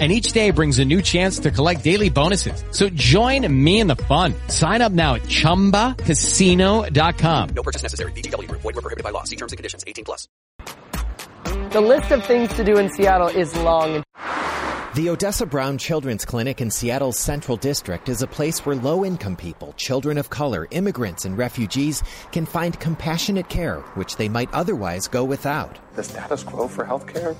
[0.00, 2.64] And each day brings a new chance to collect daily bonuses.
[2.72, 4.34] So join me in the fun.
[4.48, 7.48] Sign up now at ChumbaCasino.com.
[7.54, 8.10] No purchase necessary.
[8.10, 8.50] VGW.
[8.50, 9.22] Void were prohibited by law.
[9.22, 9.84] See terms and conditions.
[9.86, 10.26] 18 plus.
[11.44, 14.02] The list of things to do in Seattle is long.
[14.94, 19.34] The Odessa Brown Children's Clinic in Seattle's Central District is a place where low income
[19.34, 22.00] people, children of color, immigrants, and refugees
[22.30, 25.80] can find compassionate care which they might otherwise go without.
[25.96, 27.34] The status quo for healthcare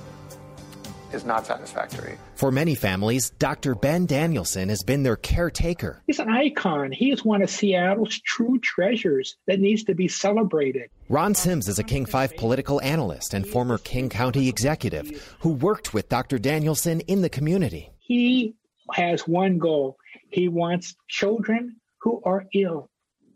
[1.13, 2.17] is not satisfactory.
[2.35, 3.75] For many families, Dr.
[3.75, 6.01] Ben Danielson has been their caretaker.
[6.07, 6.91] He's an icon.
[6.91, 10.89] He is one of Seattle's true treasures that needs to be celebrated.
[11.09, 15.93] Ron Sims is a King 5 political analyst and former King County executive who worked
[15.93, 16.37] with Dr.
[16.37, 17.89] Danielson in the community.
[17.99, 18.55] He
[18.93, 19.97] has one goal.
[20.29, 22.89] He wants children who are ill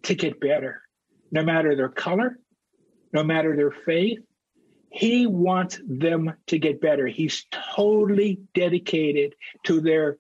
[0.03, 0.81] to get better,
[1.31, 2.38] no matter their color,
[3.14, 4.20] no matter their faith.
[4.92, 7.08] He wants them to get better.
[7.08, 7.45] He's
[7.76, 10.18] totally dedicated to their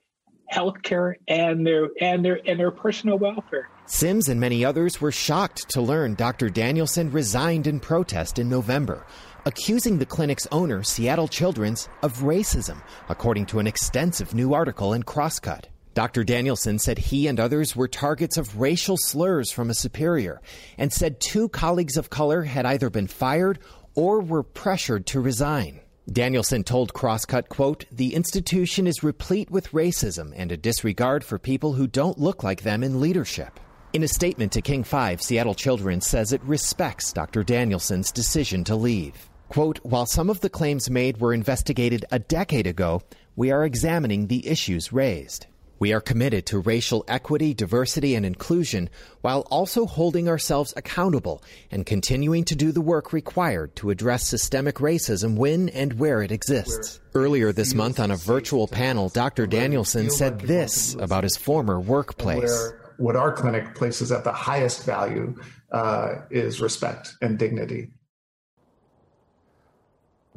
[0.49, 3.69] health care and their and their and their personal welfare.
[3.85, 6.49] Sims and many others were shocked to learn Dr.
[6.49, 9.05] Danielson resigned in protest in November,
[9.45, 15.03] accusing the clinic's owner, Seattle Children's, of racism, according to an extensive new article in
[15.03, 15.69] Crosscut.
[15.95, 16.23] Dr.
[16.23, 20.39] Danielson said he and others were targets of racial slurs from a superior
[20.77, 23.59] and said two colleagues of color had either been fired
[23.99, 25.81] or were pressured to resign.
[26.09, 31.73] Danielson told Crosscut, quote, the institution is replete with racism and a disregard for people
[31.73, 33.59] who don't look like them in leadership.
[33.91, 37.43] In a statement to King 5, Seattle Children's says it respects Dr.
[37.43, 39.29] Danielson's decision to leave.
[39.49, 43.01] Quote, while some of the claims made were investigated a decade ago,
[43.35, 45.47] we are examining the issues raised.
[45.79, 48.89] We are committed to racial equity, diversity, and inclusion
[49.21, 54.75] while also holding ourselves accountable and continuing to do the work required to address systemic
[54.75, 56.99] racism when and where it exists.
[57.15, 59.47] Earlier this month on a virtual panel, Dr.
[59.47, 62.73] Danielson said this about his former workplace.
[62.97, 65.33] What our clinic places at the highest value
[65.71, 67.91] uh, is respect and dignity.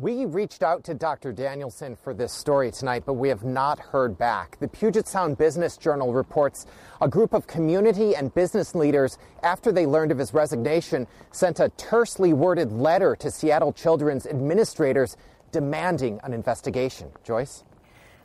[0.03, 1.31] We reached out to Dr.
[1.31, 4.59] Danielson for this story tonight, but we have not heard back.
[4.59, 6.67] The Puget Sound Business Journal reports
[7.01, 11.69] a group of community and business leaders, after they learned of his resignation, sent a
[11.77, 15.17] tersely worded letter to Seattle Children's administrators
[15.53, 17.13] demanding an investigation.
[17.23, 17.63] Joyce?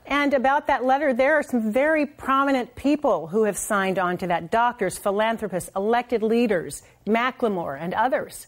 [0.08, 4.26] And about that letter, there are some very prominent people who have signed on to
[4.26, 8.48] that doctors, philanthropists, elected leaders, Macklemore, and others.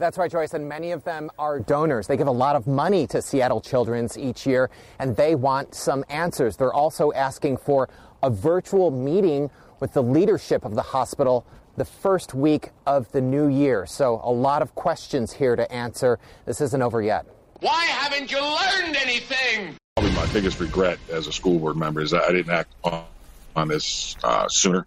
[0.00, 2.06] That's right, Joyce, and many of them are donors.
[2.06, 6.06] They give a lot of money to Seattle Children's each year, and they want some
[6.08, 6.56] answers.
[6.56, 7.90] They're also asking for
[8.22, 11.44] a virtual meeting with the leadership of the hospital
[11.76, 13.84] the first week of the new year.
[13.84, 16.18] So, a lot of questions here to answer.
[16.46, 17.26] This isn't over yet.
[17.60, 19.76] Why haven't you learned anything?
[19.96, 23.04] Probably my biggest regret as a school board member is that I didn't act on,
[23.54, 24.86] on this uh, sooner.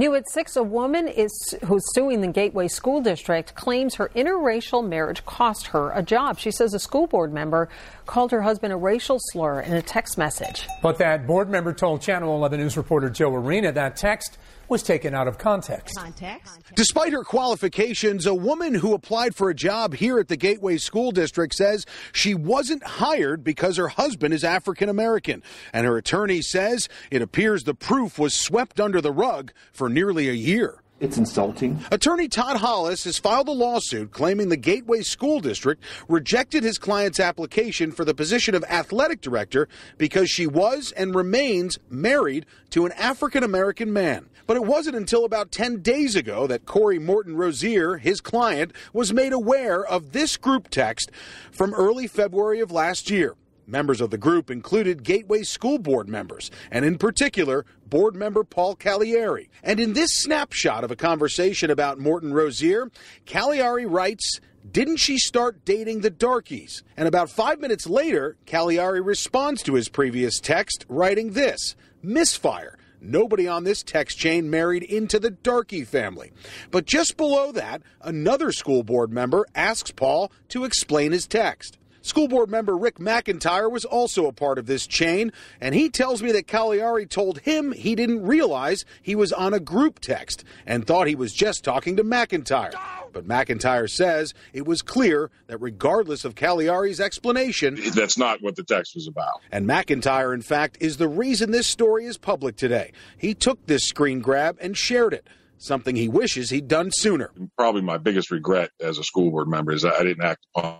[0.00, 4.82] New at 6, a woman is who's suing the Gateway School District claims her interracial
[4.82, 6.38] marriage cost her a job.
[6.38, 7.68] She says a school board member
[8.06, 10.66] called her husband a racial slur in a text message.
[10.82, 14.38] But that board member told Channel 11 News reporter Joe Arena that text
[14.70, 15.96] was taken out of context.
[15.96, 16.62] context.
[16.74, 21.10] Despite her qualifications, a woman who applied for a job here at the Gateway School
[21.10, 25.42] District says she wasn't hired because her husband is African American.
[25.72, 30.28] And her attorney says it appears the proof was swept under the rug for nearly
[30.28, 30.79] a year.
[31.00, 31.82] It's insulting.
[31.90, 37.18] Attorney Todd Hollis has filed a lawsuit claiming the Gateway School District rejected his client's
[37.18, 39.66] application for the position of athletic director
[39.96, 44.28] because she was and remains married to an African American man.
[44.46, 49.10] But it wasn't until about 10 days ago that Corey Morton Rozier, his client, was
[49.10, 51.10] made aware of this group text
[51.50, 53.36] from early February of last year.
[53.70, 58.76] Members of the group included Gateway School Board members, and in particular, board member Paul
[58.76, 59.50] Cagliari.
[59.62, 62.90] And in this snapshot of a conversation about Morton Rozier,
[63.26, 64.40] Cagliari writes,
[64.70, 66.82] didn't she start dating the darkies?
[66.96, 72.78] And about five minutes later, Cagliari responds to his previous text, writing this misfire.
[73.00, 76.32] Nobody on this text chain married into the Darky family.
[76.70, 81.78] But just below that, another school board member asks Paul to explain his text.
[82.02, 86.22] School board member Rick McIntyre was also a part of this chain, and he tells
[86.22, 90.86] me that Cagliari told him he didn't realize he was on a group text and
[90.86, 92.72] thought he was just talking to McIntyre.
[93.12, 98.62] But McIntyre says it was clear that regardless of Cagliari's explanation, That's not what the
[98.64, 99.40] text was about.
[99.52, 102.92] and McIntyre, in fact, is the reason this story is public today.
[103.18, 105.26] He took this screen grab and shared it,
[105.58, 107.30] something he wishes he'd done sooner.
[107.58, 110.78] Probably my biggest regret as a school board member is that I didn't act on,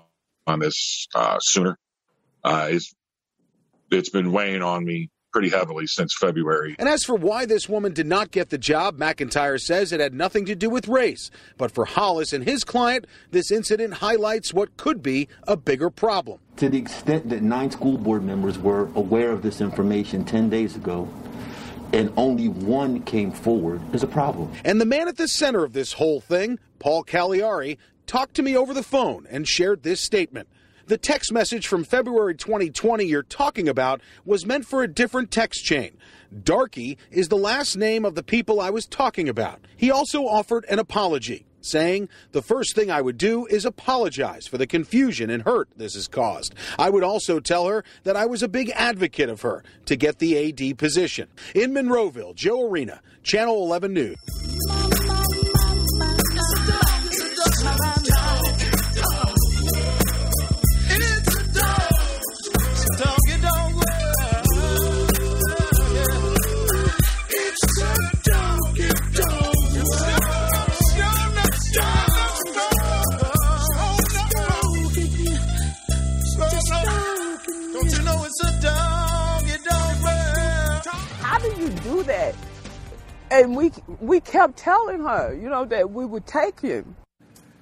[0.50, 1.78] on this uh, sooner.
[2.44, 2.92] Uh, it's
[3.90, 6.74] it's been weighing on me pretty heavily since February.
[6.78, 10.12] And as for why this woman did not get the job, McIntyre says it had
[10.12, 11.30] nothing to do with race.
[11.56, 16.40] But for Hollis and his client, this incident highlights what could be a bigger problem.
[16.56, 20.74] To the extent that nine school board members were aware of this information 10 days
[20.74, 21.08] ago,
[21.92, 24.52] and only one came forward, is a problem.
[24.64, 27.78] And the man at the center of this whole thing, Paul Cagliari,
[28.10, 30.48] talked to me over the phone and shared this statement.
[30.86, 35.64] The text message from February 2020 you're talking about was meant for a different text
[35.64, 35.96] chain.
[36.42, 39.60] Darky is the last name of the people I was talking about.
[39.76, 44.58] He also offered an apology, saying, The first thing I would do is apologize for
[44.58, 46.56] the confusion and hurt this has caused.
[46.80, 50.18] I would also tell her that I was a big advocate of her to get
[50.18, 51.28] the AD position.
[51.54, 54.89] In Monroeville, Joe Arena, Channel 11 News.
[82.10, 82.34] That?
[83.30, 83.70] And we
[84.00, 86.96] we kept telling her, you know, that we would take him.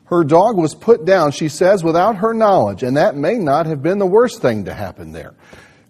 [0.06, 3.82] Her dog was put down, she says, without her knowledge, and that may not have
[3.82, 5.34] been the worst thing to happen there.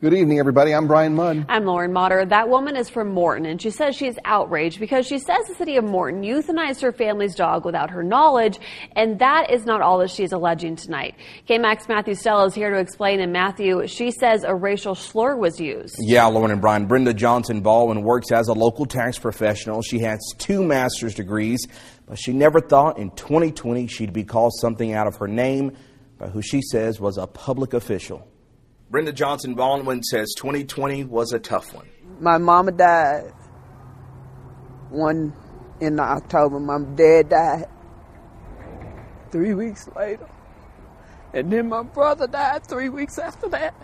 [0.00, 0.72] Good evening, everybody.
[0.72, 1.44] I'm Brian Mudd.
[1.48, 2.24] I'm Lauren Motter.
[2.24, 5.76] That woman is from Morton, and she says she's outraged because she says the city
[5.76, 8.60] of Morton euthanized her family's dog without her knowledge,
[8.94, 11.16] and that is not all that she's alleging tonight.
[11.48, 15.58] KMAX Matthew Stella is here to explain, and Matthew, she says a racial slur was
[15.58, 15.96] used.
[15.98, 16.86] Yeah, Lauren and Brian.
[16.86, 19.82] Brenda Johnson Baldwin works as a local tax professional.
[19.82, 21.66] She has two master's degrees,
[22.06, 25.76] but she never thought in 2020 she'd be called something out of her name
[26.18, 28.28] by who she says was a public official.
[28.90, 31.86] Brenda Johnson Baldwin says 2020 was a tough one.
[32.20, 33.34] My mama died
[34.88, 35.34] one
[35.78, 36.58] in October.
[36.58, 37.66] My dad died
[39.30, 40.26] three weeks later.
[41.34, 43.74] And then my brother died three weeks after that.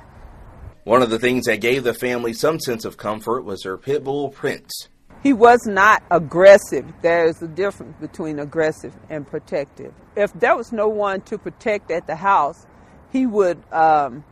[0.85, 4.05] One of the things that gave the family some sense of comfort was her pit
[4.05, 4.89] bull Prince.
[5.23, 6.87] He was not aggressive.
[7.03, 9.93] There is a difference between aggressive and protective.
[10.17, 12.67] If there was no one to protect at the house,
[13.13, 14.25] he would um,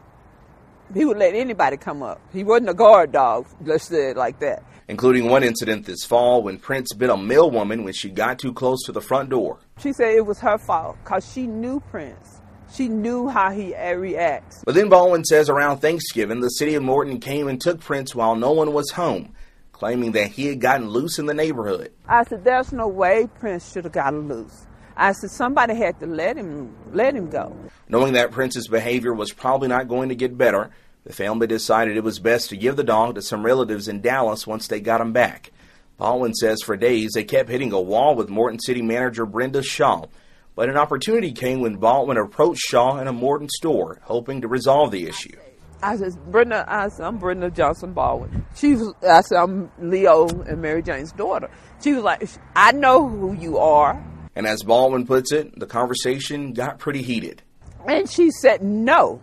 [0.95, 2.21] he would let anybody come up.
[2.33, 4.63] He wasn't a guard dog, let's say it like that.
[4.89, 8.53] Including one incident this fall when Prince bit a male woman when she got too
[8.53, 9.59] close to the front door.
[9.79, 12.41] She said it was her fault because she knew Prince.
[12.75, 14.63] She knew how he reacts.
[14.65, 18.35] But then Baldwin says around Thanksgiving, the city of Morton came and took Prince while
[18.35, 19.35] no one was home,
[19.73, 21.93] claiming that he had gotten loose in the neighborhood.
[22.09, 24.67] I said, "There's no way Prince should have gotten loose."
[24.97, 27.55] I said, "Somebody had to let him let him go."
[27.89, 30.71] Knowing that Prince's behavior was probably not going to get better,
[31.05, 34.47] the family decided it was best to give the dog to some relatives in Dallas
[34.47, 35.51] once they got him back.
[35.99, 40.07] Baldwin says for days they kept hitting a wall with Morton City manager Brenda Shaw,
[40.55, 44.91] but an opportunity came when Baldwin approached Shaw in a Morton store, hoping to resolve
[44.91, 45.37] the issue.
[45.83, 48.47] I said, Brenda, I said, I'm Brenda Johnson Baldwin.
[48.55, 51.51] She was, I said, I'm Leo and Mary Jane's daughter.
[51.83, 54.01] She was like, I know who you are.
[54.37, 57.43] And as Baldwin puts it, the conversation got pretty heated.
[57.87, 59.21] And she said, no.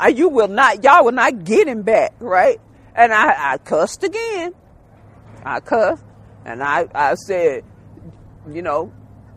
[0.00, 2.58] I, you will not, y'all will not get him back, right?
[2.94, 4.54] And I, I cussed again.
[5.44, 6.02] I cussed.
[6.46, 7.64] And I, I said,
[8.50, 8.90] you know,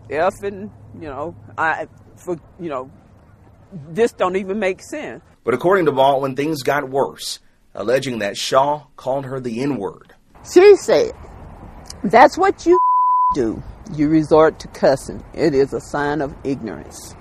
[0.09, 2.89] F and, you know, I, for, you know,
[3.89, 5.21] this don't even make sense.
[5.43, 7.39] But according to Baldwin, things got worse,
[7.75, 10.13] alleging that Shaw called her the N word.
[10.49, 11.11] She said,
[12.05, 12.79] that's what you
[13.35, 13.61] do.
[13.95, 15.21] You resort to cussing.
[15.33, 17.15] It is a sign of ignorance.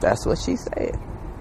[0.00, 0.98] That's what she said.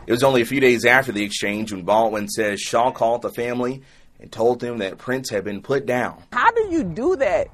[0.10, 3.30] It was only a few days after the exchange when Baldwin says Shaw called the
[3.30, 3.84] family
[4.20, 6.24] and told them that Prince had been put down.
[6.34, 7.50] How do you do that?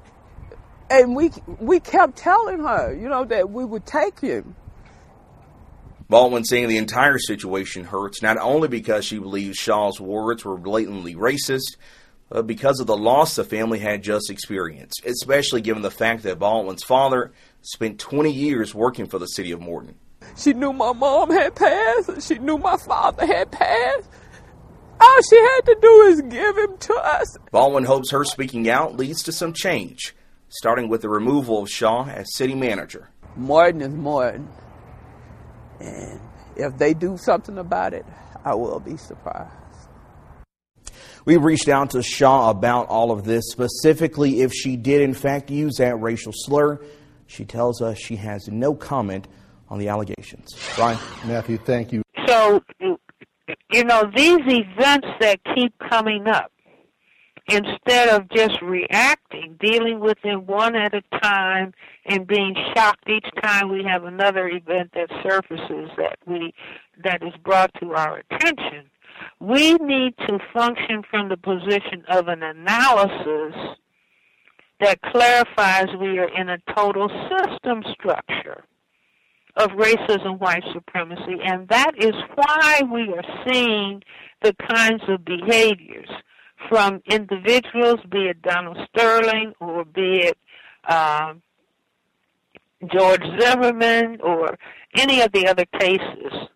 [0.88, 4.56] And we we kept telling her, you know, that we would take him.
[6.08, 11.14] Baldwin saying the entire situation hurts not only because she believes Shaw's words were blatantly
[11.14, 11.76] racist,
[12.30, 16.38] but because of the loss the family had just experienced, especially given the fact that
[16.38, 19.96] Baldwin's father spent 20 years working for the city of Morton.
[20.36, 24.08] She knew my mom had passed, she knew my father had passed.
[25.00, 27.36] All she had to do is give him to us.
[27.50, 30.14] Baldwin hopes her speaking out leads to some change,
[30.48, 33.08] starting with the removal of Shaw as city manager.
[33.36, 34.48] Martin is Martin.
[35.80, 36.20] And
[36.56, 38.06] if they do something about it,
[38.44, 39.52] I will be surprised.
[41.26, 45.50] We reached out to Shaw about all of this, specifically if she did in fact
[45.50, 46.80] use that racial slur.
[47.26, 49.26] She tells us she has no comment
[49.68, 50.56] on the allegations.
[50.76, 50.98] Brian?
[51.24, 52.02] Matthew, thank you.
[52.26, 56.52] So, you know, these events that keep coming up,
[57.48, 61.72] instead of just reacting, dealing with them one at a time
[62.06, 66.52] and being shocked each time we have another event that surfaces that we
[67.04, 68.90] that is brought to our attention,
[69.38, 73.54] we need to function from the position of an analysis
[74.80, 78.64] that clarifies we are in a total system structure
[79.56, 84.02] of racism, white supremacy, and that is why we are seeing
[84.42, 86.08] the kinds of behaviors
[86.68, 90.38] from individuals, be it Donald Sterling or be it
[90.88, 91.34] uh,
[92.92, 94.58] George Zimmerman or
[94.96, 96.48] any of the other cases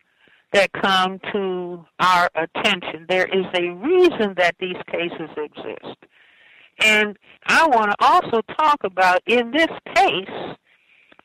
[0.53, 3.07] that come to our attention.
[3.09, 5.97] There is a reason that these cases exist.
[6.83, 7.17] And
[7.47, 10.57] I want to also talk about, in this case,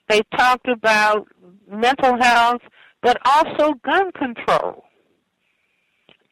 [0.07, 1.27] they talked about
[1.69, 2.61] mental health,
[3.01, 4.83] but also gun control.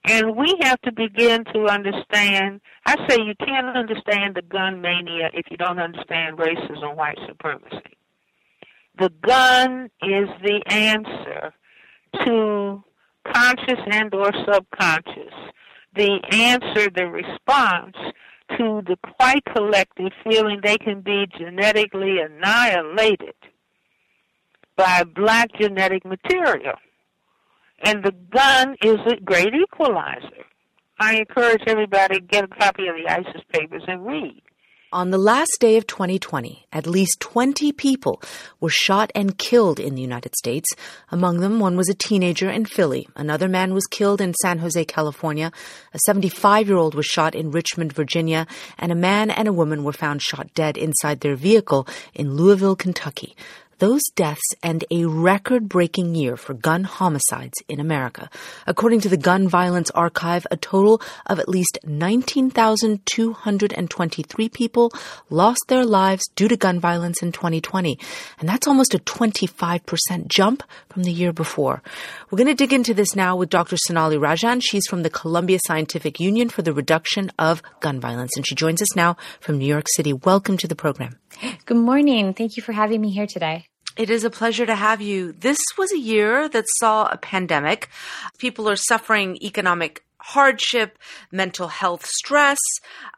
[0.06, 2.60] And we have to begin to understand.
[2.86, 7.98] I say you can't understand the gun mania if you don't understand racism, white supremacy.
[9.00, 11.54] The gun is the answer
[12.26, 12.84] to
[13.32, 15.34] conscious and or subconscious.
[15.96, 17.96] The answer, the response
[18.58, 23.36] to the white collective feeling they can be genetically annihilated
[24.76, 26.76] by black genetic material.
[27.84, 30.46] And the gun is a great equalizer.
[31.00, 34.42] I encourage everybody to get a copy of the ISIS papers and read.
[34.94, 38.22] On the last day of 2020, at least 20 people
[38.60, 40.70] were shot and killed in the United States.
[41.10, 43.10] Among them, one was a teenager in Philly.
[43.16, 45.52] Another man was killed in San Jose, California.
[45.96, 48.46] A 75 year old was shot in Richmond, Virginia.
[48.78, 52.76] And a man and a woman were found shot dead inside their vehicle in Louisville,
[52.76, 53.36] Kentucky
[53.84, 58.30] those deaths end a record breaking year for gun homicides in America.
[58.66, 64.90] According to the Gun Violence Archive, a total of at least 19,223 people
[65.30, 68.00] lost their lives due to gun violence in 2020.
[68.40, 71.84] And that's almost a 25% jump from the year before.
[72.32, 73.76] We're going to dig into this now with Dr.
[73.76, 74.62] Sonali Rajan.
[74.64, 78.82] She's from the Columbia Scientific Union for the Reduction of Gun Violence, and she joins
[78.82, 80.14] us now from New York City.
[80.14, 81.20] Welcome to the program.
[81.66, 82.34] Good morning.
[82.34, 83.66] Thank you for having me here today.
[83.96, 85.34] It is a pleasure to have you.
[85.34, 87.90] This was a year that saw a pandemic.
[88.38, 90.98] People are suffering economic hardship,
[91.32, 92.60] mental health stress.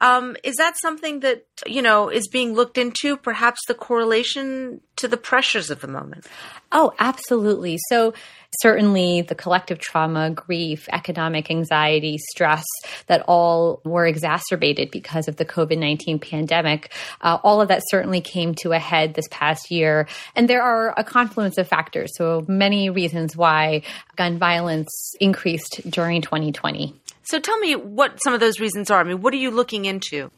[0.02, 3.16] Um, is that something that, you know, is being looked into?
[3.16, 6.26] Perhaps the correlation to the pressures of the moment?
[6.72, 7.78] Oh, absolutely.
[7.90, 8.14] So,
[8.62, 12.66] certainly the collective trauma, grief, economic anxiety, stress
[13.08, 18.22] that all were exacerbated because of the COVID 19 pandemic, uh, all of that certainly
[18.22, 20.08] came to a head this past year.
[20.36, 22.12] And there are a confluence of factors.
[22.16, 23.82] So, many reasons why
[24.16, 26.94] gun violence increased during 2020.
[27.26, 29.00] So tell me what some of those reasons are.
[29.00, 30.32] I mean, what are you looking into?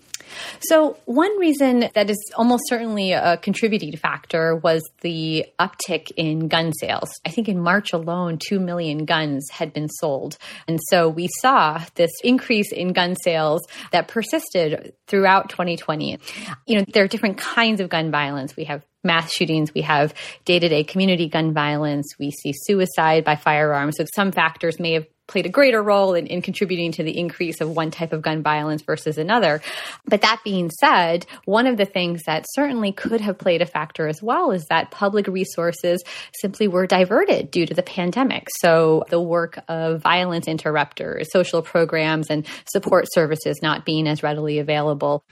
[0.60, 6.74] So, one reason that is almost certainly a contributing factor was the uptick in gun
[6.80, 7.10] sales.
[7.26, 10.38] I think in March alone, 2 million guns had been sold.
[10.68, 16.20] And so we saw this increase in gun sales that persisted throughout 2020.
[16.66, 18.56] You know, there are different kinds of gun violence.
[18.56, 20.14] We have mass shootings, we have
[20.44, 23.96] day to day community gun violence, we see suicide by firearms.
[23.98, 27.62] So some factors may have played a greater role in, in, contributing to the increase
[27.62, 29.62] of one type of gun violence versus another.
[30.06, 34.08] But that being said, one of the things that certainly could have played a factor
[34.08, 36.04] as well is that public resources
[36.40, 38.48] simply were diverted due to the pandemic.
[38.60, 44.60] So the work of violence interrupters, social programs, and support services not being as readily
[44.60, 45.24] available.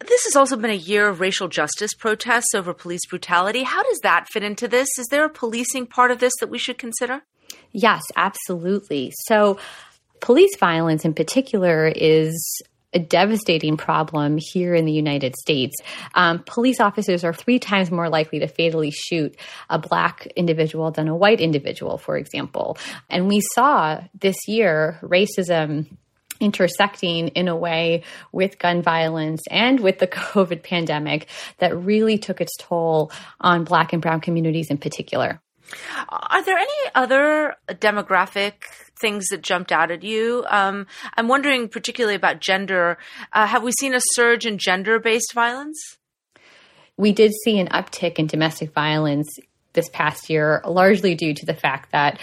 [0.00, 3.62] This has also been a year of racial justice protests over police brutality.
[3.62, 4.88] How does that fit into this?
[4.98, 7.22] Is there a policing part of this that we should consider?
[7.72, 9.12] Yes, absolutely.
[9.26, 9.58] So,
[10.20, 12.62] police violence in particular is
[12.92, 15.76] a devastating problem here in the United States.
[16.14, 19.36] Um, police officers are three times more likely to fatally shoot
[19.68, 22.76] a black individual than a white individual, for example.
[23.08, 25.86] And we saw this year racism
[26.40, 32.40] intersecting in a way with gun violence and with the COVID pandemic that really took
[32.40, 35.40] its toll on black and brown communities in particular.
[36.08, 38.64] Are there any other demographic
[39.00, 40.44] things that jumped out at you?
[40.48, 40.86] Um,
[41.16, 42.98] I'm wondering particularly about gender.
[43.32, 45.98] Uh, have we seen a surge in gender based violence?
[46.96, 49.28] We did see an uptick in domestic violence
[49.72, 52.20] this past year, largely due to the fact that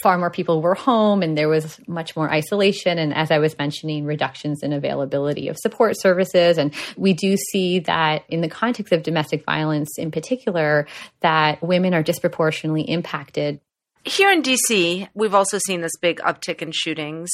[0.00, 2.98] far more people were home and there was much more isolation.
[2.98, 6.58] And as I was mentioning, reductions in availability of support services.
[6.58, 10.86] And we do see that in the context of domestic violence in particular,
[11.20, 13.60] that women are disproportionately impacted
[14.04, 17.30] here in DC, we've also seen this big uptick in shootings,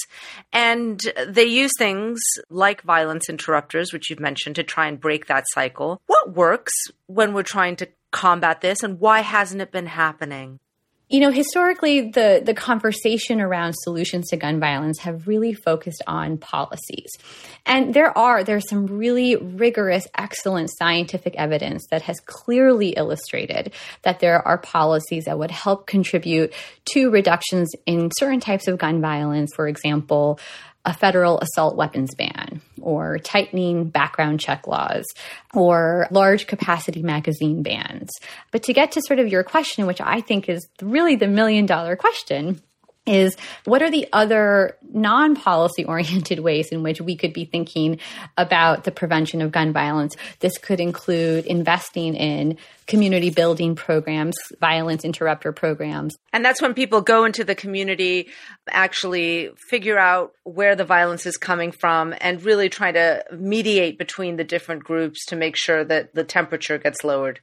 [0.53, 5.45] and they use things like violence interrupters, which you've mentioned, to try and break that
[5.53, 6.01] cycle.
[6.07, 6.73] What works
[7.07, 10.61] when we're trying to combat this, and why hasn't it been happening?
[11.11, 16.39] You know, historically, the, the conversation around solutions to gun violence have really focused on
[16.39, 17.11] policies.
[17.67, 24.21] And there are, there's some really rigorous, excellent scientific evidence that has clearly illustrated that
[24.21, 26.55] there are policies that would help contribute
[26.93, 29.51] to reductions in certain types of gun violence.
[29.57, 30.39] For example,
[30.85, 35.05] a federal assault weapons ban or tightening background check laws
[35.55, 38.11] or large capacity magazine bans.
[38.51, 41.67] But to get to sort of your question, which I think is really the million
[41.67, 42.63] dollar question,
[43.11, 47.99] is what are the other non policy oriented ways in which we could be thinking
[48.39, 50.17] about the prevention of gun violence?
[50.39, 56.17] This could include investing in community building programs, violence interrupter programs.
[56.33, 58.29] And that's when people go into the community,
[58.69, 64.37] actually figure out where the violence is coming from, and really try to mediate between
[64.37, 67.41] the different groups to make sure that the temperature gets lowered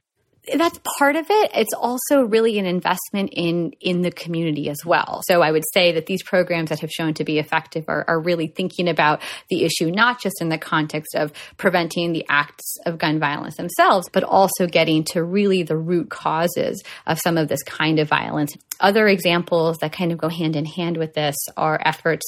[0.56, 1.50] that's part of it.
[1.54, 5.22] It's also really an investment in in the community as well.
[5.26, 8.20] So I would say that these programs that have shown to be effective are, are
[8.20, 12.98] really thinking about the issue not just in the context of preventing the acts of
[12.98, 17.62] gun violence themselves, but also getting to really the root causes of some of this
[17.62, 18.56] kind of violence.
[18.80, 22.24] Other examples that kind of go hand in hand with this are efforts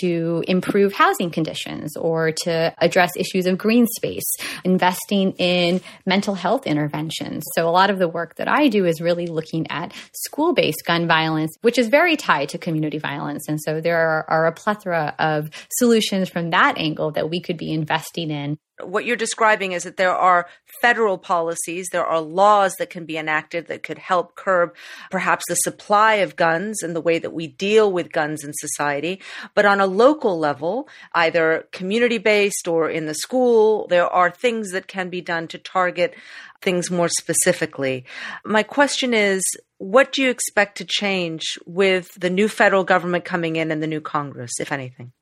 [0.00, 6.66] to improve housing conditions or to address issues of green space, investing in mental health
[6.66, 7.44] interventions.
[7.54, 10.84] So a lot of the work that I do is really looking at school based
[10.86, 13.48] gun violence, which is very tied to community violence.
[13.48, 17.56] And so there are, are a plethora of solutions from that angle that we could
[17.56, 20.46] be investing in what you're describing is that there are
[20.80, 24.74] federal policies, there are laws that can be enacted that could help curb
[25.10, 29.20] perhaps the supply of guns and the way that we deal with guns in society.
[29.54, 34.70] But on a local level, either community based or in the school, there are things
[34.72, 36.14] that can be done to target
[36.62, 38.04] things more specifically.
[38.44, 39.42] My question is
[39.78, 43.86] what do you expect to change with the new federal government coming in and the
[43.86, 45.12] new Congress, if anything?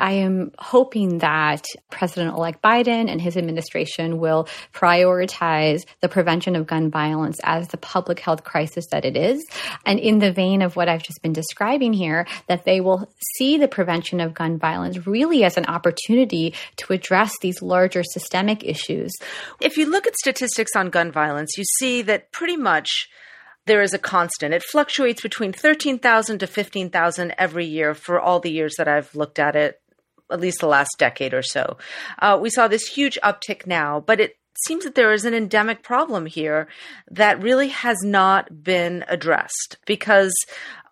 [0.00, 6.66] I am hoping that President elect Biden and his administration will prioritize the prevention of
[6.66, 9.44] gun violence as the public health crisis that it is.
[9.84, 13.58] And in the vein of what I've just been describing here, that they will see
[13.58, 19.12] the prevention of gun violence really as an opportunity to address these larger systemic issues.
[19.60, 23.08] If you look at statistics on gun violence, you see that pretty much
[23.66, 24.54] there is a constant.
[24.54, 29.38] It fluctuates between 13,000 to 15,000 every year for all the years that I've looked
[29.38, 29.80] at it
[30.30, 31.78] at least the last decade or so.
[32.18, 34.36] Uh, we saw this huge uptick now, but it
[34.66, 36.68] seems that there is an endemic problem here
[37.10, 40.34] that really has not been addressed because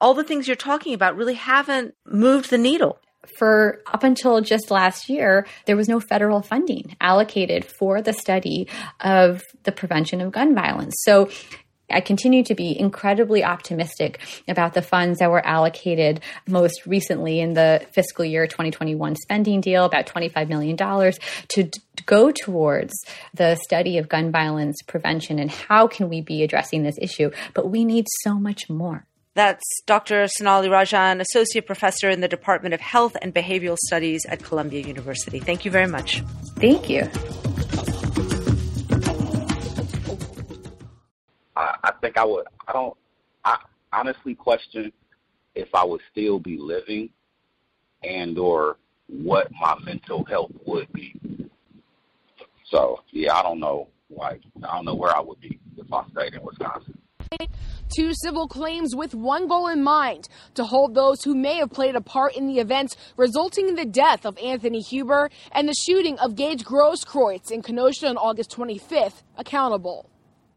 [0.01, 2.99] all the things you're talking about really haven't moved the needle.
[3.38, 8.68] For up until just last year, there was no federal funding allocated for the study
[9.01, 10.94] of the prevention of gun violence.
[11.03, 11.29] So
[11.90, 17.55] I continue to be incredibly optimistic about the funds that were allocated most recently in
[17.55, 21.70] the fiscal year 2021 spending deal, about $25 million, to d-
[22.05, 22.92] go towards
[23.35, 27.31] the study of gun violence prevention and how can we be addressing this issue.
[27.55, 29.07] But we need so much more.
[29.35, 30.27] That's Dr.
[30.29, 35.40] Sonali Rajan, Associate Professor in the Department of Health and Behavioral Studies at Columbia University.
[35.40, 36.22] Thank you very much.
[36.59, 37.11] Thank you.
[41.56, 42.46] I, I think I would.
[42.68, 42.96] I don't.
[43.44, 43.58] I
[43.92, 44.92] honestly question
[45.54, 47.10] if I would still be living,
[48.04, 48.76] and or
[49.08, 51.18] what my mental health would be.
[52.70, 53.88] So yeah, I don't know.
[54.10, 56.98] Like I don't know where I would be if I stayed in Wisconsin.
[57.96, 61.94] Two civil claims with one goal in mind to hold those who may have played
[61.94, 66.18] a part in the events resulting in the death of Anthony Huber and the shooting
[66.18, 70.10] of Gage Grosskreutz in Kenosha on August 25th accountable.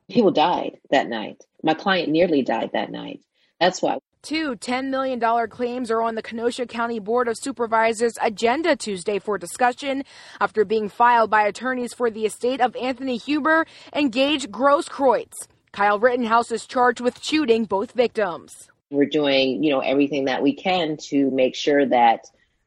[0.09, 1.43] People died that night.
[1.63, 3.21] My client nearly died that night.
[3.59, 3.99] That's why.
[4.21, 5.19] Two $10 million
[5.49, 10.03] claims are on the Kenosha County Board of Supervisors' agenda Tuesday for discussion
[10.41, 15.47] after being filed by attorneys for the estate of Anthony Huber and Gage Grosskreutz.
[15.71, 18.69] Kyle Rittenhouse is charged with shooting both victims.
[18.89, 22.25] We're doing, you know, everything that we can to make sure that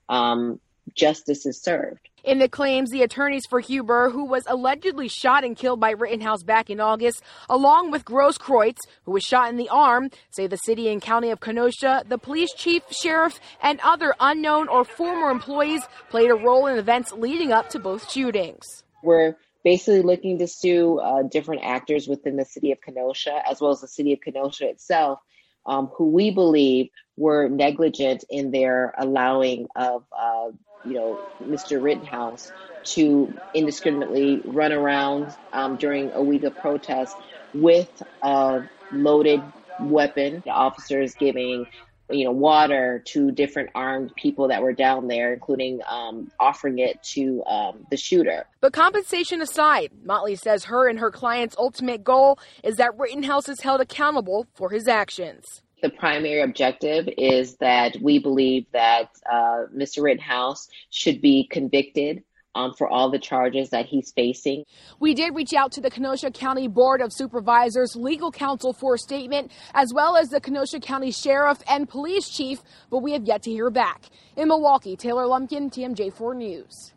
[0.08, 0.60] um,
[0.94, 2.08] justice is served.
[2.24, 6.44] In the claims, the attorneys for Huber, who was allegedly shot and killed by Rittenhouse
[6.44, 10.88] back in August, along with Grosskreutz, who was shot in the arm, say the city
[10.88, 16.30] and county of Kenosha, the police chief, sheriff, and other unknown or former employees played
[16.30, 18.84] a role in events leading up to both shootings.
[19.02, 23.72] We're basically looking to sue uh, different actors within the city of Kenosha, as well
[23.72, 25.18] as the city of Kenosha itself,
[25.66, 30.50] um, who we believe were negligent in their allowing of uh,
[30.84, 31.82] you know, Mr.
[31.82, 32.52] Rittenhouse
[32.84, 37.16] to indiscriminately run around um, during a week of protest
[37.54, 39.42] with a loaded
[39.80, 40.42] weapon.
[40.44, 41.66] The officers giving,
[42.10, 47.02] you know, water to different armed people that were down there, including um, offering it
[47.02, 48.46] to um, the shooter.
[48.60, 53.60] But compensation aside, Motley says her and her client's ultimate goal is that Rittenhouse is
[53.60, 60.02] held accountable for his actions the primary objective is that we believe that uh, Mr.
[60.02, 62.22] Rittenhouse should be convicted
[62.54, 64.64] um, for all the charges that he's facing.
[65.00, 68.98] We did reach out to the Kenosha County Board of Supervisors legal counsel for a
[68.98, 73.42] statement, as well as the Kenosha County Sheriff and Police Chief, but we have yet
[73.42, 74.04] to hear back.
[74.36, 76.92] In Milwaukee, Taylor Lumpkin, TMJ4 News.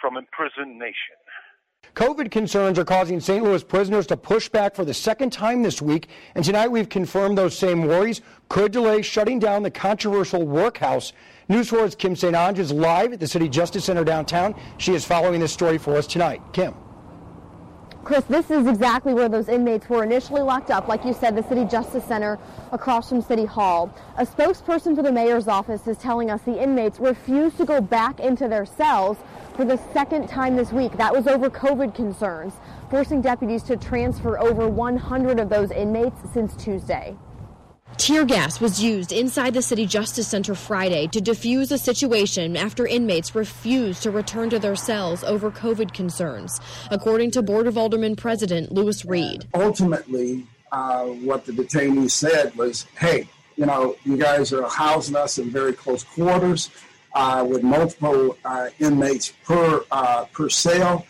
[0.00, 1.16] From Imprisoned Nation.
[1.96, 3.42] COVID concerns are causing St.
[3.42, 7.38] Louis prisoners to push back for the second time this week, and tonight we've confirmed
[7.38, 11.14] those same worries could delay shutting down the controversial workhouse.
[11.48, 12.36] News 4's Kim St.
[12.36, 14.54] Onge is live at the City Justice Center downtown.
[14.76, 16.42] She is following this story for us tonight.
[16.52, 16.74] Kim.
[18.04, 21.42] Chris, this is exactly where those inmates were initially locked up, like you said, the
[21.48, 22.38] City Justice Center
[22.72, 23.92] across from City Hall.
[24.18, 28.20] A spokesperson for the mayor's office is telling us the inmates refused to go back
[28.20, 29.16] into their cells
[29.56, 30.92] for the second time this week.
[30.96, 32.52] That was over COVID concerns,
[32.90, 37.16] forcing deputies to transfer over 100 of those inmates since Tuesday.
[37.96, 42.86] Tear gas was used inside the City Justice Center Friday to defuse a situation after
[42.86, 48.14] inmates refused to return to their cells over COVID concerns, according to Board of Aldermen
[48.14, 49.46] President Lewis Reed.
[49.54, 55.38] Ultimately, uh, what the detainees said was, hey, you know, you guys are housing us
[55.38, 56.70] in very close quarters
[57.48, 61.06] with multiple uh, inmates per, uh, per cell.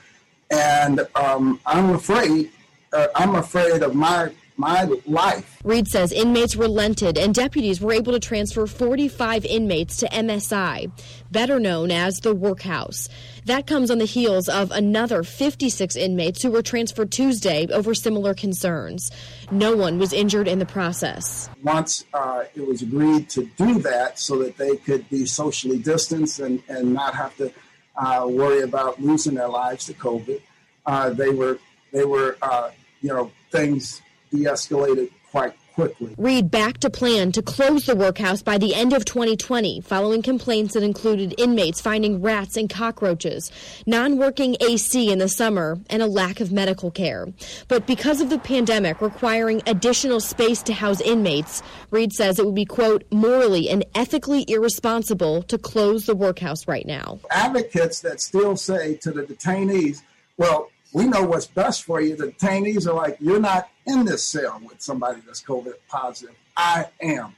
[0.51, 2.51] And um, I'm afraid,
[2.93, 5.59] uh, I'm afraid of my my life.
[5.65, 10.91] Reed says inmates relented and deputies were able to transfer 45 inmates to MSI,
[11.31, 13.09] better known as the workhouse.
[13.47, 18.35] That comes on the heels of another 56 inmates who were transferred Tuesday over similar
[18.35, 19.09] concerns.
[19.53, 21.49] No one was injured in the process.
[21.63, 26.41] Once uh, it was agreed to do that so that they could be socially distanced
[26.41, 27.53] and, and not have to
[27.95, 30.41] uh, worry about losing their lives to COVID,
[30.87, 31.61] uh, they were,
[31.93, 36.15] they were uh, you know, things de-escalated quite quickly.
[36.17, 40.73] Reed backed a plan to close the workhouse by the end of 2020 following complaints
[40.73, 43.53] that included inmates finding rats and cockroaches,
[43.87, 47.29] non-working AC in the summer, and a lack of medical care.
[47.69, 52.55] But because of the pandemic requiring additional space to house inmates, Reed says it would
[52.55, 57.21] be, quote, morally and ethically irresponsible to close the workhouse right now.
[57.31, 60.01] Advocates that still say to the detainees,
[60.39, 62.17] well, we know what's best for you.
[62.17, 66.35] The detainees are like, you're not in this cell with somebody that's COVID positive.
[66.57, 67.35] I am.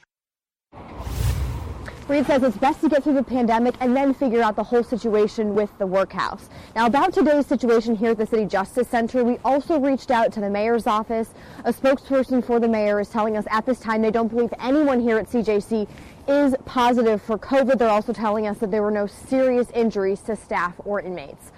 [2.07, 4.81] Reed says it's best to get through the pandemic and then figure out the whole
[4.81, 6.47] situation with the workhouse.
[6.73, 10.39] Now, about today's situation here at the City Justice Center, we also reached out to
[10.39, 11.33] the mayor's office.
[11.65, 15.01] A spokesperson for the mayor is telling us at this time they don't believe anyone
[15.01, 15.85] here at CJC
[16.29, 17.77] is positive for COVID.
[17.77, 21.51] They're also telling us that there were no serious injuries to staff or inmates.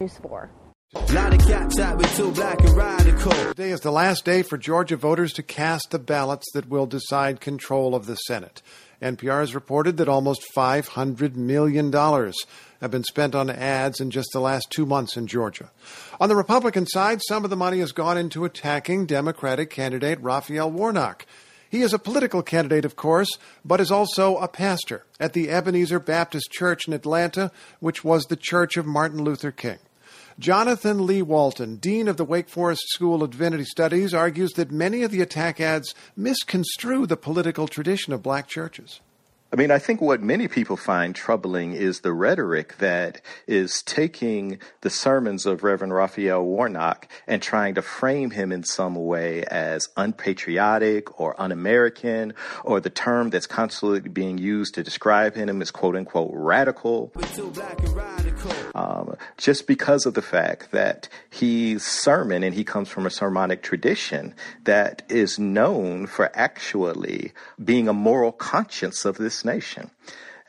[0.00, 0.50] Five News 4.
[3.48, 7.40] Today is the last day for Georgia voters to cast the ballots that will decide
[7.40, 8.62] control of the Senate.
[9.02, 14.40] NPR has reported that almost $500 million have been spent on ads in just the
[14.40, 15.70] last two months in Georgia.
[16.18, 20.70] On the Republican side, some of the money has gone into attacking Democratic candidate Raphael
[20.70, 21.26] Warnock.
[21.68, 23.28] He is a political candidate, of course,
[23.64, 28.36] but is also a pastor at the Ebenezer Baptist Church in Atlanta, which was the
[28.36, 29.78] church of Martin Luther King.
[30.40, 35.02] Jonathan Lee Walton, Dean of the Wake Forest School of Divinity Studies, argues that many
[35.02, 39.02] of the attack ads misconstrue the political tradition of black churches.
[39.52, 44.60] I mean, I think what many people find troubling is the rhetoric that is taking
[44.82, 49.88] the sermons of Reverend Raphael Warnock and trying to frame him in some way as
[49.96, 52.32] unpatriotic or un American,
[52.62, 57.10] or the term that's constantly being used to describe him as quote unquote radical.
[58.76, 63.64] Um, just because of the fact that he's sermon and he comes from a sermonic
[63.64, 64.32] tradition
[64.62, 67.32] that is known for actually
[67.62, 69.90] being a moral conscience of this nation.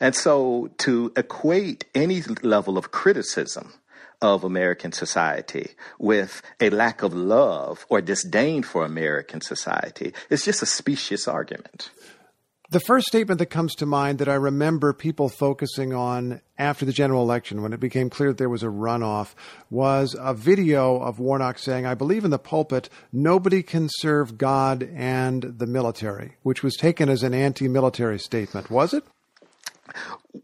[0.00, 3.72] And so to equate any level of criticism
[4.20, 10.62] of American society with a lack of love or disdain for American society is just
[10.62, 11.90] a specious argument.
[12.72, 16.92] The first statement that comes to mind that I remember people focusing on after the
[16.94, 19.34] general election, when it became clear that there was a runoff,
[19.68, 24.88] was a video of Warnock saying, I believe in the pulpit, nobody can serve God
[24.94, 28.70] and the military, which was taken as an anti military statement.
[28.70, 29.04] Was it?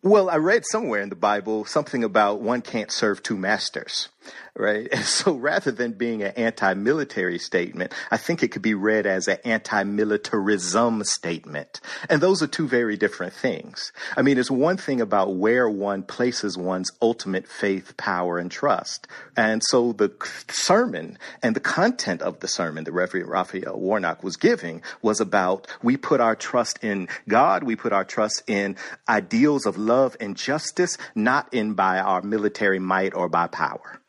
[0.03, 4.11] Well, I read somewhere in the Bible something about one can't serve two masters
[4.55, 4.88] right?
[4.99, 9.29] And so rather than being an anti-military statement, I think it could be read as
[9.29, 11.81] an anti-militarism statement.
[12.11, 13.93] And those are two very different things.
[14.17, 19.07] I mean, it's one thing about where one places one's ultimate faith, power, and trust.
[19.37, 20.11] And so the
[20.51, 25.69] sermon and the content of the sermon that Reverend Raphael Warnock was giving was about
[25.83, 28.77] we put our trust in God, we put our trust in
[29.09, 34.01] ideals of love and justice, not in by our military might or by power.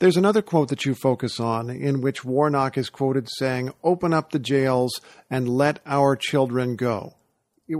[0.00, 4.30] There's another quote that you focus on in which Warnock is quoted saying, Open up
[4.30, 7.16] the jails and let our children go.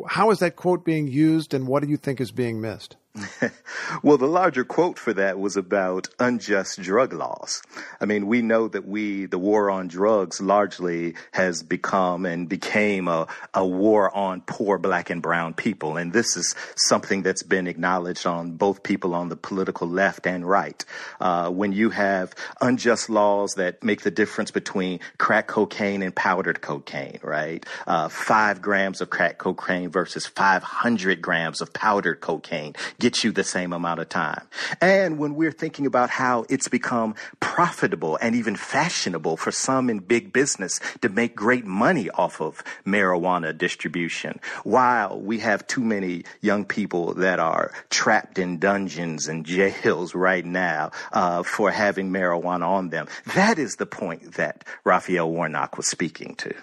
[0.09, 2.97] How is that quote being used and what do you think is being missed?
[4.03, 7.63] well, the larger quote for that was about unjust drug laws.
[8.01, 13.09] I mean, we know that we, the war on drugs largely has become and became
[13.09, 15.97] a, a war on poor black and brown people.
[15.97, 20.49] And this is something that's been acknowledged on both people on the political left and
[20.49, 20.85] right.
[21.21, 26.61] Uh, when you have unjust laws that make the difference between crack cocaine and powdered
[26.61, 27.65] cocaine, right?
[27.87, 32.75] Uh, five grams of crack cocaine versus 500 grams of powdered cocaine
[33.09, 34.47] get you the same amount of time.
[34.83, 40.01] And when we're thinking about how it's become profitable and even fashionable for some in
[40.01, 46.25] big business to make great money off of marijuana distribution, while we have too many
[46.43, 52.69] young people that are trapped in dungeons and jails right now uh, for having marijuana
[52.69, 53.07] on them.
[53.35, 56.55] That is the point that Raphael Warnock was speaking to.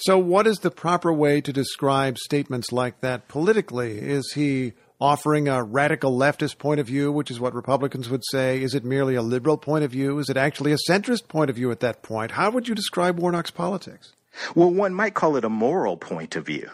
[0.00, 3.98] So, what is the proper way to describe statements like that politically?
[3.98, 8.62] Is he offering a radical leftist point of view, which is what Republicans would say?
[8.62, 10.18] Is it merely a liberal point of view?
[10.18, 12.32] Is it actually a centrist point of view at that point?
[12.32, 14.12] How would you describe Warnock's politics?
[14.54, 16.70] Well, one might call it a moral point of view.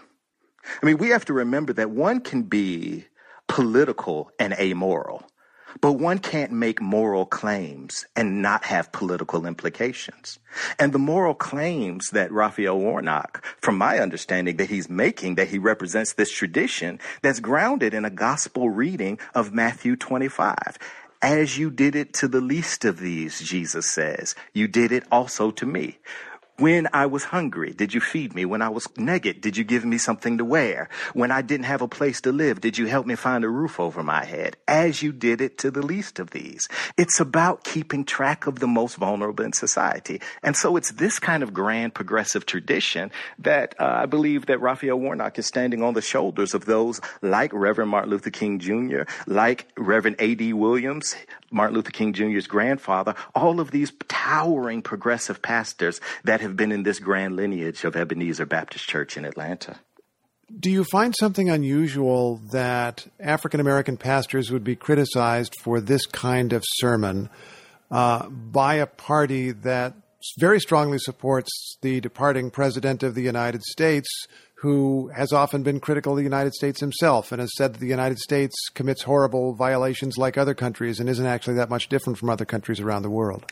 [0.82, 3.06] I mean, we have to remember that one can be
[3.48, 5.24] political and amoral.
[5.80, 10.38] But one can't make moral claims and not have political implications.
[10.78, 15.58] And the moral claims that Raphael Warnock, from my understanding, that he's making, that he
[15.58, 20.78] represents this tradition that's grounded in a gospel reading of Matthew 25.
[21.22, 25.52] As you did it to the least of these, Jesus says, you did it also
[25.52, 25.98] to me.
[26.62, 28.44] When I was hungry, did you feed me?
[28.44, 30.88] When I was naked, did you give me something to wear?
[31.12, 33.81] When I didn't have a place to live, did you help me find a roof
[33.81, 34.57] over my head?
[34.68, 36.68] As you did it to the least of these.
[36.96, 40.20] It's about keeping track of the most vulnerable in society.
[40.44, 45.01] And so it's this kind of grand progressive tradition that uh, I believe that Raphael
[45.01, 49.66] Warnock is standing on the shoulders of those like Reverend Martin Luther King Jr., like
[49.77, 50.53] Reverend A.D.
[50.53, 51.16] Williams,
[51.52, 56.82] Martin Luther King Jr.'s grandfather, all of these towering progressive pastors that have been in
[56.82, 59.76] this grand lineage of Ebenezer Baptist Church in Atlanta.
[60.58, 66.52] Do you find something unusual that African American pastors would be criticized for this kind
[66.52, 67.30] of sermon
[67.90, 69.94] uh, by a party that
[70.38, 74.08] very strongly supports the departing president of the United States,
[74.62, 77.87] who has often been critical of the United States himself and has said that the
[77.88, 82.31] United States commits horrible violations like other countries and isn't actually that much different from
[82.31, 83.44] other countries around the world?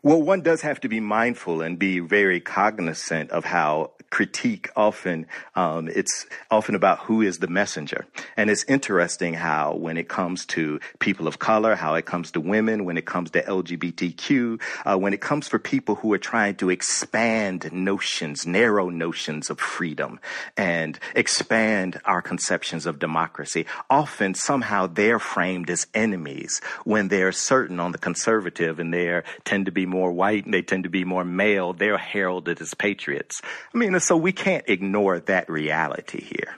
[0.00, 5.26] Well, one does have to be mindful and be very cognizant of how critique often
[5.54, 8.06] um, it's often about who is the messenger.
[8.36, 12.40] And it's interesting how when it comes to people of color how it comes to
[12.40, 16.54] women when it comes to lgbtq uh, when it comes for people who are trying
[16.54, 20.18] to expand notions narrow notions of freedom
[20.56, 27.78] and expand our conceptions of democracy often somehow they're framed as enemies when they're certain
[27.78, 31.04] on the conservative and they tend to be more white and they tend to be
[31.04, 33.40] more male they're heralded as patriots
[33.74, 36.56] i mean so we can't ignore that reality here.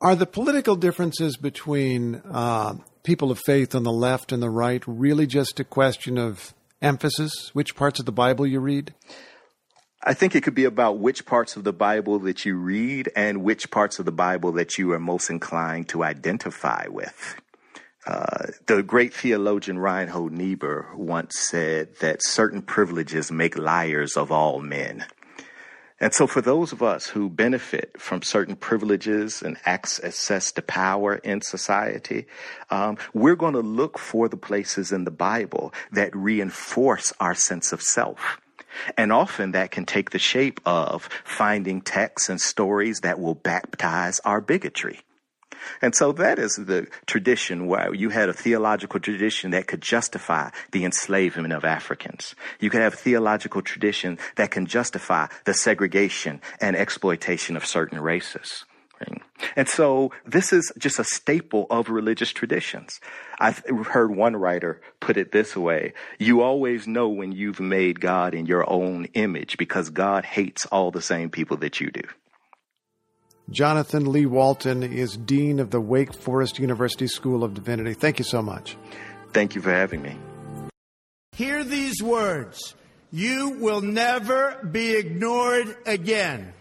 [0.00, 4.82] Are the political differences between uh, people of faith on the left and the right
[4.86, 8.94] really just a question of emphasis, which parts of the Bible you read?
[10.02, 13.42] I think it could be about which parts of the Bible that you read and
[13.42, 17.36] which parts of the Bible that you are most inclined to identify with.
[18.06, 24.60] Uh, the great theologian Reinhold Niebuhr once said that certain privileges make liars of all
[24.60, 25.06] men.
[26.02, 31.16] And so, for those of us who benefit from certain privileges and access to power
[31.16, 32.26] in society,
[32.70, 37.70] um, we're going to look for the places in the Bible that reinforce our sense
[37.70, 38.40] of self.
[38.96, 44.20] And often that can take the shape of finding texts and stories that will baptize
[44.20, 45.00] our bigotry.
[45.82, 50.50] And so that is the tradition where you had a theological tradition that could justify
[50.72, 52.34] the enslavement of Africans.
[52.58, 58.00] You could have a theological tradition that can justify the segregation and exploitation of certain
[58.00, 58.64] races.
[59.56, 63.00] And so this is just a staple of religious traditions.
[63.38, 65.94] I've heard one writer put it this way.
[66.18, 70.90] You always know when you've made God in your own image because God hates all
[70.90, 72.02] the same people that you do.
[73.50, 77.94] Jonathan Lee Walton is Dean of the Wake Forest University School of Divinity.
[77.94, 78.76] Thank you so much.
[79.32, 80.16] Thank you for having me.
[81.32, 82.74] Hear these words
[83.10, 86.52] You will never be ignored again.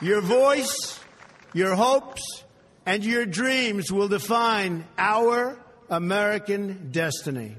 [0.00, 1.00] Your voice,
[1.54, 2.22] your hopes,
[2.84, 7.56] and your dreams will define our American destiny.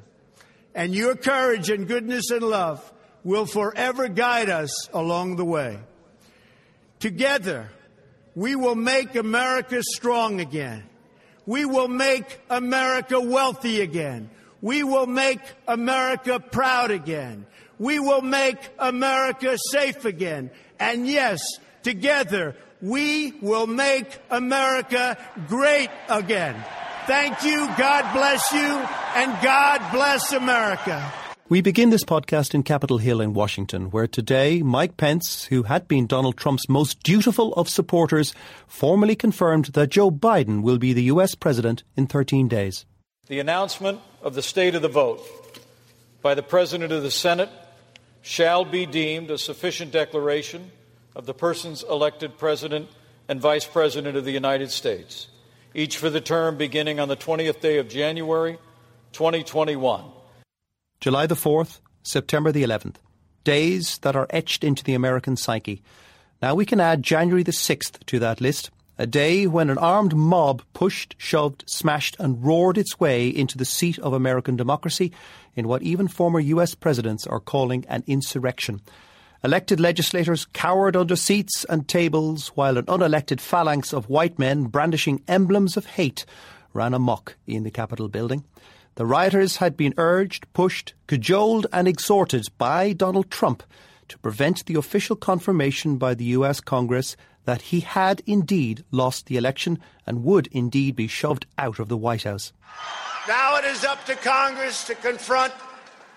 [0.76, 2.94] And your courage and goodness and love
[3.28, 5.78] will forever guide us along the way.
[7.00, 7.70] Together,
[8.36, 10.82] we will make America strong again.
[11.46, 14.30] We will make America wealthy again.
[14.62, 17.46] We will make America proud again.
[17.78, 20.50] We will make America safe again.
[20.80, 21.42] And yes,
[21.84, 25.18] together, we will make America
[25.50, 26.56] great again.
[27.08, 27.68] Thank you.
[27.78, 28.88] God bless you.
[29.16, 31.27] And God bless America.
[31.50, 35.88] We begin this podcast in Capitol Hill in Washington, where today Mike Pence, who had
[35.88, 38.34] been Donald Trump's most dutiful of supporters,
[38.68, 41.36] formally confirmed that Joe Biden will be the U.S.
[41.36, 42.86] president in 13 days.
[43.28, 45.22] The announcement of the state of the vote
[46.22, 47.50] by the President of the Senate
[48.22, 50.70] shall be deemed a sufficient declaration
[51.16, 52.90] of the persons elected President
[53.30, 55.30] and Vice President of the United States,
[55.74, 58.60] each for the term beginning on the 20th day of January
[59.14, 60.04] 2021
[61.00, 62.96] July the 4th, September the 11th.
[63.44, 65.84] Days that are etched into the American psyche.
[66.42, 70.16] Now we can add January the 6th to that list, a day when an armed
[70.16, 75.12] mob pushed, shoved, smashed, and roared its way into the seat of American democracy
[75.56, 78.82] in what even former US presidents are calling an insurrection.
[79.44, 85.22] Elected legislators cowered under seats and tables while an unelected phalanx of white men brandishing
[85.28, 86.26] emblems of hate
[86.74, 88.44] ran amok in the Capitol building.
[88.98, 93.62] The rioters had been urged, pushed, cajoled, and exhorted by Donald Trump
[94.08, 99.38] to prevent the official confirmation by the US Congress that he had indeed lost the
[99.38, 102.54] election and would indeed be shoved out of the White House.
[103.28, 105.54] Now it is up to Congress to confront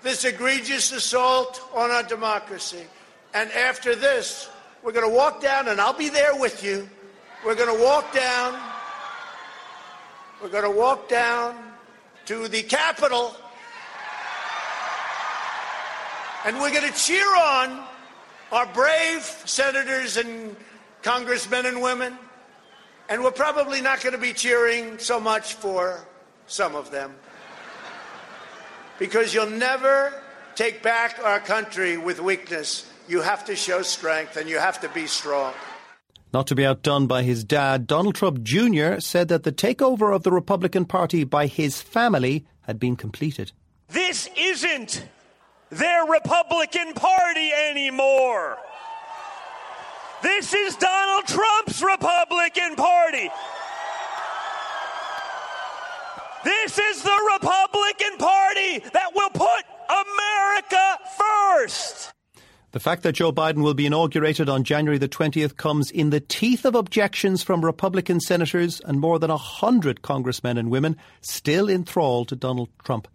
[0.00, 2.86] this egregious assault on our democracy.
[3.34, 4.48] And after this,
[4.82, 6.88] we're going to walk down, and I'll be there with you.
[7.44, 8.58] We're going to walk down.
[10.42, 11.69] We're going to walk down
[12.30, 13.34] to the Capitol.
[16.44, 17.82] And we're going to cheer on
[18.52, 20.54] our brave senators and
[21.02, 22.16] congressmen and women.
[23.08, 26.06] And we're probably not going to be cheering so much for
[26.46, 27.16] some of them.
[29.00, 30.14] Because you'll never
[30.54, 32.88] take back our country with weakness.
[33.08, 35.52] You have to show strength and you have to be strong.
[36.32, 39.00] Not to be outdone by his dad, Donald Trump Jr.
[39.00, 43.50] said that the takeover of the Republican Party by his family had been completed.
[43.88, 45.04] This isn't
[45.70, 48.58] their Republican Party anymore.
[50.22, 53.28] This is Donald Trump's Republican Party.
[56.44, 62.12] This is the Republican Party that will put America first.
[62.72, 66.20] The fact that Joe Biden will be inaugurated on January the 20th comes in the
[66.20, 71.68] teeth of objections from Republican senators and more than a hundred congressmen and women still
[71.68, 73.08] enthralled to Donald Trump.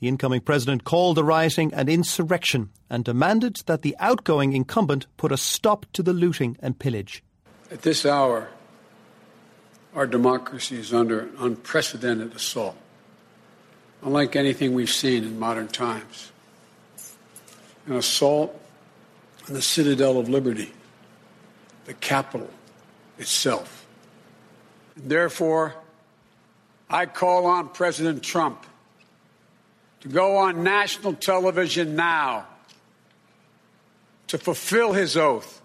[0.00, 5.32] The incoming president called the rioting an insurrection and demanded that the outgoing incumbent put
[5.32, 7.22] a stop to the looting and pillage.
[7.70, 8.50] At this hour,
[9.94, 12.76] our democracy is under an unprecedented assault,
[14.02, 16.30] unlike anything we've seen in modern times.
[17.86, 18.58] An assault
[19.48, 20.72] the citadel of liberty,
[21.84, 22.50] the Capitol
[23.18, 23.86] itself.
[24.96, 25.74] Therefore,
[26.88, 28.64] I call on President Trump
[30.00, 32.46] to go on national television now
[34.26, 35.60] to fulfill his oath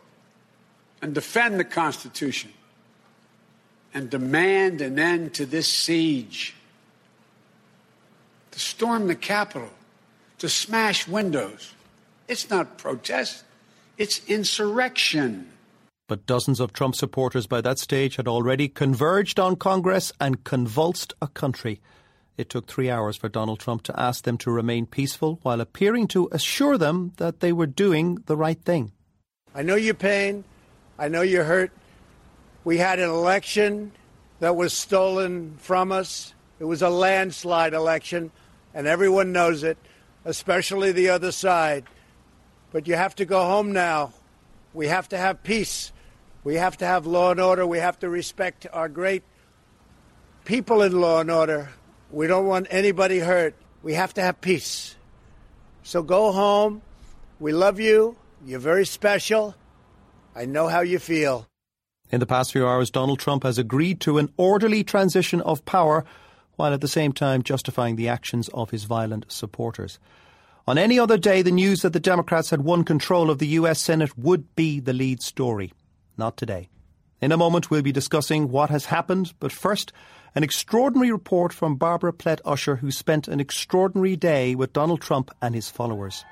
[1.01, 2.51] and defend the Constitution
[3.93, 6.55] and demand an end to this siege,
[8.51, 9.69] to storm the Capitol,
[10.37, 11.73] to smash windows.
[12.27, 13.43] It's not protest,
[13.97, 15.51] it's insurrection.
[16.07, 21.13] But dozens of Trump supporters by that stage had already converged on Congress and convulsed
[21.21, 21.81] a country.
[22.37, 26.07] It took three hours for Donald Trump to ask them to remain peaceful while appearing
[26.09, 28.91] to assure them that they were doing the right thing.
[29.53, 30.43] I know your pain.
[30.99, 31.71] I know you're hurt.
[32.63, 33.91] We had an election
[34.39, 36.33] that was stolen from us.
[36.59, 38.31] It was a landslide election,
[38.73, 39.77] and everyone knows it,
[40.25, 41.85] especially the other side.
[42.77, 44.13] But you have to go home now.
[44.71, 45.91] We have to have peace.
[46.43, 47.65] We have to have law and order.
[47.65, 49.23] We have to respect our great
[50.45, 51.71] people in law and order.
[52.11, 53.55] We don't want anybody hurt.
[53.81, 54.95] We have to have peace.
[55.81, 56.83] So go home.
[57.39, 58.15] We love you.
[58.45, 59.55] You're very special.
[60.35, 61.47] I know how you feel.
[62.11, 66.05] In the past few hours, Donald Trump has agreed to an orderly transition of power
[66.57, 69.97] while at the same time justifying the actions of his violent supporters.
[70.69, 73.79] On any other day, the news that the Democrats had won control of the US
[73.79, 75.71] Senate would be the lead story.
[76.17, 76.67] Not today.
[77.21, 79.93] In a moment, we'll be discussing what has happened, but first,
[80.35, 85.31] an extraordinary report from Barbara Plett Usher, who spent an extraordinary day with Donald Trump
[85.41, 86.25] and his followers.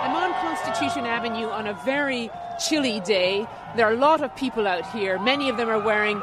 [0.00, 2.30] I'm on Constitution Avenue on a very
[2.66, 3.46] chilly day.
[3.76, 5.18] There are a lot of people out here.
[5.18, 6.22] Many of them are wearing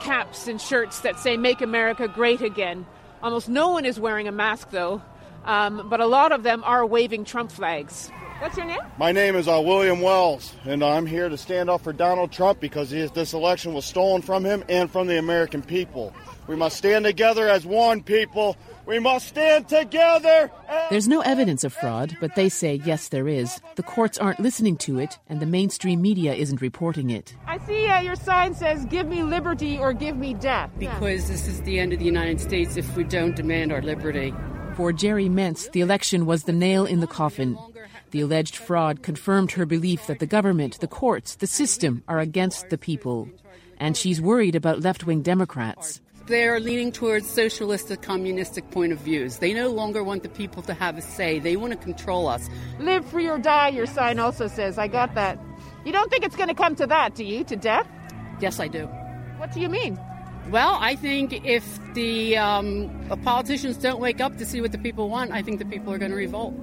[0.00, 2.86] caps and shirts that say Make America Great Again.
[3.24, 5.00] Almost no one is wearing a mask, though,
[5.46, 8.10] um, but a lot of them are waving Trump flags.
[8.40, 8.80] What's your name?
[8.98, 12.60] My name is uh, William Wells, and I'm here to stand up for Donald Trump
[12.60, 16.12] because he, this election was stolen from him and from the American people.
[16.48, 18.58] We must stand together as one people.
[18.86, 20.50] We must stand together.
[20.90, 23.60] There's no evidence of fraud, but they say yes, there is.
[23.76, 27.34] The courts aren't listening to it, and the mainstream media isn't reporting it.
[27.46, 30.70] I see uh, your sign says, Give me liberty or give me death.
[30.78, 34.34] Because this is the end of the United States if we don't demand our liberty.
[34.76, 37.56] For Jerry Mentz, the election was the nail in the coffin.
[38.10, 42.70] The alleged fraud confirmed her belief that the government, the courts, the system are against
[42.70, 43.28] the people.
[43.78, 46.00] And she's worried about left wing Democrats.
[46.26, 49.38] They're leaning towards socialistic, communistic point of views.
[49.38, 51.38] They no longer want the people to have a say.
[51.38, 52.48] They want to control us.
[52.78, 54.78] Live free or die, your sign also says.
[54.78, 55.38] I got that.
[55.84, 57.44] You don't think it's going to come to that, do you?
[57.44, 57.86] To death?
[58.40, 58.86] Yes, I do.
[59.36, 59.98] What do you mean?
[60.50, 62.90] Well, I think if the um,
[63.22, 65.98] politicians don't wake up to see what the people want, I think the people are
[65.98, 66.54] going to revolt.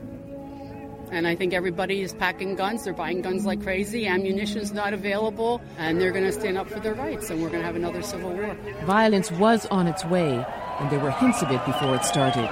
[1.12, 2.86] And I think everybody is packing guns.
[2.86, 4.08] They're buying guns like crazy.
[4.08, 5.62] Ammunition's not available.
[5.78, 7.30] And they're going to stand up for their rights.
[7.30, 8.56] And we're going to have another civil war.
[8.86, 10.46] Violence was on its way,
[10.80, 12.50] and there were hints of it before it started.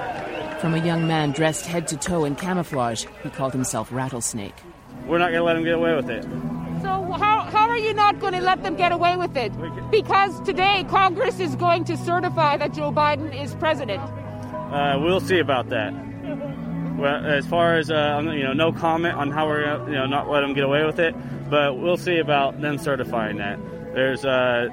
[0.60, 4.56] From a young man dressed head to toe in camouflage, he called himself Rattlesnake.
[5.08, 6.24] We're not going to let him get away with it.
[6.82, 9.54] So, how, how are you not going to let them get away with it?
[9.90, 14.02] Because today Congress is going to certify that Joe Biden is president.
[14.02, 15.94] Uh, we'll see about that.
[17.00, 20.06] Well, as far as uh, you know, no comment on how we're gonna, you know
[20.06, 21.16] not let them get away with it,
[21.50, 23.58] but we'll see about them certifying that.
[23.94, 24.68] There's uh,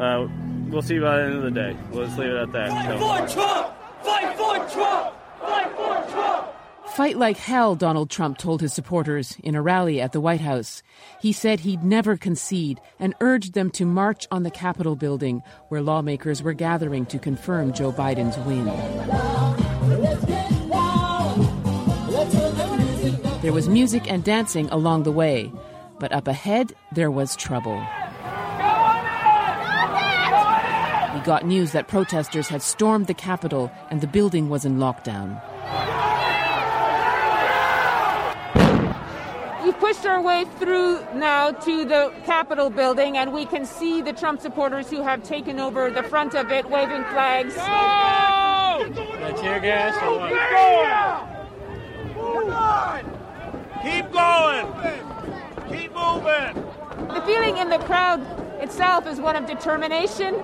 [0.00, 0.26] uh,
[0.68, 1.76] we'll see by the end of the day.
[1.92, 2.70] We'll just leave it at that.
[2.70, 3.74] Fight for Trump!
[4.02, 5.14] Fight for Trump!
[5.40, 6.48] Fight for Trump!
[6.94, 10.82] Fight like hell, Donald Trump told his supporters in a rally at the White House.
[11.20, 15.82] He said he'd never concede and urged them to march on the Capitol building, where
[15.82, 18.64] lawmakers were gathering to confirm Joe Biden's win.
[23.46, 25.52] There was music and dancing along the way,
[26.00, 27.76] but up ahead there was trouble.
[27.76, 27.84] We
[31.20, 35.40] got news that protesters had stormed the Capitol and the building was in lockdown.
[39.62, 44.12] We've pushed our way through now to the Capitol building, and we can see the
[44.12, 47.54] Trump supporters who have taken over the front of it, waving flags.
[47.54, 47.62] Go!
[49.40, 50.18] tear gas or
[52.50, 53.15] what?
[53.86, 54.66] Keep going!
[55.68, 56.54] Keep moving!
[57.14, 58.20] The feeling in the crowd
[58.60, 60.34] itself is one of determination,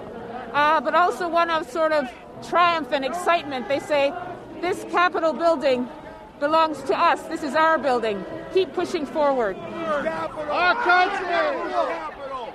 [0.53, 2.09] uh, but also one of sort of
[2.49, 3.66] triumph and excitement.
[3.66, 4.14] They say,
[4.61, 5.88] This Capitol building
[6.38, 7.20] belongs to us.
[7.22, 8.24] This is our building.
[8.55, 9.57] Keep pushing forward.
[9.57, 11.26] Our country!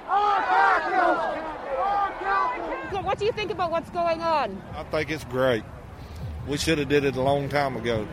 [0.08, 1.42] Our country.
[1.76, 4.62] Our So What do you think about what's going on?
[4.74, 5.66] I think it's great.
[6.48, 8.08] We should have did it a long time ago.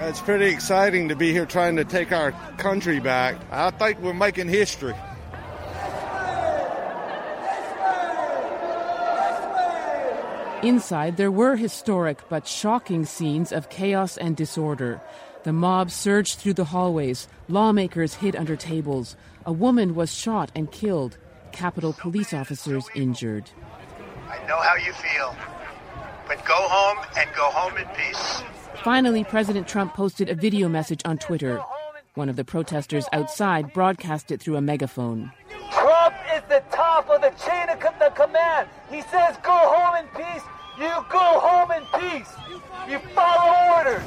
[0.00, 3.36] It's pretty exciting to be here trying to take our country back.
[3.50, 4.94] I think we're making history.
[10.62, 15.00] Inside, there were historic but shocking scenes of chaos and disorder.
[15.44, 19.16] The mob surged through the hallways, lawmakers hid under tables.
[19.46, 21.16] A woman was shot and killed,
[21.52, 23.50] Capitol police officers injured.
[24.28, 25.34] I know how you feel,
[26.28, 28.42] but go home and go home in peace.
[28.82, 31.62] Finally, President Trump posted a video message on Twitter.
[32.14, 35.32] One of the protesters outside broadcast it through a megaphone.
[35.70, 38.70] Trump is the top of the chain of the command.
[38.90, 40.42] He says, go home in peace.
[40.78, 42.32] You go home in peace.
[42.88, 44.02] You follow orders.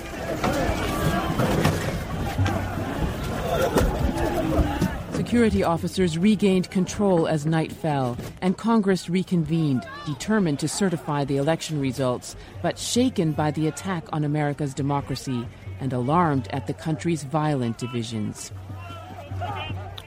[5.34, 11.79] Security officers regained control as night fell, and Congress reconvened, determined to certify the election
[11.79, 15.43] results, but shaken by the attack on America's democracy
[15.79, 18.51] and alarmed at the country's violent divisions.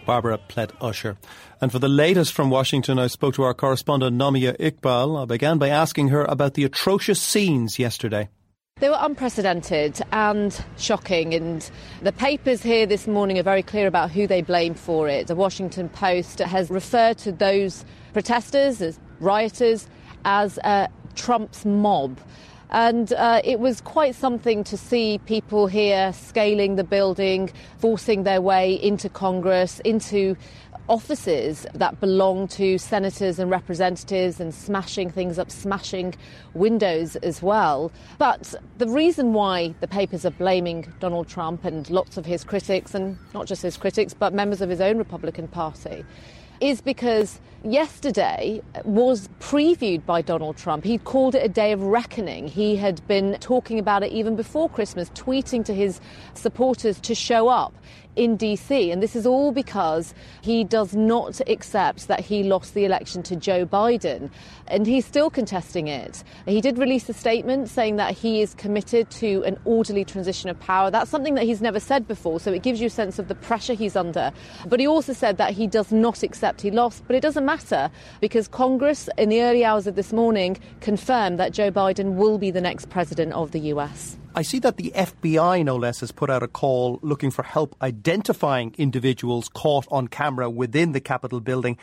[0.07, 1.17] Barbara Plett Usher.
[1.61, 5.21] And for the latest from Washington, I spoke to our correspondent Nomia Iqbal.
[5.21, 8.29] I began by asking her about the atrocious scenes yesterday.
[8.79, 11.71] They were unprecedented and shocking, and
[12.03, 15.29] the papers here this morning are very clear about who they blame for it.
[15.29, 19.89] The Washington Post has referred to those protesters as rioters
[20.27, 22.21] as uh, Trump's mob.
[22.69, 28.43] And uh, it was quite something to see people here scaling the building, forcing their
[28.43, 30.37] way into Congress, into
[30.89, 36.15] offices that belong to senators and representatives and smashing things up, smashing
[36.55, 37.91] windows as well.
[38.19, 42.95] But the reason why the papers are blaming Donald Trump and lots of his critics,
[42.95, 46.05] and not just his critics, but members of his own Republican Party,
[46.61, 50.85] is because yesterday was previewed by Donald Trump.
[50.85, 52.49] He called it a day of reckoning.
[52.49, 56.01] He had been talking about it even before Christmas, tweeting to his
[56.35, 57.75] supporters to show up
[58.17, 58.93] in DC.
[58.93, 63.37] And this is all because he does not accept that he lost the election to
[63.37, 64.31] Joe Biden.
[64.67, 66.25] And he's still contesting it.
[66.47, 70.59] He did release a statement saying that he is committed to an orderly transition of
[70.59, 70.91] power.
[70.91, 73.35] That's something that he's never said before, so it gives you a sense of the
[73.35, 74.33] pressure he's under.
[74.67, 77.05] But he also said that he does not accept he lost.
[77.07, 77.91] But it doesn't matter
[78.21, 82.51] because Congress, in the early hours of this morning, confirmed that Joe Biden will be
[82.51, 84.17] the next president of the US.
[84.39, 87.75] I see that the FBI, no less, has put out a call looking for help
[87.81, 91.79] identifying individuals caught on camera within the Capitol building.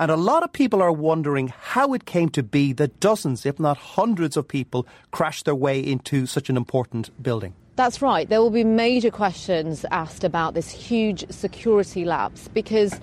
[0.00, 3.60] And a lot of people are wondering how it came to be that dozens, if
[3.60, 7.54] not hundreds, of people crashed their way into such an important building.
[7.76, 8.28] That's right.
[8.28, 12.98] There will be major questions asked about this huge security lapse because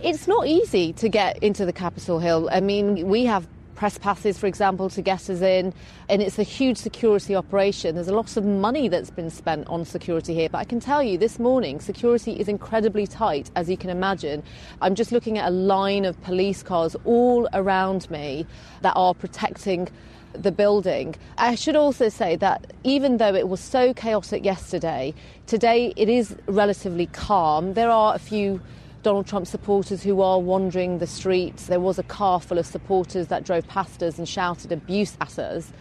[0.00, 2.48] it's not easy to get into the Capitol Hill.
[2.50, 3.46] I mean, we have
[3.82, 5.74] press passes, for example, to get us in.
[6.08, 7.96] And it's a huge security operation.
[7.96, 10.48] There's a lot of money that's been spent on security here.
[10.48, 14.44] But I can tell you this morning, security is incredibly tight, as you can imagine.
[14.80, 18.46] I'm just looking at a line of police cars all around me
[18.82, 19.88] that are protecting
[20.32, 21.16] the building.
[21.36, 25.12] I should also say that even though it was so chaotic yesterday,
[25.48, 27.74] today it is relatively calm.
[27.74, 28.60] There are a few
[29.02, 31.66] Donald Trump supporters who are wandering the streets.
[31.66, 35.38] There was a car full of supporters that drove past us and shouted abuse at
[35.38, 35.72] us.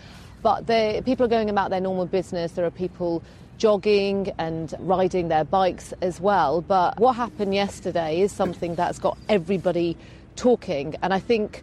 [0.42, 0.66] But
[1.06, 2.54] people are going about their normal business.
[2.54, 3.22] There are people
[3.60, 6.62] jogging and riding their bikes as well.
[6.62, 9.96] But what happened yesterday is something that's got everybody
[10.36, 10.96] talking.
[11.04, 11.62] And I think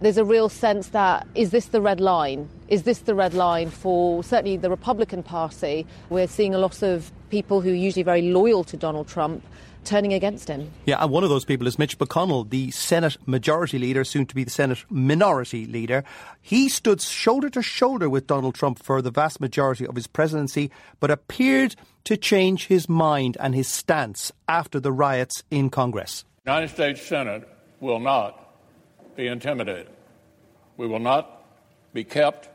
[0.00, 2.50] there's a real sense that is this the red line?
[2.68, 5.86] Is this the red line for certainly the Republican Party?
[6.10, 9.42] We're seeing a lot of people who are usually very loyal to Donald Trump
[9.88, 10.70] turning against him.
[10.84, 14.34] Yeah, and one of those people is Mitch McConnell, the Senate Majority Leader, soon to
[14.34, 16.04] be the Senate Minority Leader.
[16.40, 20.70] He stood shoulder to shoulder with Donald Trump for the vast majority of his presidency,
[21.00, 21.74] but appeared
[22.04, 26.24] to change his mind and his stance after the riots in Congress.
[26.44, 27.48] The United States Senate
[27.80, 28.54] will not
[29.16, 29.88] be intimidated.
[30.76, 31.44] We will not
[31.92, 32.48] be kept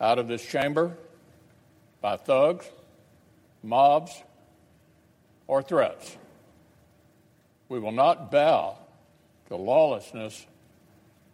[0.00, 0.96] out of this chamber
[2.00, 2.68] by thugs,
[3.62, 4.12] mobs,
[5.46, 6.16] or threats.
[7.68, 8.78] We will not bow
[9.48, 10.46] to lawlessness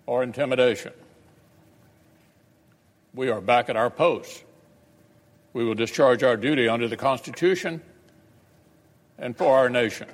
[0.07, 0.93] or intimidation.
[3.15, 4.43] We are back at our posts.
[5.53, 7.83] We will discharge our duty under the Constitution
[9.19, 10.09] and for our nation.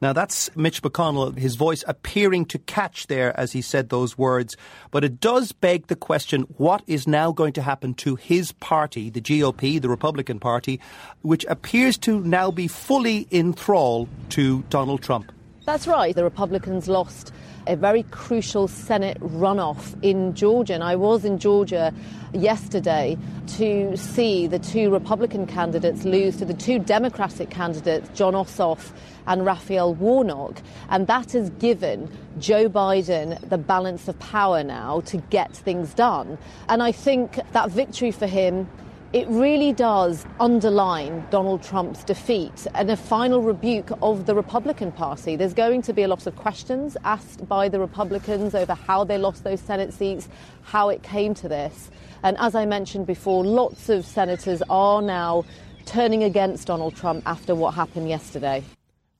[0.00, 4.56] Now, that's Mitch McConnell, his voice appearing to catch there as he said those words.
[4.90, 9.08] But it does beg the question what is now going to happen to his party,
[9.08, 10.80] the GOP, the Republican Party,
[11.22, 15.32] which appears to now be fully in thrall to Donald Trump?
[15.64, 16.14] That's right.
[16.14, 17.32] The Republicans lost
[17.66, 20.74] a very crucial Senate runoff in Georgia.
[20.74, 21.90] And I was in Georgia
[22.34, 23.16] yesterday
[23.56, 28.92] to see the two Republican candidates lose to the two Democratic candidates, Jon Ossoff
[29.26, 30.60] and Raphael Warnock.
[30.90, 36.36] And that has given Joe Biden the balance of power now to get things done.
[36.68, 38.68] And I think that victory for him
[39.14, 45.36] it really does underline Donald Trump's defeat and a final rebuke of the Republican Party.
[45.36, 49.16] There's going to be a lot of questions asked by the Republicans over how they
[49.16, 50.28] lost those Senate seats,
[50.64, 51.92] how it came to this.
[52.24, 55.44] And as I mentioned before, lots of senators are now
[55.86, 58.64] turning against Donald Trump after what happened yesterday.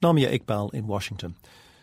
[0.02, 1.36] Nomia Iqbal in Washington.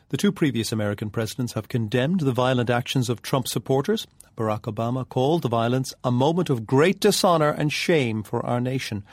[0.09, 4.05] The two previous American presidents have condemned the violent actions of Trump supporters.
[4.41, 9.03] Barack Obama called the violence a moment of great dishonor and shame for our nation.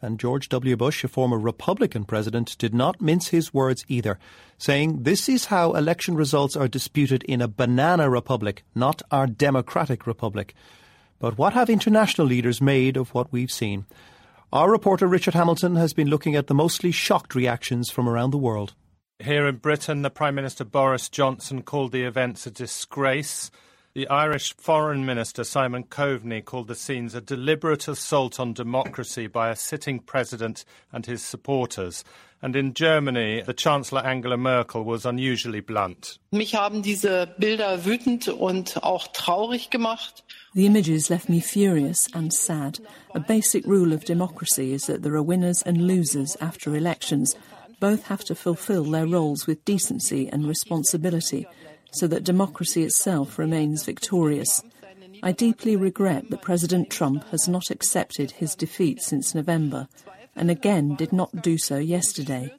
[0.00, 0.76] And George W.
[0.76, 4.20] Bush, a former Republican president, did not mince his words either,
[4.56, 10.06] saying this is how election results are disputed in a banana republic, not our democratic
[10.06, 10.54] republic.
[11.18, 13.84] But what have international leaders made of what we've seen?
[14.52, 18.38] Our reporter Richard Hamilton has been looking at the mostly shocked reactions from around the
[18.38, 18.74] world.
[19.18, 23.50] Here in Britain, the Prime Minister Boris Johnson called the events a disgrace.
[23.94, 29.48] The Irish Foreign Minister Simon Coveney called the scenes a deliberate assault on democracy by
[29.48, 32.04] a sitting president and his supporters.
[32.42, 36.18] And in Germany, the Chancellor Angela Merkel was unusually blunt.
[36.32, 40.22] Mich haben diese Bilder wütend und auch traurig gemacht.
[40.54, 42.80] The images left me furious and sad.
[43.14, 47.34] A basic rule of democracy is that there are winners and losers after elections
[47.80, 51.46] both have to fulfill their roles with decency and responsibility
[51.90, 54.62] so that democracy itself remains victorious.
[55.22, 59.88] I deeply regret that President Trump has not accepted his defeat since November
[60.38, 62.54] and again did not do so yesterday.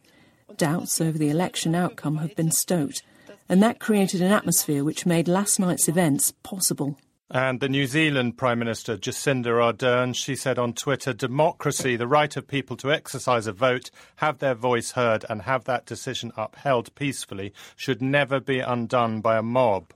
[0.58, 3.02] Doubts over the election outcome have been stoked,
[3.48, 6.98] and that created an atmosphere which made last night's events possible.
[7.32, 12.36] And the New Zealand Prime Minister, Jacinda Ardern, she said on Twitter democracy, the right
[12.36, 16.96] of people to exercise a vote, have their voice heard, and have that decision upheld
[16.96, 19.94] peacefully, should never be undone by a mob.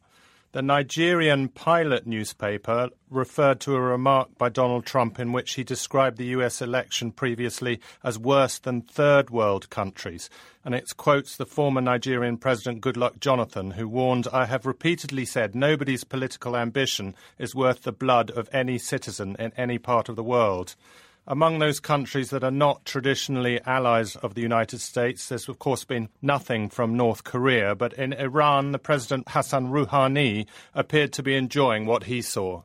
[0.54, 6.18] The Nigerian Pilot newspaper referred to a remark by Donald Trump in which he described
[6.18, 10.30] the US election previously as worse than third world countries.
[10.64, 15.56] And it quotes the former Nigerian President Goodluck Jonathan, who warned, I have repeatedly said
[15.56, 20.24] nobody's political ambition is worth the blood of any citizen in any part of the
[20.24, 20.76] world.
[21.26, 25.86] Among those countries that are not traditionally allies of the United States, there's of course
[25.86, 31.36] been nothing from North Korea, but in Iran, the President Hassan Rouhani appeared to be
[31.36, 32.63] enjoying what he saw.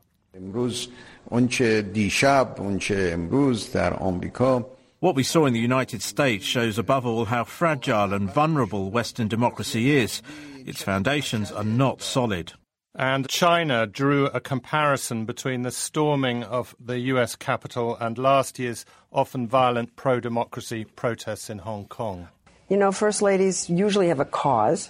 [4.99, 9.29] What we saw in the United States shows above all how fragile and vulnerable Western
[9.29, 10.21] democracy is.
[10.65, 12.51] Its foundations are not solid.
[12.95, 18.83] And China drew a comparison between the storming of the US Capitol and last year's
[19.11, 22.29] often violent pro democracy protests in Hong Kong.
[22.67, 24.89] You know, First Ladies usually have a cause,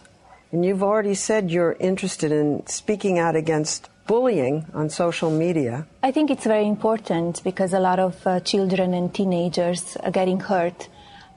[0.51, 5.85] and you've already said you're interested in speaking out against bullying on social media.
[6.01, 10.39] I think it's very important because a lot of uh, children and teenagers are getting
[10.39, 10.89] hurt,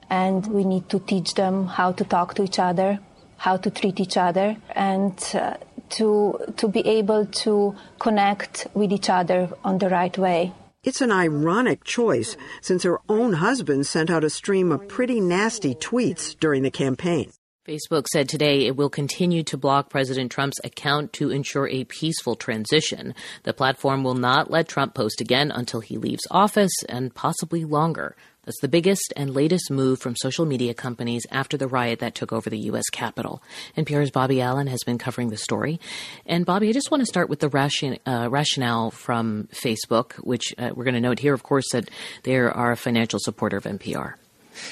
[0.09, 2.99] and we need to teach them how to talk to each other,
[3.37, 5.55] how to treat each other, and uh,
[5.97, 10.53] to, to be able to connect with each other on the right way.
[10.83, 15.75] It's an ironic choice since her own husband sent out a stream of pretty nasty
[15.75, 17.31] tweets during the campaign.
[17.65, 22.35] Facebook said today it will continue to block President Trump's account to ensure a peaceful
[22.35, 23.15] transition.
[23.43, 28.17] The platform will not let Trump post again until he leaves office and possibly longer.
[28.45, 32.33] That's the biggest and latest move from social media companies after the riot that took
[32.33, 32.89] over the U.S.
[32.91, 33.41] Capitol.
[33.77, 35.79] NPR's Bobby Allyn has been covering the story.
[36.25, 40.53] And Bobby, I just want to start with the ration, uh, rationale from Facebook, which
[40.57, 41.89] uh, we're going to note here, of course, that
[42.23, 44.15] they are a financial supporter of NPR.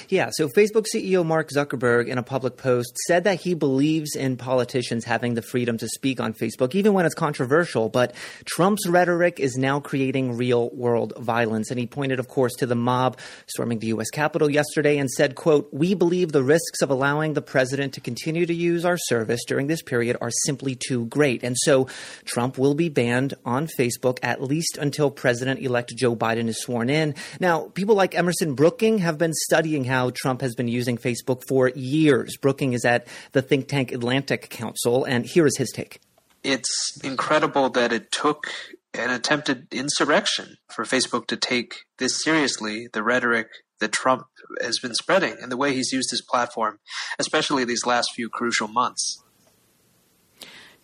[0.10, 4.38] Yeah, so Facebook CEO Mark Zuckerberg, in a public post, said that he believes in
[4.38, 7.90] politicians having the freedom to speak on Facebook, even when it's controversial.
[7.90, 8.16] But
[8.46, 11.72] Trump's rhetoric is now creating real world violence.
[11.72, 13.18] And he pointed, of course, to the mob
[13.48, 14.10] storming the U.S.
[14.10, 18.46] Capitol yesterday and said, quote, We believe the risks of allowing the president to continue
[18.46, 21.44] to use our service during this period are simply too great.
[21.44, 21.88] And so
[22.26, 26.90] Trump will be banned on Facebook at least until President elect Joe Biden is sworn
[26.90, 27.16] in.
[27.40, 31.43] Now, people like Emerson Brooking have been studying studying how Trump has been using Facebook
[31.47, 32.36] for years.
[32.36, 36.01] Brooking is at the think tank Atlantic Council, and here is his take.
[36.43, 38.51] It's incredible that it took
[38.93, 43.47] an attempted insurrection for Facebook to take this seriously, the rhetoric
[43.80, 44.26] that Trump
[44.61, 46.80] has been spreading and the way he's used his platform,
[47.17, 49.24] especially these last few crucial months.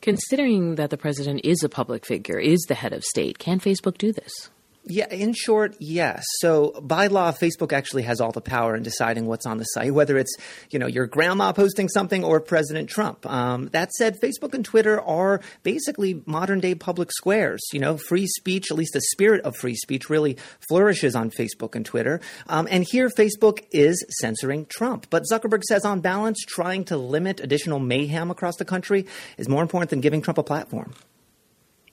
[0.02, 3.98] Considering that the president is a public figure, is the head of state, can Facebook
[3.98, 4.50] do this?
[4.90, 6.24] Yeah, in short, yes.
[6.40, 9.94] So by law, Facebook actually has all the power in deciding what's on the site,
[9.94, 10.34] whether it's
[10.70, 13.26] you know your grandma posting something or President Trump.
[13.26, 17.62] Um, that said, Facebook and Twitter are basically modern day public squares.
[17.74, 20.38] You know, free speech, at least the spirit of free speech, really
[20.70, 22.22] flourishes on Facebook and Twitter.
[22.48, 25.08] Um, and here, Facebook is censoring Trump.
[25.10, 29.06] But Zuckerberg says, on balance, trying to limit additional mayhem across the country
[29.38, 30.94] is more important than giving Trump a platform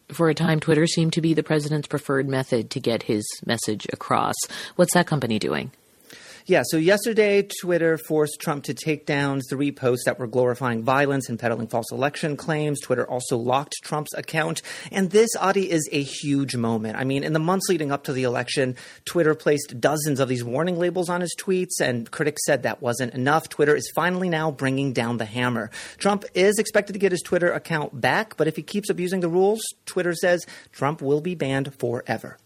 [0.08, 3.86] for a time, Twitter seemed to be the president's preferred method to get his message
[3.92, 4.34] across.
[4.76, 5.70] What's that company doing?
[6.46, 11.30] Yeah, so yesterday, Twitter forced Trump to take down three posts that were glorifying violence
[11.30, 12.82] and peddling false election claims.
[12.82, 14.60] Twitter also locked Trump's account.
[14.92, 16.98] And this, Audie, is a huge moment.
[16.98, 18.76] I mean, in the months leading up to the election,
[19.06, 23.14] Twitter placed dozens of these warning labels on his tweets, and critics said that wasn't
[23.14, 23.48] enough.
[23.48, 25.70] Twitter is finally now bringing down the hammer.
[25.96, 29.30] Trump is expected to get his Twitter account back, but if he keeps abusing the
[29.30, 32.36] rules, Twitter says Trump will be banned forever.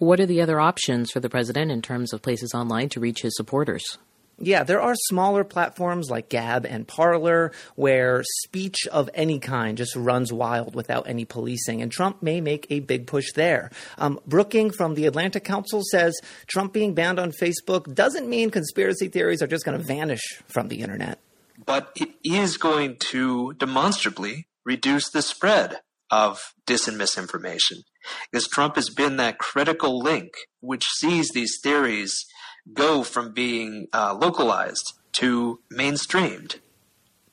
[0.00, 3.20] What are the other options for the president in terms of places online to reach
[3.20, 3.98] his supporters?
[4.38, 9.94] Yeah, there are smaller platforms like Gab and Parler where speech of any kind just
[9.94, 13.70] runs wild without any policing, and Trump may make a big push there.
[13.98, 19.08] Um, Brooking from the Atlantic Council says Trump being banned on Facebook doesn't mean conspiracy
[19.08, 21.18] theories are just going to vanish from the internet.
[21.66, 25.76] But it is going to demonstrably reduce the spread
[26.10, 27.82] of dis and misinformation.
[28.30, 32.26] Because Trump has been that critical link which sees these theories
[32.72, 36.58] go from being uh, localized to mainstreamed.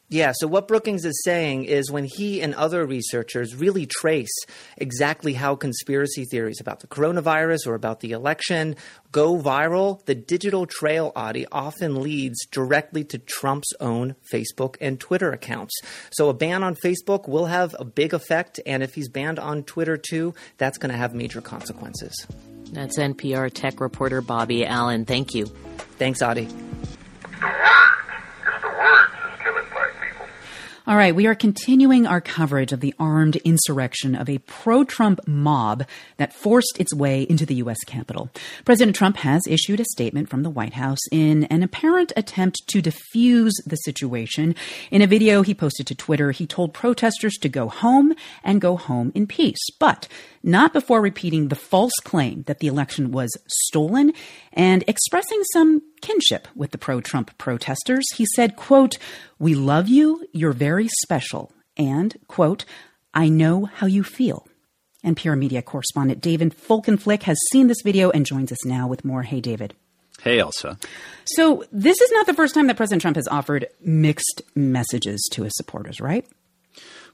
[0.10, 4.34] Yeah, so what Brookings is saying is when he and other researchers really trace
[4.78, 8.78] exactly how conspiracy theories about the coronavirus or about the election
[9.12, 15.34] go viral, the digital trail Audie often leads directly to Trump's own Facebook and Twitter
[15.34, 15.74] accounts.
[16.12, 19.64] So a ban on Facebook will have a big effect, and if he's banned on
[19.64, 22.26] Twitter too, that's going to have major consequences.
[22.72, 25.03] That's NPR tech reporter Bobby Allyn.
[25.03, 25.47] Thank you.
[25.97, 26.47] Thanks, Audie.
[30.88, 35.20] All right, we are continuing our coverage of the armed insurrection of a pro Trump
[35.28, 35.84] mob
[36.16, 37.80] that forced its way into the U.S.
[37.86, 38.30] Capitol.
[38.64, 42.82] President Trump has issued a statement from the White House in an apparent attempt to
[42.82, 44.56] defuse the situation.
[44.90, 48.78] In a video he posted to Twitter, he told protesters to go home and go
[48.78, 49.60] home in peace.
[49.82, 50.08] But
[50.42, 53.36] not before repeating the false claim that the election was
[53.66, 54.14] stolen
[54.54, 58.06] and expressing some kinship with the pro-Trump protesters.
[58.16, 58.98] He said, quote,
[59.40, 62.66] "We love you, you're very special." And, quote,
[63.14, 64.48] "I know how you feel."
[65.04, 69.24] NPR media correspondent David Folkenflik has seen this video and joins us now with more.
[69.24, 69.74] Hey, David.
[70.22, 70.78] Hey, Elsa.
[71.26, 75.44] So, this is not the first time that President Trump has offered mixed messages to
[75.44, 76.26] his supporters, right?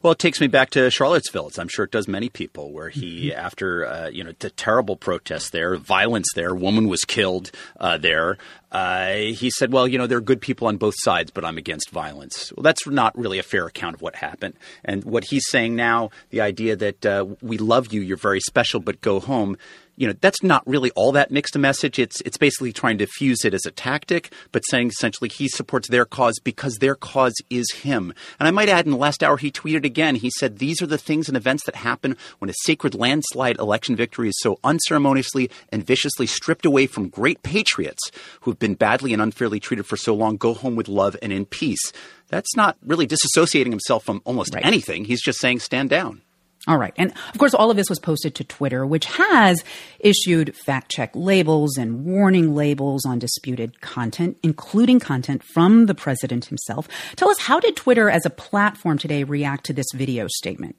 [0.04, 1.47] Well, it takes me back to Charlottesville.
[1.47, 3.39] As I'm sure it does many people, where he, mm-hmm.
[3.39, 8.38] after uh, you know the terrible protests there, violence there, woman was killed uh, there.
[8.70, 11.58] Uh, he said, "Well, you know, there are good people on both sides, but I'm
[11.58, 14.56] against violence." Well, that's not really a fair account of what happened.
[14.84, 18.82] And what he's saying now, the idea that uh, we love you, you're very special,
[18.82, 19.58] but go home
[19.96, 22.00] you know that's not really all that mixed a message.
[22.00, 25.88] It's it's basically trying to fuse it as a tactic, but saying essentially he supports
[25.88, 28.14] their cause because their cause is him.
[28.39, 30.16] And I might add, in the last hour, he tweeted again.
[30.16, 33.96] He said, "These are the things and events that happen when a sacred landslide election
[33.96, 39.14] victory is so unceremoniously and viciously stripped away from great patriots who have been badly
[39.14, 40.38] and unfairly treated for so long.
[40.38, 41.91] Go home with love and in peace."
[42.30, 44.66] That's not really disassociating himself from almost right.
[44.66, 45.06] anything.
[45.06, 46.23] He's just saying, "Stand down."
[46.66, 46.93] All right.
[46.95, 49.61] And of course, all of this was posted to Twitter, which has
[49.99, 56.45] issued fact check labels and warning labels on disputed content, including content from the president
[56.45, 56.88] himself.
[57.18, 60.78] Tell us, how did Twitter as a platform today react to this video statement?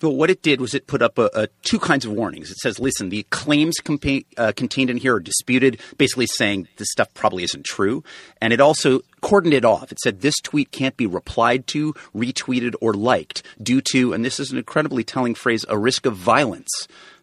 [0.00, 2.50] But what it did was it put up a, a, two kinds of warnings.
[2.50, 6.90] It says, listen, the claims compa- uh, contained in here are disputed, basically saying this
[6.90, 8.02] stuff probably isn't true.
[8.40, 9.92] And it also cordoned it off.
[9.92, 14.38] It said this tweet can't be replied to, retweeted, or liked due to, and this
[14.38, 16.70] is an incredibly telling phrase, a risk of violence.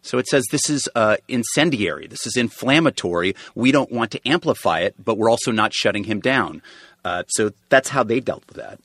[0.00, 3.36] So it says this is uh, incendiary, this is inflammatory.
[3.54, 6.62] We don't want to amplify it, but we're also not shutting him down.
[7.04, 8.80] Uh, so that's how they dealt with that.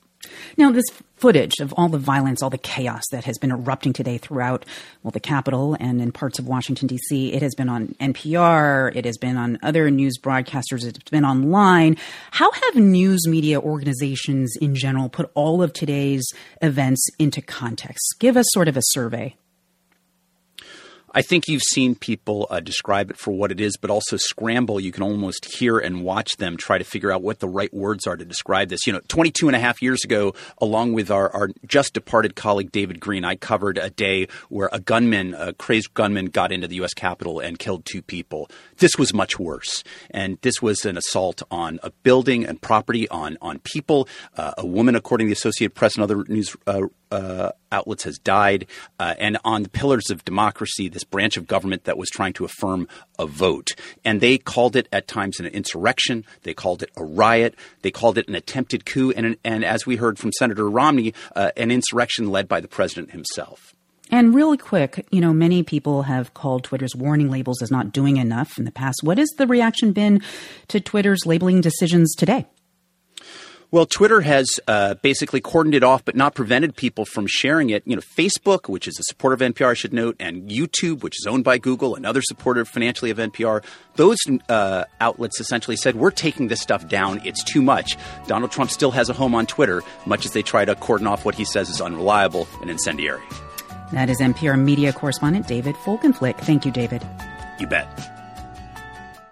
[0.56, 0.84] Now, this
[1.18, 4.64] footage of all the violence, all the chaos that has been erupting today throughout,
[5.02, 9.04] well, the Capitol and in parts of Washington, D.C., it has been on NPR, it
[9.04, 11.96] has been on other news broadcasters, it's been online.
[12.30, 16.26] How have news media organizations in general put all of today's
[16.62, 18.16] events into context?
[18.18, 19.36] Give us sort of a survey.
[21.18, 24.78] I think you've seen people uh, describe it for what it is, but also scramble.
[24.78, 28.06] You can almost hear and watch them try to figure out what the right words
[28.06, 28.86] are to describe this.
[28.86, 32.70] You know, 22 and a half years ago, along with our, our just departed colleague
[32.70, 36.76] David Greene, I covered a day where a gunman, a crazed gunman, got into the
[36.76, 36.94] U.S.
[36.94, 38.48] Capitol and killed two people.
[38.76, 39.82] This was much worse.
[40.12, 44.08] And this was an assault on a building and property, on, on people.
[44.36, 48.18] Uh, a woman, according to the Associated Press and other news uh, uh, outlets has
[48.18, 48.66] died,
[48.98, 52.44] uh, and on the pillars of democracy, this branch of government that was trying to
[52.44, 52.88] affirm
[53.18, 53.74] a vote.
[54.04, 56.24] And they called it at times an insurrection.
[56.42, 57.54] They called it a riot.
[57.82, 59.12] They called it an attempted coup.
[59.12, 63.12] And, and as we heard from Senator Romney, uh, an insurrection led by the president
[63.12, 63.74] himself.
[64.10, 68.16] And really quick, you know, many people have called Twitter's warning labels as not doing
[68.16, 69.00] enough in the past.
[69.02, 70.22] What has the reaction been
[70.68, 72.46] to Twitter's labeling decisions today?
[73.70, 77.82] Well, Twitter has uh, basically cordoned it off, but not prevented people from sharing it.
[77.84, 81.18] You know, Facebook, which is a supporter of NPR, I should note, and YouTube, which
[81.20, 83.62] is owned by Google, another supporter financially of NPR,
[83.96, 84.16] those
[84.48, 87.20] uh, outlets essentially said, "We're taking this stuff down.
[87.26, 90.64] It's too much." Donald Trump still has a home on Twitter, much as they try
[90.64, 93.22] to cordon off what he says is unreliable and incendiary.
[93.92, 96.38] That is NPR media correspondent David Folkenflik.
[96.38, 97.06] Thank you, David.
[97.60, 97.86] You bet.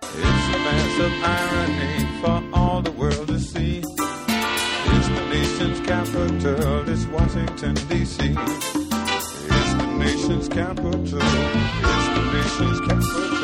[0.03, 3.86] It's a massive irony for all the world to see nation's
[5.87, 8.34] capital is Washington, D.C.
[8.37, 10.95] It's the nation's capital.
[11.01, 13.37] It's the nation's capital.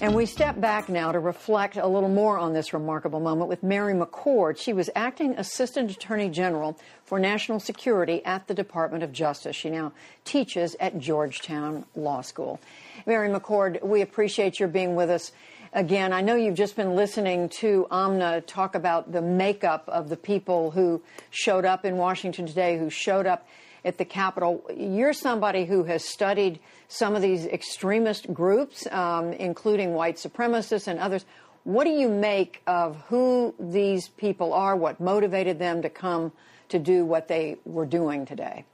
[0.00, 3.62] And we step back now to reflect a little more on this remarkable moment with
[3.62, 4.58] Mary McCord.
[4.58, 9.54] She was acting Assistant Attorney General for National Security at the Department of Justice.
[9.54, 9.92] She now
[10.24, 12.58] teaches at Georgetown Law School.
[13.04, 15.32] Mary McCord, we appreciate your being with us
[15.72, 16.12] again.
[16.12, 20.70] I know you've just been listening to Amna talk about the makeup of the people
[20.70, 23.48] who showed up in Washington today, who showed up
[23.84, 24.64] at the Capitol.
[24.76, 31.00] You're somebody who has studied some of these extremist groups, um, including white supremacists and
[31.00, 31.24] others.
[31.64, 36.30] What do you make of who these people are, what motivated them to come
[36.68, 38.64] to do what they were doing today?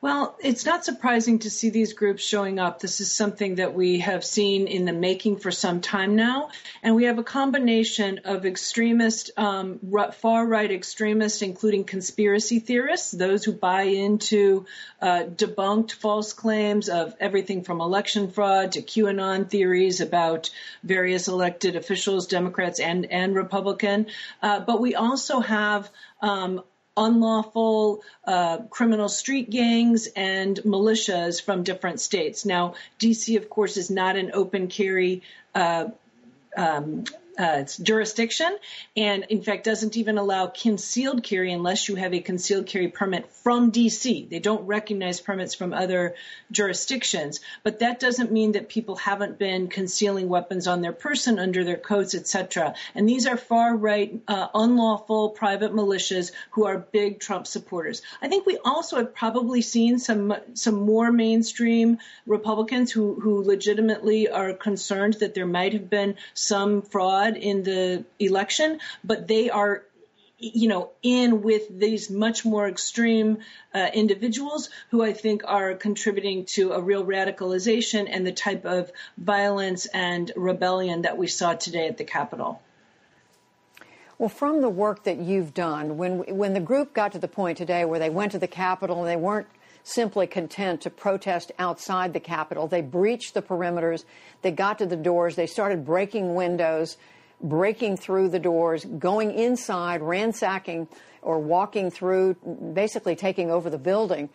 [0.00, 2.78] Well, it's not surprising to see these groups showing up.
[2.78, 6.50] This is something that we have seen in the making for some time now.
[6.84, 9.80] And we have a combination of extremist, um,
[10.12, 14.66] far right extremists, including conspiracy theorists, those who buy into
[15.02, 20.50] uh, debunked false claims of everything from election fraud to QAnon theories about
[20.84, 24.06] various elected officials, Democrats and, and Republican.
[24.40, 25.90] Uh, but we also have
[26.22, 26.62] um,
[26.98, 32.44] unlawful uh, criminal street gangs and militias from different states.
[32.44, 35.22] Now, DC, of course, is not an open carry
[35.54, 35.86] uh,
[36.56, 37.04] um,
[37.38, 38.56] uh, jurisdiction,
[38.96, 43.32] and in fact doesn't even allow concealed carry unless you have a concealed carry permit
[43.32, 44.28] from DC.
[44.28, 46.16] They don't recognize permits from other
[46.50, 51.62] jurisdictions, but that doesn't mean that people haven't been concealing weapons on their person under
[51.62, 52.74] their coats, etc.
[52.96, 58.02] And these are far right, uh, unlawful private militias who are big Trump supporters.
[58.20, 64.28] I think we also have probably seen some some more mainstream Republicans who who legitimately
[64.28, 69.50] are concerned that there might have been some fraud fraud in the election, but they
[69.50, 69.82] are
[70.40, 73.38] you know, in with these much more extreme
[73.74, 78.92] uh, individuals who I think are contributing to a real radicalization and the type of
[79.16, 82.62] violence and rebellion that we saw today at the Capitol.
[84.16, 87.58] Well, from the work that you've done, when when the group got to the point
[87.58, 89.48] today where they went to the Capitol and they weren't
[89.82, 94.04] simply content to protest outside the Capitol, they breached the perimeters,
[94.42, 96.96] they got to the doors, they started breaking windows
[97.40, 100.88] breaking through the doors, going inside, ransacking
[101.22, 102.34] or walking through,
[102.74, 104.28] basically taking over the building.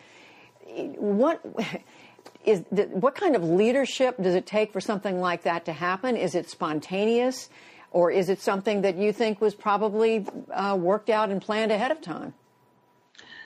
[0.66, 1.40] What
[2.44, 6.16] is what kind of leadership does it take for something like that to happen?
[6.16, 7.48] Is it spontaneous,
[7.90, 11.90] or is it something that you think was probably uh, worked out and planned ahead
[11.90, 12.34] of time?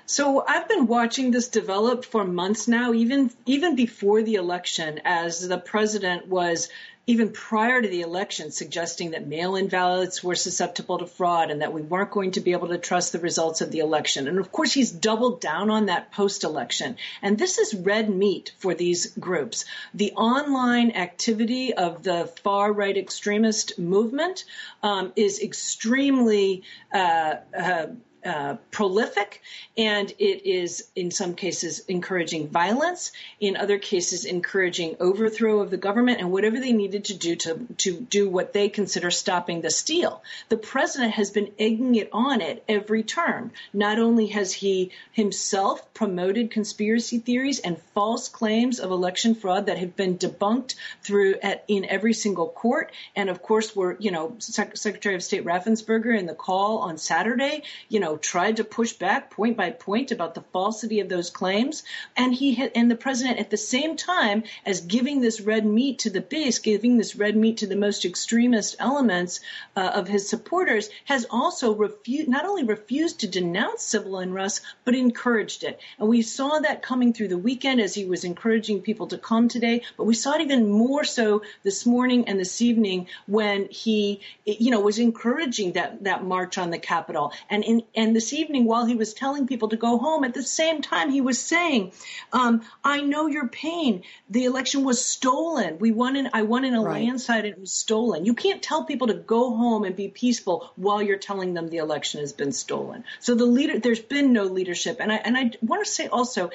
[0.07, 5.47] So I've been watching this develop for months now, even even before the election, as
[5.47, 6.71] the president was
[7.09, 11.73] even prior to the election suggesting that mail-in ballots were susceptible to fraud and that
[11.73, 14.29] we weren't going to be able to trust the results of the election.
[14.29, 16.99] And of course, he's doubled down on that post-election.
[17.23, 19.65] And this is red meat for these groups.
[19.95, 24.45] The online activity of the far right extremist movement
[24.83, 27.87] um, is extremely uh, uh,
[28.29, 29.41] uh, prolific
[29.79, 35.79] and it is in some cases encouraging violence, in other cases encouraging overthrow of the
[35.79, 39.71] government and whatever they needed to do to, to do what they consider stopping the
[39.71, 40.23] steal.
[40.51, 43.51] The president has been egging it on at every turn.
[43.73, 49.79] Not only has he himself promoted conspiracy theories and false claims of election fraud that
[49.79, 54.35] have been debunked through at, in every single court, and of course, we're you know
[54.39, 58.93] Sec- Secretary of State Raffensperger in the call on Saturday, you know, tried to push
[58.93, 61.83] back point by point about the falsity of those claims,
[62.17, 66.11] and he and the president at the same time as giving this red meat to
[66.11, 69.41] the base, giving this red meat to the most extremist elements
[69.77, 74.95] uh, of his supporters, has also refused not only refused to denounce civil unrest but
[74.95, 79.07] encouraged it, and we saw that coming through the weekend as he was encouraging people
[79.07, 83.07] to come today, but we saw it even more so this morning and this evening
[83.27, 88.15] when he, you know, was encouraging that that march on the Capitol, and in and
[88.15, 91.21] this evening while he was telling people to go home, at the same time he
[91.21, 91.93] was saying,
[92.33, 94.03] um, "I know your pain.
[94.31, 95.79] The election was stolen.
[95.79, 97.03] We won in I won in a right.
[97.03, 98.25] landslide and it was stolen.
[98.25, 101.79] You can't tell people to go home and be peaceful while you're telling them the
[101.79, 103.05] election has been stolen.
[103.21, 106.51] So the leader, there's been no leadership, and I and I want to say also,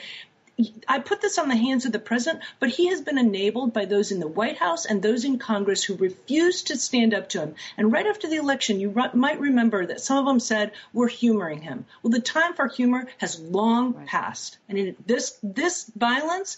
[0.88, 3.86] I put this on the hands of the president, but he has been enabled by
[3.86, 7.40] those in the White House and those in Congress who refused to stand up to
[7.40, 7.56] him.
[7.76, 11.62] And right after the election, you might remember that some of them said, we're humoring
[11.62, 11.86] him.
[12.02, 14.06] Well, the time for humor has long right.
[14.06, 14.58] passed.
[14.70, 16.58] And in this, this violence,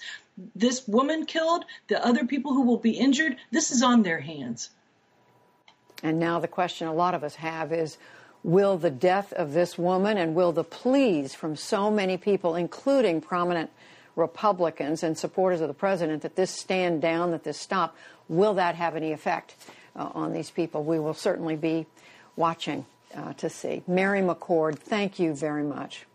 [0.53, 4.69] this woman killed, the other people who will be injured, this is on their hands.
[6.03, 7.97] And now the question a lot of us have is,
[8.45, 13.19] will the death of this woman and will the pleas from so many people, including
[13.19, 13.71] prominent
[14.15, 17.97] Republicans and supporters of the president that this stand down, that this stop,
[18.29, 19.55] will that have any effect
[19.95, 20.83] uh, on these people?
[20.83, 21.87] We will certainly be
[22.35, 22.85] watching
[23.15, 23.81] uh, to see.
[23.87, 26.05] Mary McCord, thank you very much.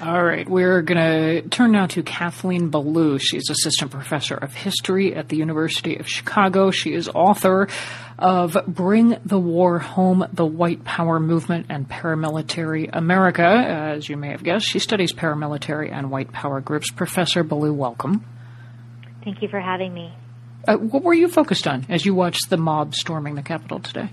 [0.00, 3.18] All right, we're going to turn now to Kathleen Belew.
[3.18, 6.70] She's assistant professor of history at the University of Chicago.
[6.70, 7.68] She is author
[8.16, 13.42] of Bring the War Home, the White Power Movement and Paramilitary America.
[13.42, 16.90] As you may have guessed, she studies paramilitary and white power groups.
[16.92, 18.24] Professor Belew, welcome.
[19.24, 20.12] Thank you for having me.
[20.66, 24.10] Uh, what were you focused on as you watched the mob storming the Capitol today?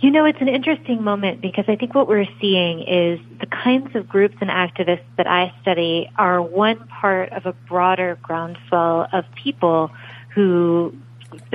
[0.00, 3.94] You know, it's an interesting moment because I think what we're seeing is the kinds
[3.96, 9.24] of groups and activists that I study are one part of a broader groundswell of
[9.34, 9.90] people
[10.34, 10.94] who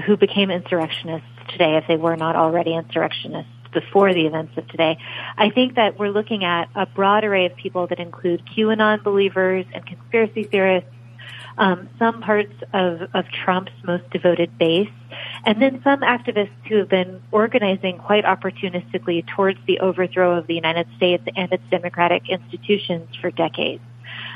[0.06, 4.98] who became insurrectionists today if they were not already insurrectionists before the events of today.
[5.38, 9.66] I think that we're looking at a broad array of people that include QAnon believers
[9.74, 10.90] and conspiracy theorists,
[11.60, 14.90] um, some parts of, of Trump's most devoted base,
[15.46, 20.56] and then some activists who have been organizing quite opportunistically towards the overthrow of the
[20.56, 23.84] United States and its democratic institutions for decades.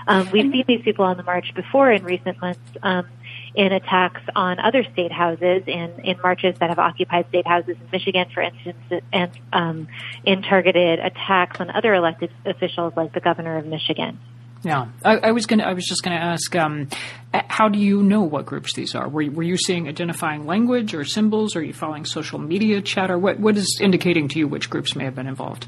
[0.05, 2.59] Um, we've seen these people on the march before in recent months.
[2.83, 3.07] Um,
[3.55, 7.87] in attacks on other state houses in, in marches that have occupied state houses in
[7.91, 9.87] Michigan, for instance, and um,
[10.25, 14.19] in targeted attacks on other elected officials like the governor of Michigan.
[14.63, 15.61] Yeah, I, I was going.
[15.61, 16.87] I was just going to ask, um,
[17.33, 19.09] how do you know what groups these are?
[19.09, 21.55] Were you, were you seeing identifying language or symbols?
[21.57, 23.17] Are you following social media chatter?
[23.17, 25.67] What what is indicating to you which groups may have been involved?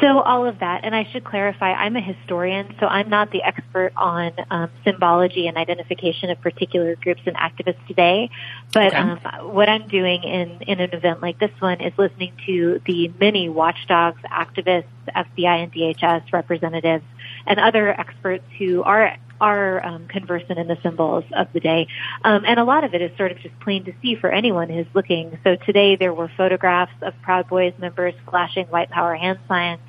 [0.00, 3.42] So all of that, and I should clarify, I'm a historian, so I'm not the
[3.42, 8.28] expert on um, symbology and identification of particular groups and activists today.
[8.74, 8.96] But okay.
[8.96, 9.18] um,
[9.54, 13.48] what I'm doing in in an event like this one is listening to the many
[13.48, 17.04] watchdogs, activists, FBI and DHS representatives,
[17.46, 21.88] and other experts who are are um, conversant in the symbols of the day.
[22.24, 24.68] Um, and a lot of it is sort of just plain to see for anyone
[24.68, 25.38] who's looking.
[25.44, 29.80] So today there were photographs of Proud Boys members flashing white power hand signs.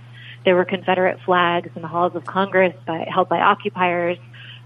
[0.43, 4.18] There were Confederate flags in the halls of Congress by, held by occupiers.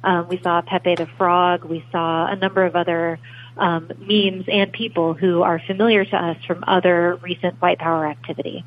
[0.04, 1.64] Um, we saw Pepe the Frog.
[1.64, 3.20] We saw a number of other
[3.58, 8.66] um, memes and people who are familiar to us from other recent white power activity.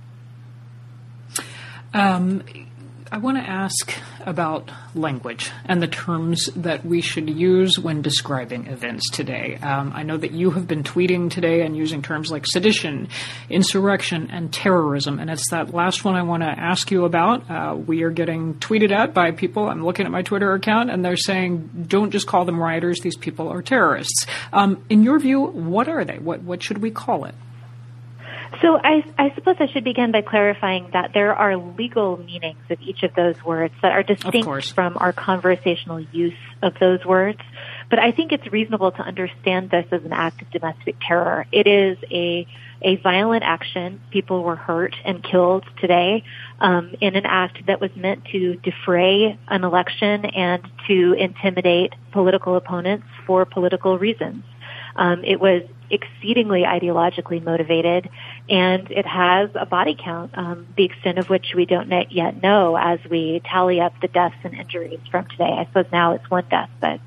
[1.92, 2.42] Um,
[3.14, 3.94] I want to ask
[4.26, 9.56] about language and the terms that we should use when describing events today.
[9.62, 13.06] Um, I know that you have been tweeting today and using terms like sedition,
[13.48, 17.48] insurrection, and terrorism, and it's that last one I want to ask you about.
[17.48, 19.68] Uh, we are getting tweeted at by people.
[19.68, 23.16] I'm looking at my Twitter account, and they're saying, "Don't just call them rioters; these
[23.16, 26.18] people are terrorists." Um, in your view, what are they?
[26.18, 27.36] What what should we call it?
[28.64, 32.80] So I, I, suppose I should begin by clarifying that there are legal meanings of
[32.80, 37.40] each of those words that are distinct from our conversational use of those words.
[37.90, 41.44] But I think it's reasonable to understand this as an act of domestic terror.
[41.52, 42.46] It is a
[42.80, 44.00] a violent action.
[44.10, 46.24] People were hurt and killed today
[46.58, 52.56] um, in an act that was meant to defray an election and to intimidate political
[52.56, 54.42] opponents for political reasons.
[54.96, 58.08] Um, it was exceedingly ideologically motivated,
[58.48, 62.76] and it has a body count, um, the extent of which we don't yet know
[62.76, 65.52] as we tally up the deaths and injuries from today.
[65.58, 67.00] I suppose now it's one death, but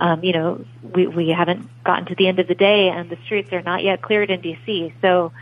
[0.00, 0.64] um, you know
[0.94, 3.82] we we haven't gotten to the end of the day, and the streets are not
[3.82, 4.94] yet cleared in D.C.
[5.00, 5.32] So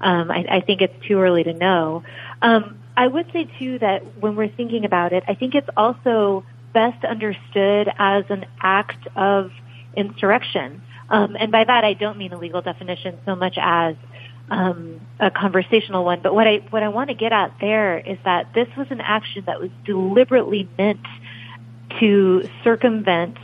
[0.00, 2.04] um, I, I think it's too early to know.
[2.42, 6.44] Um, I would say too that when we're thinking about it, I think it's also
[6.72, 9.50] best understood as an act of
[9.96, 10.82] insurrection.
[11.08, 13.96] Um, and by that, I don't mean a legal definition so much as
[14.50, 16.20] um, a conversational one.
[16.22, 19.00] But what I what I want to get at there is that this was an
[19.00, 21.06] action that was deliberately meant
[22.00, 23.38] to circumvent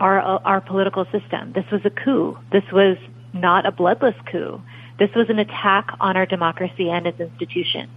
[0.00, 1.52] our our political system.
[1.52, 2.38] This was a coup.
[2.50, 2.96] This was
[3.32, 4.60] not a bloodless coup.
[4.98, 7.90] This was an attack on our democracy and its institutions.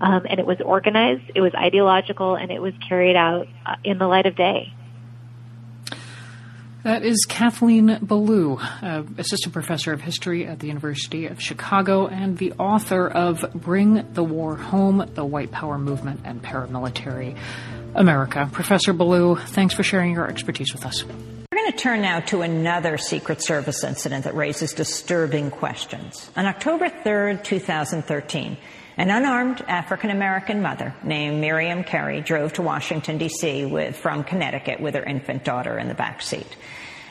[0.00, 3.98] Um, and it was organized, it was ideological, and it was carried out uh, in
[3.98, 4.72] the light of day.
[6.82, 12.38] That is Kathleen Belew, uh, assistant professor of history at the University of Chicago and
[12.38, 17.36] the author of Bring the War Home The White Power Movement and Paramilitary
[17.94, 18.48] America.
[18.50, 21.04] Professor Belew, thanks for sharing your expertise with us.
[21.04, 26.30] We're going to turn now to another Secret Service incident that raises disturbing questions.
[26.34, 28.56] On October 3rd, 2013,
[28.96, 33.92] an unarmed African American mother named Miriam Carey drove to Washington, D.C.
[33.92, 36.56] From Connecticut with her infant daughter in the back seat.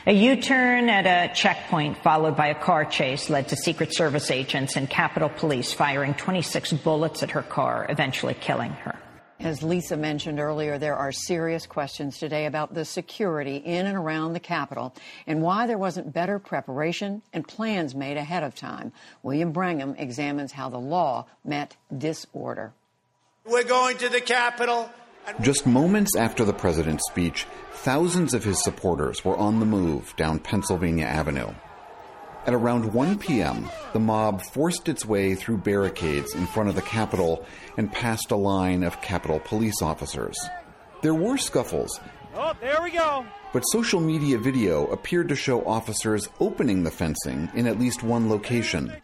[0.08, 4.76] A U-turn at a checkpoint followed by a car chase led to Secret Service agents
[4.76, 8.98] and Capitol Police firing 26 bullets at her car, eventually killing her.
[9.42, 14.34] As Lisa mentioned earlier, there are serious questions today about the security in and around
[14.34, 14.94] the Capitol
[15.26, 18.92] and why there wasn't better preparation and plans made ahead of time.
[19.24, 22.74] William Brangham examines how the law met disorder.
[23.46, 24.90] We're going to the Capitol.
[25.40, 30.40] Just moments after the president's speech, thousands of his supporters were on the move down
[30.40, 31.54] Pennsylvania Avenue.
[32.50, 36.82] At around 1 p.m., the mob forced its way through barricades in front of the
[36.82, 37.46] Capitol
[37.78, 40.36] and past a line of Capitol police officers.
[41.04, 42.00] There were scuffles.
[42.34, 43.24] Oh, there we go.
[43.54, 48.32] But social media video appeared to show officers opening the fencing in at least one
[48.32, 48.96] location.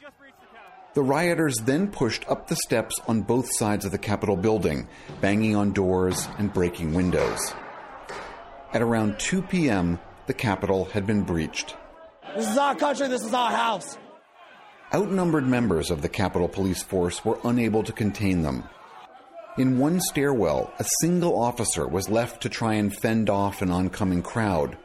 [0.95, 4.87] The rioters then pushed up the steps on both sides of the Capitol building,
[5.21, 7.53] banging on doors and breaking windows.
[8.73, 11.75] At around 2 p.m., the Capitol had been breached.
[12.35, 13.07] This is our country.
[13.07, 13.97] This is our house.
[14.93, 18.65] Outnumbered members of the Capitol Police Force were unable to contain them.
[19.57, 24.21] In one stairwell, a single officer was left to try and fend off an oncoming
[24.21, 24.77] crowd.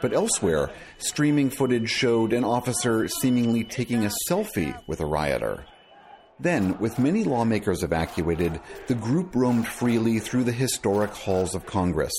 [0.00, 5.64] But elsewhere, streaming footage showed an officer seemingly taking a selfie with a rioter.
[6.40, 12.14] Then, with many lawmakers evacuated, the group roamed freely through the historic halls of Congress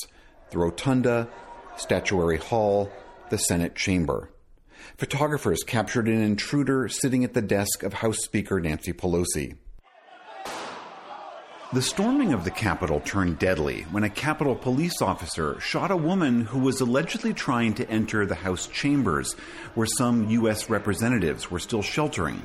[0.51, 1.27] the Rotunda,
[1.75, 2.89] Statuary Hall,
[3.29, 4.29] the Senate Chamber.
[4.99, 9.55] Photographers captured an intruder sitting at the desk of House Speaker Nancy Pelosi.
[11.71, 16.41] The storming of the Capitol turned deadly when a Capitol police officer shot a woman
[16.41, 19.37] who was allegedly trying to enter the House chambers,
[19.73, 20.69] where some U.S.
[20.69, 22.41] representatives were still sheltering.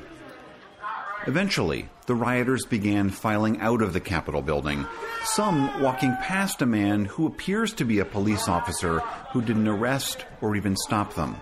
[1.27, 4.87] Eventually, the rioters began filing out of the Capitol building,
[5.25, 9.01] some walking past a man who appears to be a police officer
[9.33, 11.35] who didn't arrest or even stop them.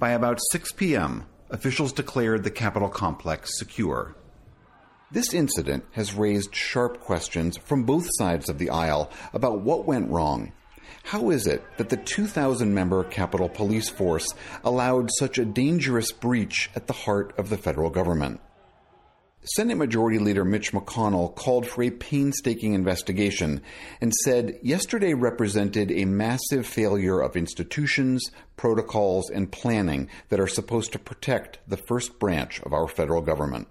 [0.00, 4.16] By about 6 p.m., officials declared the Capitol complex secure.
[5.10, 10.08] This incident has raised sharp questions from both sides of the aisle about what went
[10.10, 10.52] wrong.
[11.02, 14.26] How is it that the 2,000 member Capitol Police Force
[14.64, 18.40] allowed such a dangerous breach at the heart of the federal government?
[19.56, 23.60] Senate Majority Leader Mitch McConnell called for a painstaking investigation
[24.00, 30.92] and said yesterday represented a massive failure of institutions, protocols, and planning that are supposed
[30.92, 33.66] to protect the first branch of our federal government.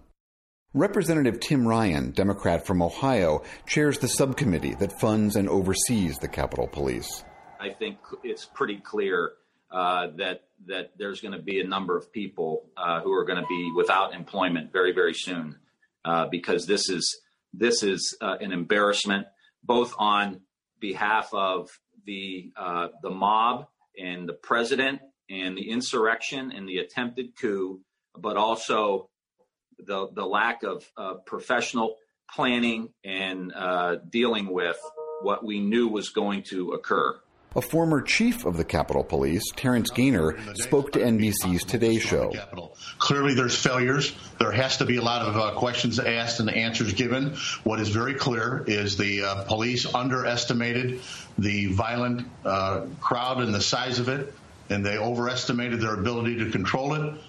[0.73, 6.67] Representative Tim Ryan, Democrat from Ohio, chairs the subcommittee that funds and oversees the Capitol
[6.67, 7.23] Police.
[7.57, 9.31] I think it's pretty clear
[9.71, 13.41] uh, that that there's going to be a number of people uh, who are going
[13.41, 15.55] to be without employment very, very soon,
[16.09, 17.21] uh, because this is
[17.53, 19.27] this is uh, an embarrassment
[19.63, 20.41] both on
[20.79, 21.69] behalf of
[22.07, 27.79] the uh, the mob and the president and the insurrection and the attempted coup,
[28.17, 29.07] but also
[29.77, 30.83] the the lack of
[31.27, 31.95] professional
[32.33, 33.53] planning and
[34.09, 34.79] dealing with
[35.21, 37.19] what we knew was going to occur.
[37.55, 42.31] A former chief of the Capitol Police, Terrance Gainer, spoke to NBC's Today Show.
[42.99, 44.15] Clearly, there's failures.
[44.39, 47.35] There has to be a lot of uh, questions asked and answers given.
[47.63, 51.01] What is very clear is the uh, police underestimated
[51.39, 54.31] the violent uh, crowd and the size of it,
[54.69, 57.19] and they overestimated their ability to control it.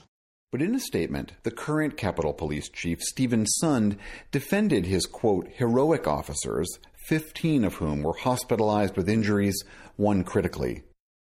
[0.53, 3.97] But in a statement, the current Capitol Police Chief, Steven Sund,
[4.33, 6.69] defended his, quote, heroic officers,
[7.05, 9.65] 15 of whom were hospitalized with injuries,
[9.97, 10.83] one critically.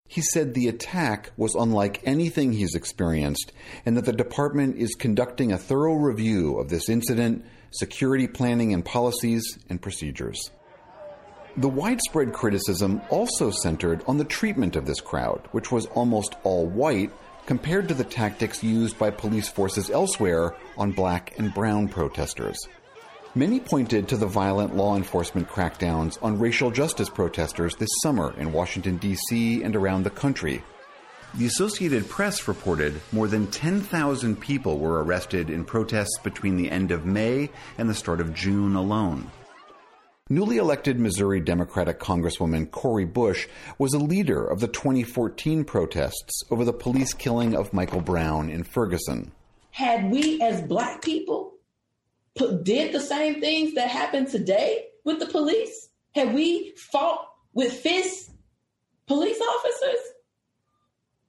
[0.08, 3.52] He said the attack was unlike anything he's experienced
[3.86, 8.86] and that the department is conducting a thorough review of this incident, security planning and
[8.86, 10.52] policies, and procedures.
[11.58, 16.68] The widespread criticism also centered on the treatment of this crowd, which was almost all
[16.68, 17.12] white
[17.46, 22.58] compared to the tactics used by police forces elsewhere on black and brown protesters.
[23.38, 28.52] Many pointed to the violent law enforcement crackdowns on racial justice protesters this summer in
[28.52, 29.62] Washington, D.C.
[29.62, 30.64] and around the country.
[31.36, 36.90] The Associated Press reported more than 10,000 people were arrested in protests between the end
[36.90, 39.30] of May and the start of June alone.
[40.32, 43.48] Newly elected Missouri Democratic Congresswoman Cori Bush
[43.78, 48.64] was a leader of the 2014 protests over the police killing of Michael Brown in
[48.64, 49.32] Ferguson.
[49.70, 51.54] Had we as black people
[52.64, 58.30] did the same things that happened today with the police, had we fought with fists
[59.08, 60.00] police officers,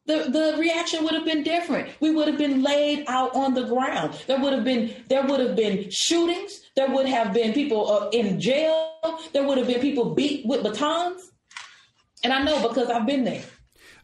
[0.07, 1.91] the, the reaction would have been different.
[2.01, 4.19] We would have been laid out on the ground.
[4.27, 6.63] There would have been there would have been shootings.
[6.75, 8.99] There would have been people uh, in jail.
[9.33, 11.31] There would have been people beat with batons.
[12.25, 13.45] And I know because I've been there.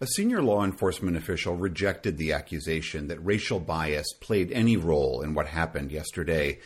[0.01, 5.35] A senior law enforcement official rejected the accusation that racial bias played any role in
[5.35, 6.59] what happened yesterday.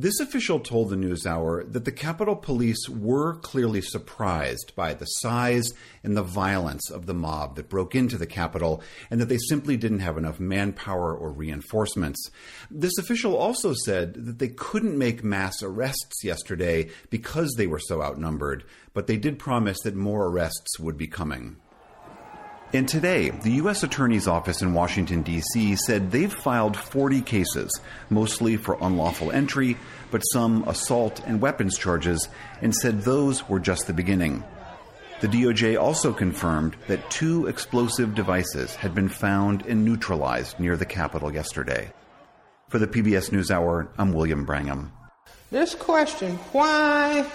[0.00, 5.74] This official told the NewsHour that the Capitol Police were clearly surprised by the size
[6.02, 9.76] and the violence of the mob that broke into the Capitol, and that they simply
[9.76, 12.30] didn't have enough manpower or reinforcements.
[12.70, 18.00] This official also said that they couldn't make mass arrests yesterday because they were so
[18.02, 18.64] outnumbered,
[18.94, 21.56] but they did promise that more arrests would be coming.
[22.72, 23.82] And today, the U.S.
[23.82, 25.74] Attorney's Office in Washington, D.C.
[25.74, 27.68] said they've filed 40 cases,
[28.10, 29.76] mostly for unlawful entry,
[30.12, 32.28] but some assault and weapons charges,
[32.62, 34.44] and said those were just the beginning.
[35.20, 40.86] The DOJ also confirmed that two explosive devices had been found and neutralized near the
[40.86, 41.92] Capitol yesterday.
[42.68, 44.92] For the PBS NewsHour, I'm William Brangham.
[45.50, 47.26] This question why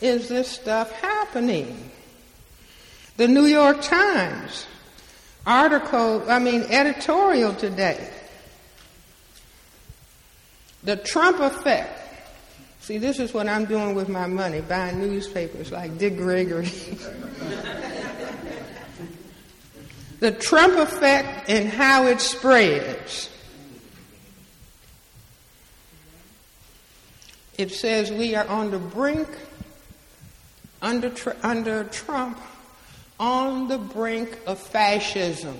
[0.00, 1.91] is this stuff happening?
[3.16, 4.66] The New York Times
[5.46, 8.08] article, I mean, editorial today.
[10.84, 11.98] The Trump effect.
[12.80, 16.66] See, this is what I'm doing with my money, buying newspapers like Dick Gregory.
[20.18, 23.28] the Trump effect and how it spreads.
[27.58, 29.28] It says we are on the brink,
[30.80, 31.12] under,
[31.42, 32.40] under Trump,
[33.18, 35.56] on the brink of fascism.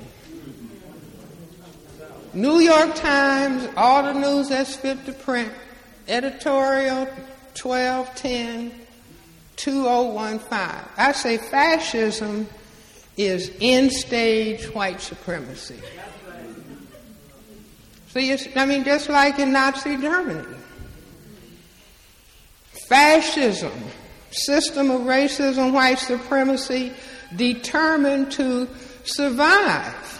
[2.35, 5.53] New York Times, all the news that's fit to print,
[6.09, 7.05] editorial
[7.61, 8.73] 1210
[9.57, 10.59] 2015.
[10.97, 12.49] I say fascism
[13.16, 15.79] is end stage white supremacy.
[18.09, 20.47] See, I mean, just like in Nazi Germany.
[22.89, 23.73] Fascism,
[24.31, 26.93] system of racism, white supremacy,
[27.37, 28.69] determined to
[29.05, 30.12] survive.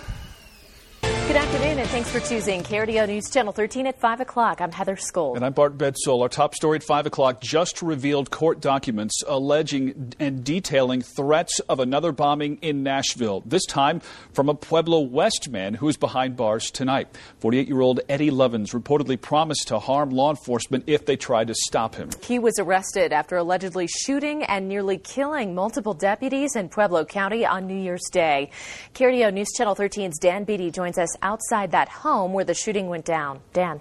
[1.28, 4.60] Good afternoon, and thanks for choosing KRDO News Channel 13 at 5 o'clock.
[4.60, 5.34] I'm Heather Skoll.
[5.36, 6.20] And I'm Bart Bedsole.
[6.20, 11.80] Our top story at 5 o'clock just revealed court documents alleging and detailing threats of
[11.80, 14.00] another bombing in Nashville, this time
[14.32, 17.08] from a Pueblo West man who is behind bars tonight.
[17.38, 21.54] 48 year old Eddie Lovins reportedly promised to harm law enforcement if they tried to
[21.54, 22.10] stop him.
[22.22, 27.66] He was arrested after allegedly shooting and nearly killing multiple deputies in Pueblo County on
[27.66, 28.50] New Year's Day.
[28.94, 33.05] KRDO News Channel 13's Dan Beatty joins us outside that home where the shooting went
[33.05, 33.40] down.
[33.52, 33.80] Dan.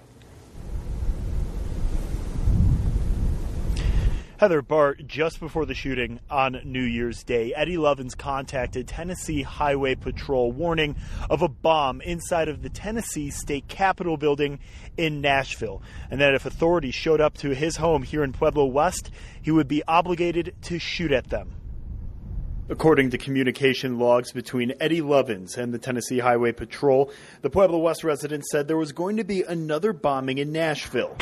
[4.42, 9.94] Heather Bart, just before the shooting on New Year's Day, Eddie Lovins contacted Tennessee Highway
[9.94, 10.96] Patrol warning
[11.30, 14.58] of a bomb inside of the Tennessee State Capitol building
[14.96, 15.80] in Nashville,
[16.10, 19.68] and that if authorities showed up to his home here in Pueblo West, he would
[19.68, 21.54] be obligated to shoot at them.
[22.68, 27.10] According to communication logs between Eddie Lovins and the Tennessee Highway Patrol,
[27.42, 31.16] the Pueblo West resident said there was going to be another bombing in Nashville.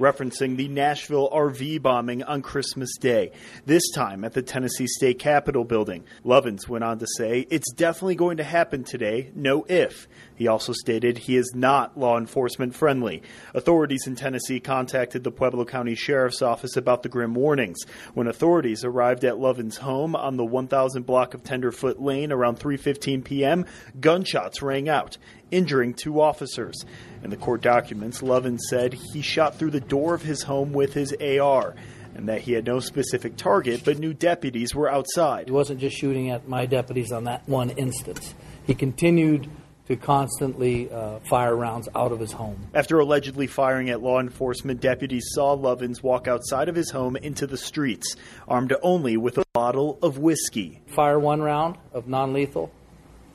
[0.00, 3.30] referencing the Nashville RV bombing on Christmas Day,
[3.64, 6.04] this time at the Tennessee State Capitol building.
[6.24, 10.08] Lovins went on to say, It's definitely going to happen today, no if.
[10.36, 13.22] He also stated he is not law enforcement friendly.
[13.54, 17.78] Authorities in Tennessee contacted the Pueblo County Sheriff's Office about the grim warnings.
[18.14, 23.24] When authorities arrived at Lovin's home on the 1000 block of Tenderfoot Lane around 3:15
[23.24, 23.66] p.m.,
[24.00, 25.16] gunshots rang out,
[25.50, 26.84] injuring two officers.
[27.22, 30.94] In the court documents, Lovin said he shot through the door of his home with
[30.94, 31.74] his AR
[32.14, 35.46] and that he had no specific target but knew deputies were outside.
[35.46, 38.34] He wasn't just shooting at my deputies on that one instance.
[38.66, 39.50] He continued
[39.88, 42.68] to constantly uh, fire rounds out of his home.
[42.74, 47.46] After allegedly firing at law enforcement, deputies saw Lovins walk outside of his home into
[47.46, 48.16] the streets,
[48.48, 50.80] armed only with a bottle of whiskey.
[50.86, 52.72] Fire one round of non lethal.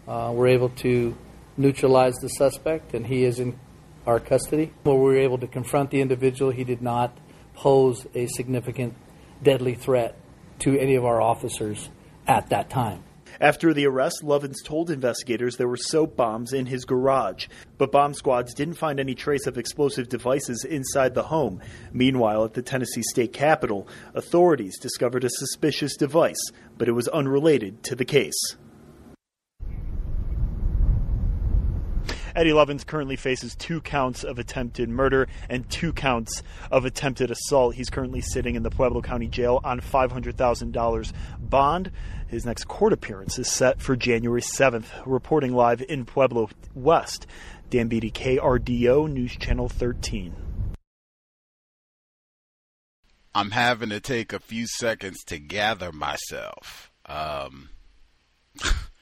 [0.08, 1.16] Uh, we're able to
[1.56, 3.60] neutralize the suspect, and he is in
[4.08, 4.72] our custody.
[4.84, 7.16] Where we were able to confront the individual, he did not
[7.54, 8.96] pose a significant
[9.44, 10.18] deadly threat
[10.60, 11.90] to any of our officers
[12.28, 13.04] at that time.
[13.42, 17.48] After the arrest, Lovins told investigators there were soap bombs in his garage,
[17.78, 21.62] but bomb squads didn't find any trace of explosive devices inside the home.
[21.94, 27.82] Meanwhile, at the Tennessee State Capitol, authorities discovered a suspicious device, but it was unrelated
[27.84, 28.58] to the case.
[32.40, 36.42] Eddie Lovins currently faces two counts of attempted murder and two counts
[36.72, 37.76] of attempted assault.
[37.76, 41.92] He's currently sitting in the Pueblo County Jail on $500,000 bond.
[42.30, 44.86] His next court appearance is set for January 7th.
[45.06, 47.28] Reporting live in Pueblo West,
[47.70, 50.34] Dan Beatty, KRDO News Channel 13.
[53.36, 56.90] I'm having to take a few seconds to gather myself.
[57.06, 57.72] Um,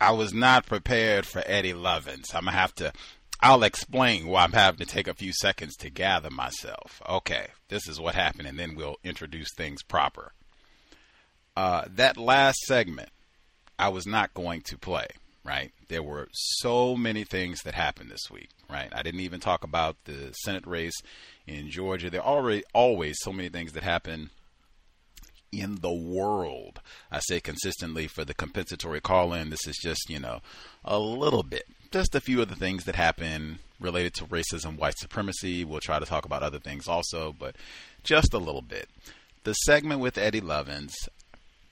[0.00, 2.34] I was not prepared for Eddie Lovins.
[2.34, 2.92] I'm gonna have to.
[3.40, 7.00] I'll explain why I'm having to take a few seconds to gather myself.
[7.08, 10.32] Okay, this is what happened, and then we'll introduce things proper.
[11.56, 13.10] Uh, that last segment,
[13.78, 15.06] I was not going to play.
[15.44, 18.50] Right, there were so many things that happened this week.
[18.68, 21.00] Right, I didn't even talk about the Senate race
[21.46, 22.10] in Georgia.
[22.10, 24.30] There are already always so many things that happen
[25.52, 26.80] in the world.
[27.10, 30.40] I say consistently for the compensatory call in, this is just, you know,
[30.84, 31.66] a little bit.
[31.90, 35.64] Just a few of the things that happen related to racism, white supremacy.
[35.64, 37.56] We'll try to talk about other things also, but
[38.02, 38.88] just a little bit.
[39.44, 40.92] The segment with Eddie Lovins,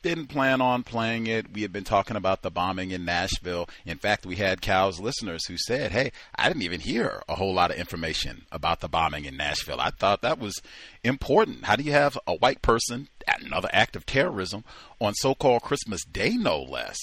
[0.07, 1.53] didn't plan on playing it.
[1.53, 3.69] We had been talking about the bombing in Nashville.
[3.85, 7.53] In fact, we had COWS listeners who said, Hey, I didn't even hear a whole
[7.53, 9.81] lot of information about the bombing in Nashville.
[9.81, 10.63] I thought that was
[11.03, 11.65] important.
[11.65, 14.63] How do you have a white person, another act of terrorism,
[15.01, 16.99] on so called Christmas Day, no less?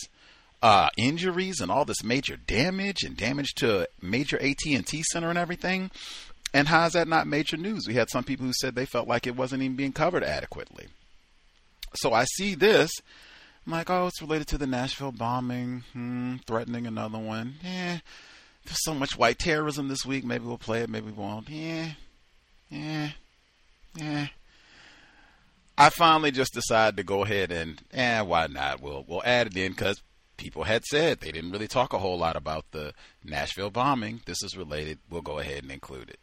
[0.62, 5.92] Uh, injuries and all this major damage and damage to major AT&T center and everything.
[6.54, 7.86] And how is that not major news?
[7.86, 10.88] We had some people who said they felt like it wasn't even being covered adequately.
[11.96, 12.92] So I see this.
[13.66, 17.56] I'm like, oh, it's related to the Nashville bombing, hmm, threatening another one.
[17.64, 18.00] Yeah,
[18.66, 20.26] there's so much white terrorism this week.
[20.26, 21.50] Maybe we'll play it, maybe we won't.
[21.50, 21.92] Yeah,
[22.70, 23.10] yeah,
[23.96, 24.28] yeah.
[25.78, 28.82] I finally just decided to go ahead and, eh, why not?
[28.82, 30.02] We'll we'll add it in because
[30.38, 32.94] people had said they didn't really talk a whole lot about the
[33.24, 34.22] Nashville bombing.
[34.26, 35.00] This is related.
[35.10, 36.20] We'll go ahead and include it.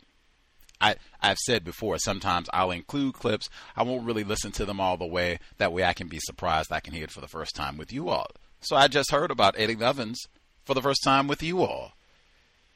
[0.80, 3.48] I, I've said before, sometimes I'll include clips.
[3.76, 5.38] I won't really listen to them all the way.
[5.58, 7.92] That way I can be surprised I can hear it for the first time with
[7.92, 8.28] you all.
[8.60, 10.16] So I just heard about Eddie Lovins
[10.64, 11.92] for the first time with you all.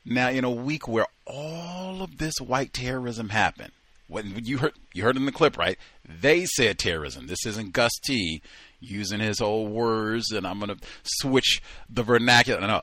[0.04, 3.72] Now, in a week where all of this white terrorism happened,
[4.06, 5.78] when you heard you heard in the clip, right?
[6.06, 7.26] They said terrorism.
[7.26, 8.42] This isn't Gus T
[8.80, 12.60] using his old words, and I'm to switch the vernacular.
[12.60, 12.82] No,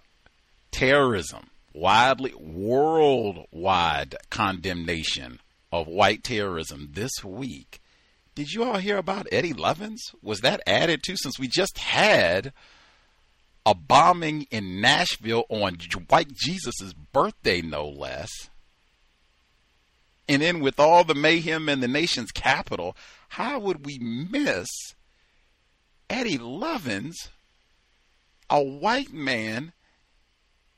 [0.71, 5.39] terrorism widely worldwide condemnation
[5.71, 7.81] of white terrorism this week.
[8.35, 9.99] Did you all hear about Eddie Lovins?
[10.21, 12.53] Was that added to since we just had
[13.65, 15.77] a bombing in Nashville on
[16.09, 18.29] White Jesus' birthday, no less?
[20.27, 22.95] And then with all the mayhem in the nation's capital,
[23.29, 24.69] how would we miss
[26.09, 27.15] Eddie Lovins,
[28.49, 29.73] a white man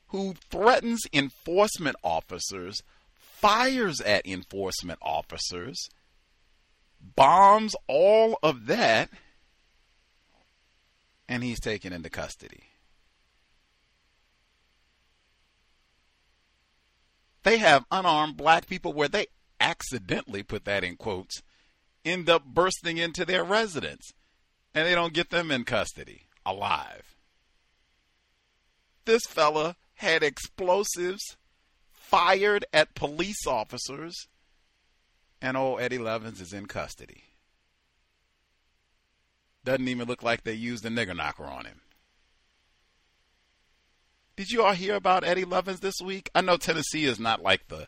[0.08, 2.82] who threatens enforcement officers,
[3.14, 5.88] fires at enforcement officers,
[7.16, 9.10] bombs all of that,
[11.28, 12.64] and he's taken into custody.
[17.42, 19.26] They have unarmed black people where they
[19.60, 21.42] accidentally put that in quotes,
[22.04, 24.12] end up bursting into their residence,
[24.74, 27.14] and they don't get them in custody alive.
[29.04, 31.36] This fella had explosives
[31.92, 34.28] fired at police officers
[35.40, 37.24] and old Eddie Lovins is in custody.
[39.64, 41.80] Doesn't even look like they used a nigger knocker on him.
[44.36, 46.30] Did you all hear about Eddie Lovins this week?
[46.34, 47.86] I know Tennessee is not like the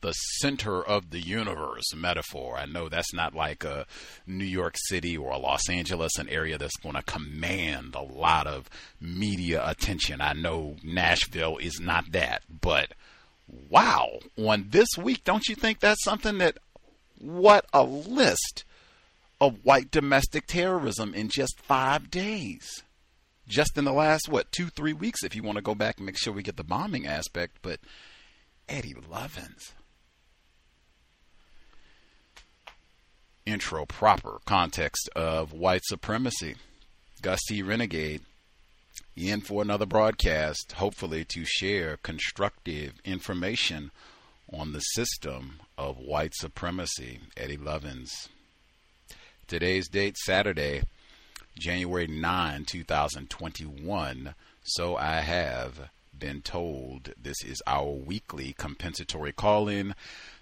[0.00, 2.56] the center of the universe metaphor.
[2.56, 3.86] I know that's not like a
[4.26, 8.46] New York City or a Los Angeles, an area that's going to command a lot
[8.46, 8.68] of
[9.00, 10.20] media attention.
[10.20, 12.92] I know Nashville is not that, but
[13.70, 16.58] wow, on this week, don't you think that's something that
[17.18, 18.64] what a list
[19.40, 22.82] of white domestic terrorism in just five days?
[23.48, 26.06] Just in the last, what, two, three weeks, if you want to go back and
[26.06, 27.58] make sure we get the bombing aspect.
[27.62, 27.78] But
[28.68, 29.72] Eddie Lovins.
[33.46, 36.56] Intro proper context of white supremacy.
[37.22, 37.62] Gus T.
[37.62, 38.22] Renegade
[39.16, 43.90] in for another broadcast, hopefully to share constructive information
[44.52, 47.20] on the system of white supremacy.
[47.36, 48.28] Eddie Lovins.
[49.46, 50.82] Today's date, Saturday,
[51.58, 54.34] January 9, 2021.
[54.64, 59.94] So I have been told this is our weekly compensatory call in.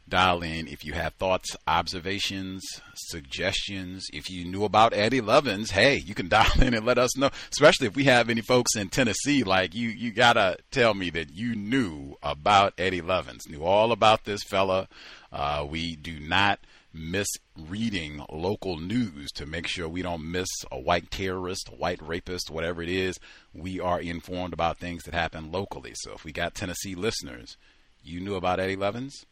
[0.06, 2.62] Dial in if you have thoughts, observations,
[2.94, 4.06] suggestions.
[4.12, 7.30] If you knew about Eddie Lovins, hey, you can dial in and let us know.
[7.50, 11.32] Especially if we have any folks in Tennessee, like you, you gotta tell me that
[11.32, 14.88] you knew about Eddie Lovins, knew all about this fella.
[15.32, 16.60] Uh, we do not
[16.94, 22.50] misreading local news to make sure we don't miss a white terrorist, a white rapist,
[22.50, 23.18] whatever it is.
[23.52, 25.92] We are informed about things that happen locally.
[25.94, 27.56] So if we got Tennessee listeners,
[28.02, 29.24] you knew about Eddie Lovins?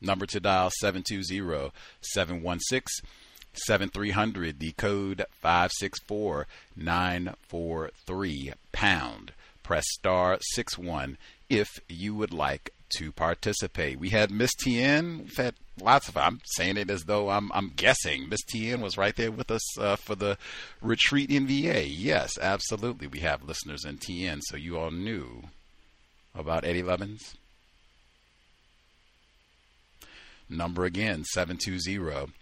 [0.00, 3.08] Number to dial 720 716
[3.54, 4.58] 7300.
[4.58, 6.46] The code 564
[6.76, 9.32] 943 pound.
[9.62, 11.18] Press star 61
[11.50, 13.98] if you would like to participate.
[13.98, 15.18] We had Miss Tien.
[15.18, 16.16] We've had lots of.
[16.16, 18.28] I'm saying it as though I'm I'm guessing.
[18.28, 20.38] Miss Tien was right there with us uh, for the
[20.80, 21.86] retreat in VA.
[21.86, 23.06] Yes, absolutely.
[23.06, 25.44] We have listeners in TN, so you all knew
[26.34, 27.34] about Eddie Lovins.
[30.48, 32.32] Number again 720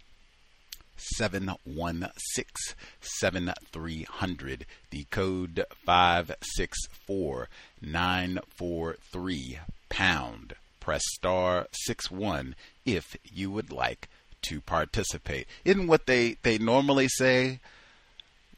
[0.97, 4.67] 716 7300.
[4.91, 7.49] The code 564
[7.83, 9.59] 943
[9.89, 10.55] pound.
[10.81, 12.55] Press star 61
[12.85, 14.09] if you would like
[14.43, 15.47] to participate.
[15.65, 17.61] Isn't what they, they normally say?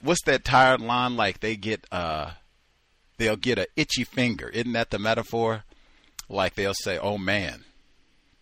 [0.00, 2.32] What's that tired line like they get uh
[3.18, 4.48] they'll get a itchy finger.
[4.48, 5.64] Isn't that the metaphor?
[6.28, 7.64] Like they'll say, "Oh man,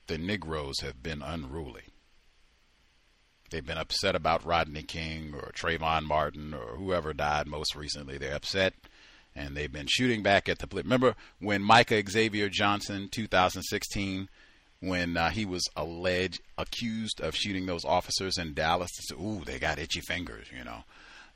[0.06, 1.82] the Negroes have been unruly.
[3.50, 8.18] They've been upset about Rodney King or Trayvon Martin or whoever died most recently.
[8.18, 8.74] They're upset
[9.36, 10.84] and they've been shooting back at the police.
[10.84, 14.28] Remember when Micah Xavier Johnson, 2016,
[14.80, 18.90] when uh, he was alleged, accused of shooting those officers in Dallas?
[18.94, 20.84] Said, Ooh, they got itchy fingers, you know.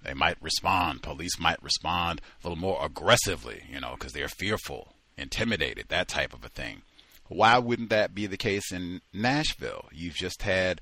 [0.03, 1.03] They might respond.
[1.03, 6.33] Police might respond a little more aggressively, you know, because they're fearful, intimidated, that type
[6.33, 6.83] of a thing.
[7.31, 9.89] Why wouldn't that be the case in Nashville?
[9.93, 10.81] You've just had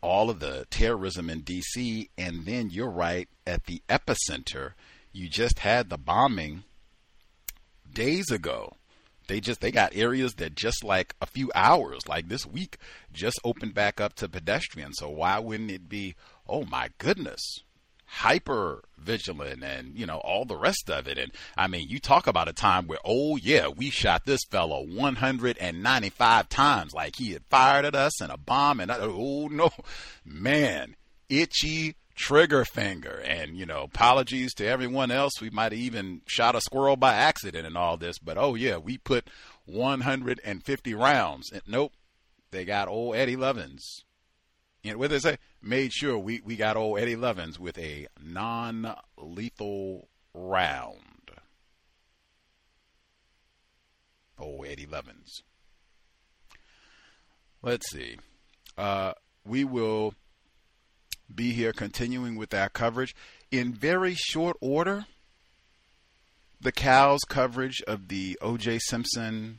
[0.00, 4.74] all of the terrorism in D.C., and then you're right at the epicenter.
[5.12, 6.62] You just had the bombing
[7.92, 8.74] days ago.
[9.26, 12.78] They just they got areas that just like a few hours, like this week,
[13.12, 14.98] just opened back up to pedestrians.
[15.00, 16.14] So why wouldn't it be?
[16.48, 17.42] Oh my goodness,
[18.10, 21.18] hyper vigilant and you know all the rest of it.
[21.18, 24.82] And i mean you talk about a time where oh yeah we shot this fellow
[24.82, 29.70] 195 times like he had fired at us and a bomb and oh no
[30.24, 30.96] man
[31.28, 33.22] itchy trigger finger.
[33.24, 35.40] And you know apologies to everyone else.
[35.40, 38.78] We might have even shot a squirrel by accident and all this but oh yeah
[38.78, 39.28] we put
[39.66, 41.52] 150 rounds.
[41.52, 41.92] And nope
[42.50, 44.02] they got old eddie lovins
[44.88, 48.94] you know they say made sure we, we got old Eddie Lovins with a non
[49.16, 50.96] lethal round.
[54.38, 55.42] Old Eddie Lovins.
[57.60, 58.16] Let's see.
[58.76, 59.12] Uh,
[59.44, 60.14] we will
[61.34, 63.14] be here continuing with our coverage
[63.50, 65.06] in very short order.
[66.60, 68.78] The Cows coverage of the O.J.
[68.80, 69.58] Simpson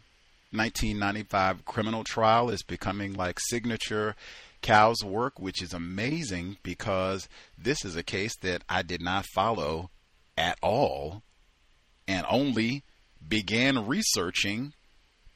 [0.52, 4.16] 1995 criminal trial is becoming like signature
[4.62, 7.28] COWS work, which is amazing because
[7.58, 9.90] this is a case that I did not follow
[10.38, 11.24] at all
[12.08, 12.84] and only
[13.26, 14.74] began researching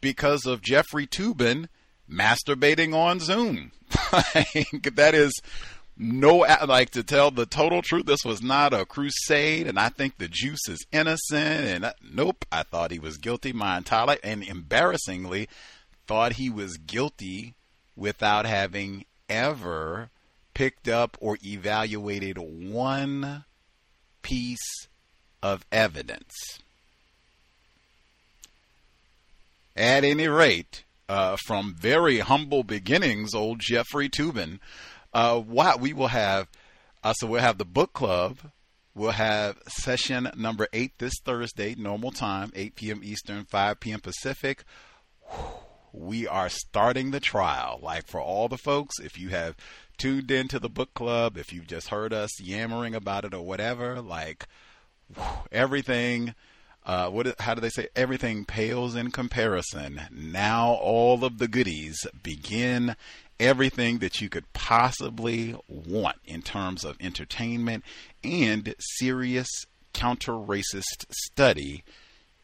[0.01, 1.67] because of Jeffrey Toobin
[2.09, 3.71] masturbating on Zoom.
[3.89, 5.33] that is
[5.95, 10.17] no like to tell the total truth this was not a crusade and i think
[10.17, 14.43] the juice is innocent and nope i thought he was guilty my entire life and
[14.43, 15.47] embarrassingly
[16.07, 17.53] thought he was guilty
[17.95, 20.09] without having ever
[20.53, 23.43] picked up or evaluated one
[24.21, 24.87] piece
[25.41, 26.59] of evidence.
[29.75, 34.59] At any rate, uh, from very humble beginnings, old Jeffrey Toobin,
[35.13, 35.41] uh,
[35.79, 36.47] we will have,
[37.03, 38.37] uh, so we'll have the book club.
[38.95, 43.01] We'll have session number eight this Thursday, normal time, 8 p.m.
[43.03, 43.99] Eastern, 5 p.m.
[43.99, 44.63] Pacific.
[45.93, 47.79] We are starting the trial.
[47.81, 49.55] Like for all the folks, if you have
[49.97, 54.01] tuned into the book club, if you've just heard us yammering about it or whatever,
[54.01, 54.47] like
[55.51, 56.33] everything
[56.85, 57.39] uh, what?
[57.39, 57.87] How do they say?
[57.95, 60.01] Everything pales in comparison.
[60.11, 62.95] Now all of the goodies begin.
[63.39, 67.83] Everything that you could possibly want in terms of entertainment
[68.23, 69.47] and serious
[69.93, 71.83] counter-racist study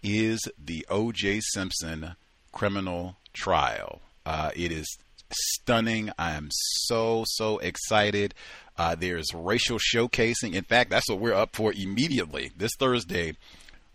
[0.02, 1.42] is the O.J.
[1.42, 2.16] Simpson
[2.52, 4.02] criminal trial.
[4.26, 4.98] Uh, it is
[5.32, 6.12] stunning.
[6.18, 8.34] I am so so excited.
[8.78, 10.54] Uh, there's racial showcasing.
[10.54, 13.36] In fact, that's what we're up for immediately this Thursday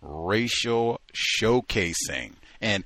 [0.00, 1.00] racial
[1.40, 2.84] showcasing and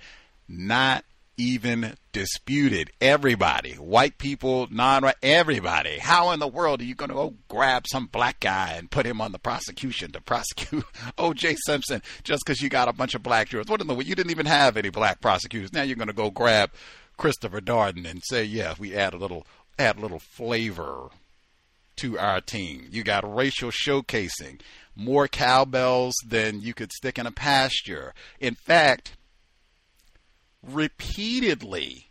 [0.48, 1.04] not
[1.38, 2.90] even disputed.
[3.00, 5.98] Everybody, white people, non-white, everybody.
[5.98, 9.06] How in the world are you going to go grab some black guy and put
[9.06, 10.84] him on the prosecution to prosecute
[11.18, 11.56] O.J.
[11.64, 13.68] Simpson just because you got a bunch of black jurors?
[13.68, 14.06] What in the world?
[14.06, 15.72] You didn't even have any black prosecutors.
[15.72, 16.70] Now you're going to go grab
[17.16, 19.46] Christopher Darden and say, yeah, we add a little,
[19.78, 21.08] add a little flavor
[21.96, 22.88] to our team.
[22.90, 24.60] You got racial showcasing
[24.98, 28.12] more cowbells than you could stick in a pasture.
[28.40, 29.16] In fact,
[30.62, 32.10] repeatedly,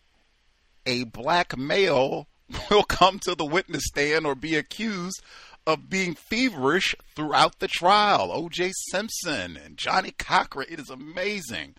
[0.85, 2.27] a black male
[2.69, 5.21] will come to the witness stand or be accused
[5.65, 8.31] of being feverish throughout the trial.
[8.31, 8.71] O.J.
[8.89, 10.67] Simpson and Johnnie Cochran.
[10.69, 11.75] It is amazing.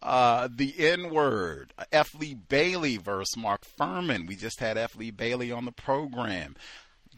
[0.00, 2.14] Uh, the N word, F.
[2.14, 4.28] Lee Bailey versus Mark Fuhrman.
[4.28, 4.94] We just had F.
[4.94, 6.54] Lee Bailey on the program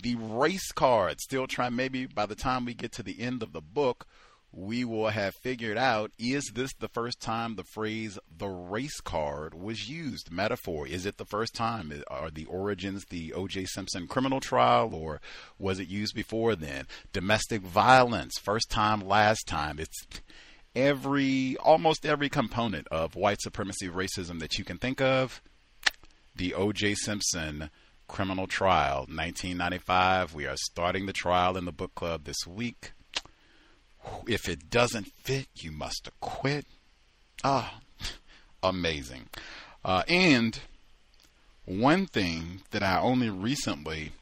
[0.03, 1.21] the race card.
[1.21, 4.07] Still trying, maybe by the time we get to the end of the book,
[4.53, 9.55] we will have figured out is this the first time the phrase the race card
[9.55, 10.31] was used?
[10.33, 10.87] Metaphor.
[10.87, 11.93] Is it the first time?
[12.09, 13.67] Are the origins the O.J.
[13.67, 15.21] Simpson criminal trial or
[15.59, 16.87] was it used before then?
[17.13, 18.39] Domestic violence.
[18.39, 19.79] First time, last time.
[19.79, 20.07] It's
[20.75, 25.43] every, almost every component of white supremacy racism that you can think of.
[26.35, 26.95] The O.J.
[26.95, 27.71] Simpson
[28.07, 30.35] criminal trial, 1995.
[30.35, 32.93] We are starting the trial in the book club this week.
[34.27, 36.67] If it doesn't fit, you must acquit.
[37.45, 37.81] Ah,
[38.63, 39.29] amazing.
[39.85, 40.61] Uh, and
[41.65, 44.13] one thing that I only recently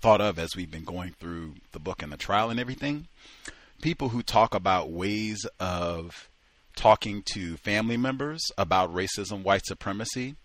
[0.00, 3.08] thought of as we've been going through the book and the trial and everything
[3.80, 6.28] people who talk about ways of
[6.74, 10.36] talking to family members about racism, white supremacy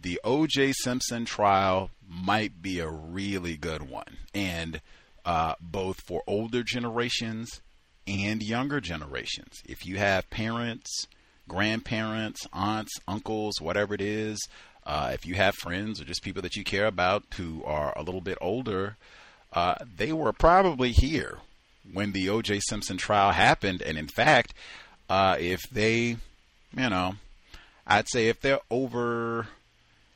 [0.00, 0.72] the O.J.
[0.72, 4.82] Simpson trial might be a really good one, and
[5.24, 7.60] uh, both for older generations
[8.06, 9.62] and younger generations.
[9.66, 11.06] If you have parents,
[11.48, 14.38] grandparents, aunts, uncles, whatever it is,
[14.86, 18.02] uh, if you have friends or just people that you care about who are a
[18.02, 18.96] little bit older,
[19.52, 21.38] uh, they were probably here
[21.92, 22.60] when the O.J.
[22.60, 23.80] Simpson trial happened.
[23.80, 24.52] And in fact,
[25.08, 26.16] uh, if they,
[26.76, 27.14] you know,
[27.86, 29.48] I'd say if they're over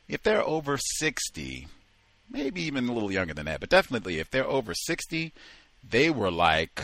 [0.07, 1.67] if they're over 60,
[2.29, 5.33] maybe even a little younger than that, but definitely if they're over 60,
[5.87, 6.83] they were like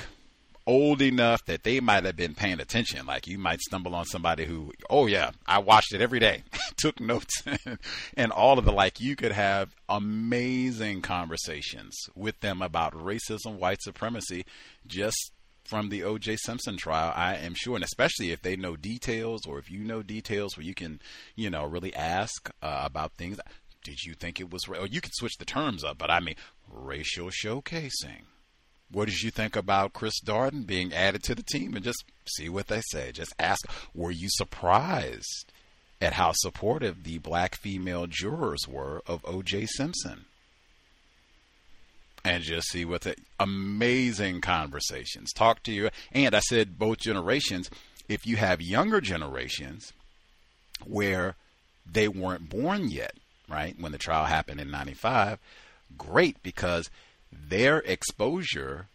[0.67, 3.05] old enough that they might have been paying attention.
[3.05, 6.43] Like you might stumble on somebody who, oh yeah, I watched it every day,
[6.77, 7.43] took notes,
[8.17, 8.99] and all of the like.
[8.99, 14.45] You could have amazing conversations with them about racism, white supremacy,
[14.87, 15.31] just
[15.65, 16.37] from the O.J.
[16.37, 20.03] Simpson trial, I am sure, and especially if they know details or if you know
[20.03, 21.01] details where you can,
[21.35, 23.39] you know, really ask uh, about things.
[23.85, 24.67] Did you think it was?
[24.67, 26.35] Or oh, you can switch the terms up, but I mean,
[26.67, 28.23] racial showcasing.
[28.91, 31.75] What did you think about Chris Darden being added to the team?
[31.75, 33.11] And just see what they say.
[33.11, 33.63] Just ask.
[33.93, 35.53] Were you surprised
[36.01, 39.67] at how supportive the black female jurors were of O.J.
[39.67, 40.25] Simpson?
[42.25, 45.31] and just see what the amazing conversations.
[45.31, 45.91] Talk to you.
[46.11, 47.69] And I said both generations.
[48.09, 49.93] If you have younger generations
[50.83, 51.35] where
[51.85, 53.13] they weren't born yet,
[53.49, 55.39] right, when the trial happened in 95,
[55.97, 56.89] great because
[57.31, 58.87] their exposure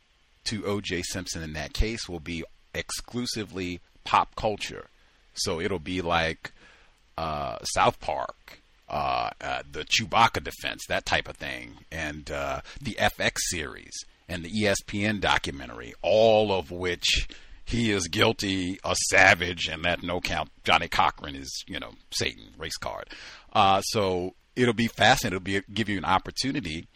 [0.44, 1.02] to O.J.
[1.02, 2.44] Simpson in that case will be
[2.74, 4.86] exclusively pop culture.
[5.34, 6.52] So it'll be like
[7.16, 8.60] uh, South Park
[8.90, 13.92] uh, uh, the Chewbacca defense, that type of thing, and uh, the FX series
[14.28, 17.28] and the ESPN documentary, all of which
[17.64, 22.46] he is guilty, a savage, and that no count Johnnie Cochran is, you know, Satan
[22.58, 23.08] race card.
[23.52, 25.36] Uh, so it'll be fascinating.
[25.36, 26.86] It'll be give you an opportunity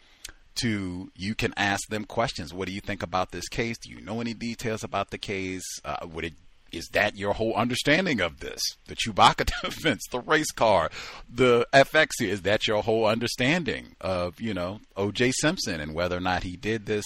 [0.55, 2.53] to you can ask them questions.
[2.53, 3.77] What do you think about this case?
[3.77, 5.63] Do you know any details about the case?
[5.83, 6.33] Uh, would it
[6.71, 8.61] is that your whole understanding of this?
[8.87, 10.89] The Chewbacca defense, the race car,
[11.29, 16.21] the FX, is that your whole understanding of, you know, OJ Simpson and whether or
[16.21, 17.05] not he did this?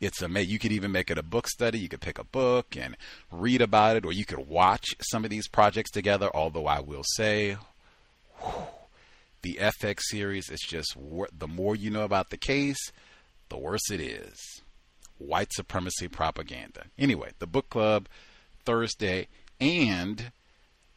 [0.00, 1.78] It's a you could even make it a book study.
[1.78, 2.96] You could pick a book and
[3.30, 6.30] read about it, or you could watch some of these projects together.
[6.32, 7.58] Although I will say,
[8.38, 8.64] whew,
[9.42, 10.96] the FX series is just
[11.32, 12.92] the more you know about the case,
[13.48, 14.62] the worse it is.
[15.18, 16.84] White supremacy propaganda.
[16.98, 18.08] Anyway, the book club
[18.64, 19.28] Thursday,
[19.60, 20.32] and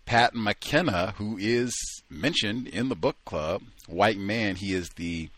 [0.05, 1.73] Pat McKenna, who is
[2.09, 4.55] mentioned in the book club, white man.
[4.55, 5.29] He is the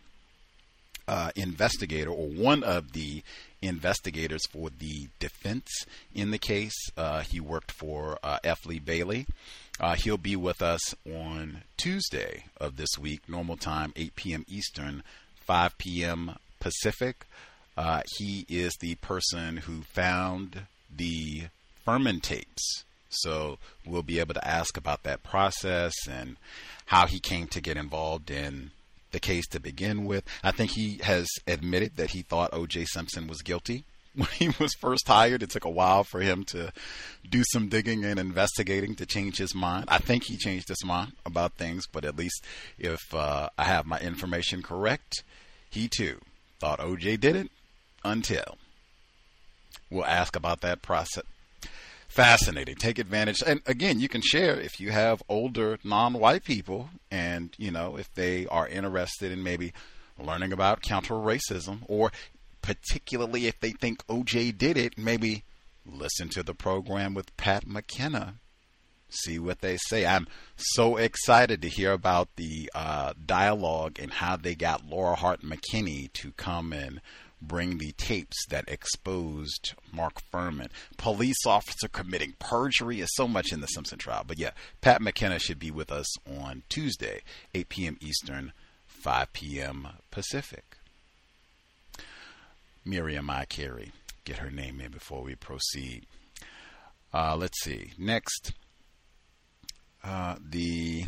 [1.08, 3.24] uh, investigator or one of the
[3.62, 5.70] investigators for the defense
[6.14, 6.76] in the case.
[6.98, 8.66] Uh, he worked for uh, F.
[8.66, 9.26] Lee Bailey.
[9.80, 14.46] Uh, he'll be with us on Tuesday of this week, normal time, 8 p.m.
[14.48, 15.04] Eastern,
[15.46, 16.38] 5 p.m.
[16.60, 17.26] Pacific.
[17.78, 20.62] Uh, he is the person who found
[20.96, 21.44] the
[21.86, 22.84] Fuhrman tapes.
[23.10, 26.38] So we'll be able to ask about that process and
[26.88, 28.72] how he came to get involved in
[29.12, 30.24] the case to begin with.
[30.44, 32.86] I think he has admitted that he thought O.J.
[32.86, 33.84] Simpson was guilty
[34.18, 35.44] when he was first hired.
[35.44, 36.72] It took a while for him to
[37.30, 39.86] do some digging and investigating to change his mind.
[39.88, 42.44] I think he changed his mind about things, but at least
[42.78, 45.24] if uh, I have my information correct,
[45.70, 46.20] he too
[46.60, 47.18] thought O.J.
[47.18, 47.52] did it
[48.04, 48.58] until.
[49.90, 51.24] We'll ask about that process
[52.16, 52.76] fascinating.
[52.76, 53.44] Take advantage.
[53.46, 58.14] And again, you can share if you have older non-white people and, you know, if
[58.16, 59.74] they are interested in maybe
[60.18, 62.14] learning about counter racism or
[62.66, 65.44] particularly if they think OJ did it, maybe
[65.86, 68.40] listen to the program with Pat McKenna.
[69.08, 70.04] See what they say.
[70.04, 75.42] I'm so excited to hear about the uh, dialogue and how they got Laura Hart
[75.42, 77.02] McKinney to come and
[77.40, 80.70] bring the tapes that exposed Mark Fuhrman.
[80.98, 84.24] Police officer committing perjury is so much in the Simpson trial.
[84.26, 84.52] But yeah,
[84.82, 87.22] Pat McKenna should be with us on Tuesday,
[87.54, 87.98] 8 p.m.
[88.02, 88.54] Eastern,
[88.88, 89.88] 5 p.m.
[90.10, 90.75] Pacific.
[92.86, 93.46] Miriam I.
[93.46, 93.92] Carey.
[94.24, 96.06] Get her name in before we proceed.
[97.14, 97.92] Uh, let's see.
[97.98, 98.54] Next,
[100.04, 101.06] uh, the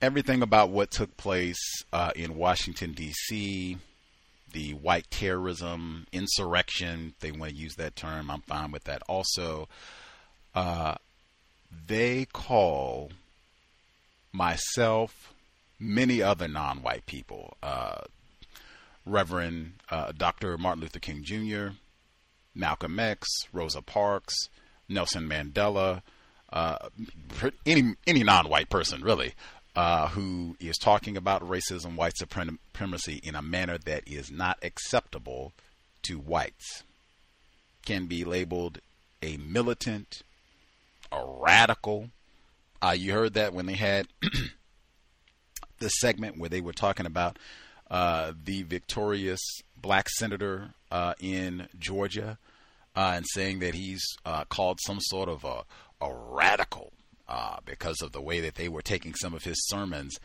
[0.00, 1.60] everything about what took place
[1.92, 3.78] uh, in Washington D.C
[4.52, 8.30] the white terrorism, insurrection, they want to use that term.
[8.30, 9.02] I'm fine with that.
[9.08, 9.68] Also,
[10.54, 10.94] uh,
[11.86, 13.10] they call
[14.32, 15.32] myself,
[15.78, 18.02] many other non white people, uh,
[19.04, 20.56] Reverend uh, Dr.
[20.58, 21.74] Martin Luther King Jr.,
[22.54, 24.48] Malcolm X, Rosa Parks,
[24.88, 26.02] Nelson Mandela,
[26.52, 26.76] uh,
[27.64, 29.32] any any non-white person really
[29.74, 35.52] uh, who is talking about racism, white supremacy in a manner that is not acceptable
[36.02, 36.82] to whites,
[37.84, 38.78] can be labeled
[39.22, 40.22] a militant,
[41.10, 42.10] a radical.
[42.82, 44.08] Uh, you heard that when they had
[45.78, 47.38] the segment where they were talking about
[47.92, 49.40] uh, the victorious
[49.76, 52.38] black senator uh, in Georgia
[52.96, 55.64] uh, and saying that he's uh, called some sort of a,
[56.00, 56.90] a radical
[57.28, 60.18] uh, because of the way that they were taking some of his sermons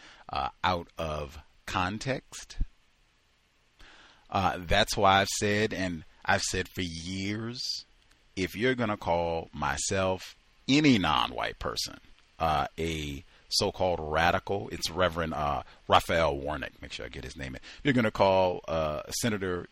[0.64, 2.57] out of context.
[4.31, 7.85] That's why I've said, and I've said for years,
[8.38, 10.38] if you're going to call myself,
[10.69, 11.98] any non white person,
[12.39, 16.72] a so called radical, it's Reverend uh, Raphael Warnock.
[16.82, 17.56] Make sure I get his name.
[17.56, 19.68] If you're going to call uh, Senator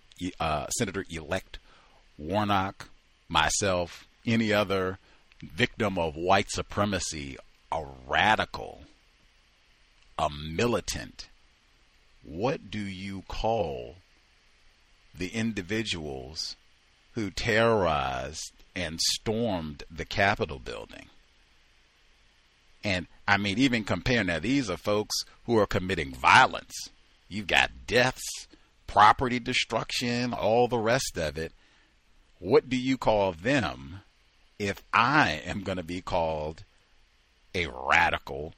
[0.78, 1.60] Senator elect
[2.18, 2.90] Warnock,
[3.28, 4.98] myself, any other
[5.42, 7.38] victim of white supremacy,
[7.72, 8.84] a radical,
[10.18, 11.28] a militant,
[12.24, 13.96] what do you call
[15.18, 16.56] the individuals
[17.14, 21.08] who terrorized and stormed the Capitol building?
[22.86, 26.90] And I mean, even comparing now, these are folks who are committing violence.
[27.28, 28.48] You've got deaths,
[28.86, 31.52] property destruction, all the rest of it.
[32.38, 34.02] What do you call them
[34.60, 36.64] if I am going to be called
[37.56, 38.53] a radical,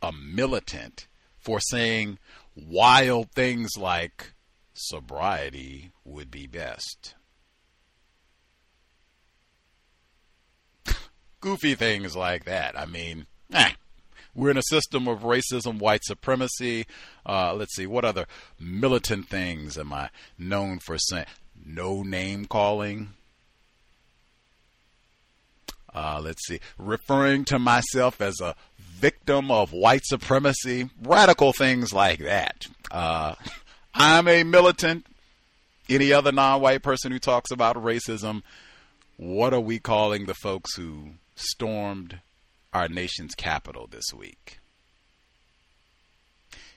[0.00, 1.08] a militant,
[1.40, 2.18] for saying
[2.54, 4.34] wild things like
[4.74, 7.14] sobriety would be best.
[11.44, 12.78] Goofy things like that.
[12.78, 13.72] I mean, eh.
[14.34, 16.86] We're in a system of racism, white supremacy.
[17.26, 18.24] Uh, let's see, what other
[18.58, 20.08] militant things am I
[20.38, 21.26] known for saying?
[21.62, 23.10] No name calling
[25.94, 32.20] Uh, let's see, referring to myself as a victim of white supremacy, radical things like
[32.20, 32.66] that.
[32.90, 33.34] Uh,
[33.94, 35.06] I'm a militant.
[35.90, 38.42] Any other non white person who talks about racism,
[39.18, 42.20] what are we calling the folks who stormed
[42.72, 44.58] our nation's capital this week?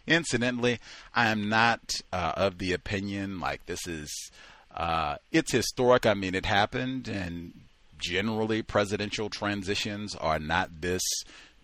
[0.06, 0.80] Incidentally,
[1.14, 4.32] I am not uh, of the opinion like this is.
[4.74, 6.06] Uh, it's historic.
[6.06, 7.54] I mean, it happened, and
[7.98, 11.02] generally, presidential transitions are not this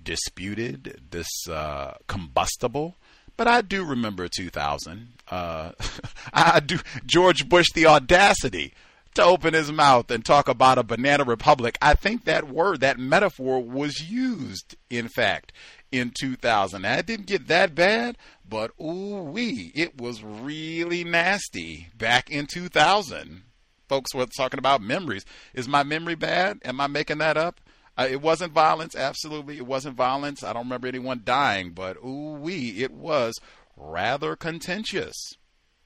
[0.03, 2.95] disputed, this uh, combustible.
[3.37, 5.07] But I do remember 2000.
[5.29, 5.71] Uh,
[6.33, 8.73] I do George Bush the audacity
[9.15, 11.77] to open his mouth and talk about a banana republic.
[11.81, 15.51] I think that word, that metaphor, was used, in fact,
[15.91, 16.81] in 2000.
[16.81, 18.17] That didn't get that bad,
[18.47, 23.43] but ooh wee, it was really nasty back in 2000.
[23.87, 25.25] Folks were talking about memories.
[25.53, 26.59] Is my memory bad?
[26.65, 27.59] Am I making that up?
[27.95, 29.57] Uh, it wasn't violence, absolutely.
[29.57, 30.43] It wasn't violence.
[30.43, 33.35] I don't remember anyone dying, but ooh wee, it was
[33.77, 35.15] rather contentious.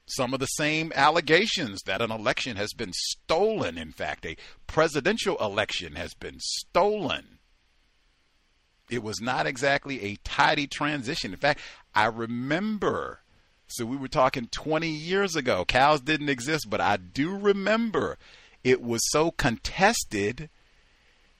[0.08, 3.76] Some of the same allegations that an election has been stolen.
[3.76, 4.36] In fact, a
[4.66, 7.38] presidential election has been stolen.
[8.90, 11.32] It was not exactly a tidy transition.
[11.32, 11.60] In fact,
[11.94, 13.20] I remember.
[13.66, 15.66] So we were talking 20 years ago.
[15.66, 18.16] COWS didn't exist, but I do remember
[18.64, 20.48] it was so contested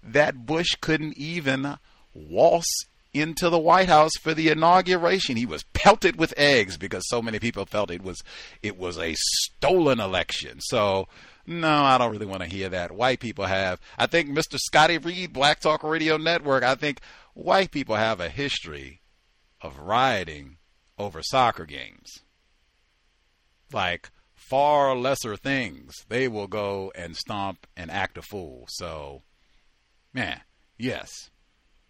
[0.02, 1.78] that Bush couldn't even
[2.12, 5.36] waltz into the White House for the inauguration.
[5.36, 8.22] He was pelted with eggs because so many people felt it was
[8.62, 10.60] it was a stolen election.
[10.60, 11.08] So
[11.46, 12.92] no, I don't really want to hear that.
[12.92, 13.80] White people have.
[13.96, 14.58] I think Mr.
[14.58, 16.62] Scotty Reed, Black Talk Radio Network.
[16.62, 17.00] I think
[17.34, 19.00] white people have a history
[19.60, 20.58] of rioting
[20.98, 22.18] over soccer games.
[23.72, 28.66] Like far lesser things, they will go and stomp and act a fool.
[28.68, 29.22] So
[30.12, 30.40] Man,
[30.78, 31.30] yes.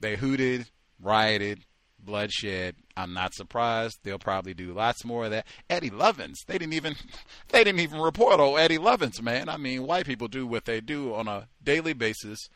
[0.01, 1.65] They hooted, rioted,
[1.99, 2.77] bloodshed.
[2.97, 3.99] I'm not surprised.
[4.03, 5.47] They'll probably do lots more of that.
[5.69, 6.97] Eddie Lovins, they didn't even
[7.49, 9.49] they didn't even report old Eddie Lovins, man.
[9.49, 12.49] I mean, white people do what they do on a daily basis,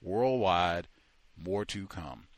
[0.00, 0.88] worldwide.
[1.38, 2.28] More to come.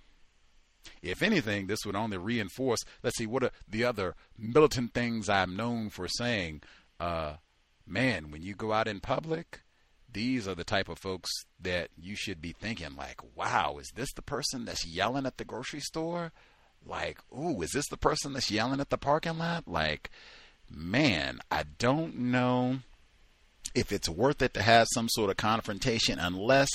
[1.03, 2.81] If anything, this would only reinforce.
[3.03, 6.63] Let's see, what are the other militant things I'm known for saying?
[6.99, 7.35] Uh,
[7.87, 9.61] man, when you go out in public,
[10.11, 11.31] these are the type of folks
[11.61, 15.45] that you should be thinking like, wow, is this the person that's yelling at the
[15.45, 16.33] grocery store?
[16.87, 19.69] Like, ooh, is this the person that's yelling at the parking lot?
[19.69, 20.11] Like,
[20.71, 22.79] man, I don't know
[23.75, 26.71] if it's worth it to have some sort of confrontation unless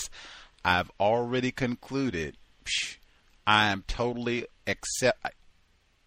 [0.64, 2.98] I've already concluded psh,
[3.46, 5.26] I am totally accept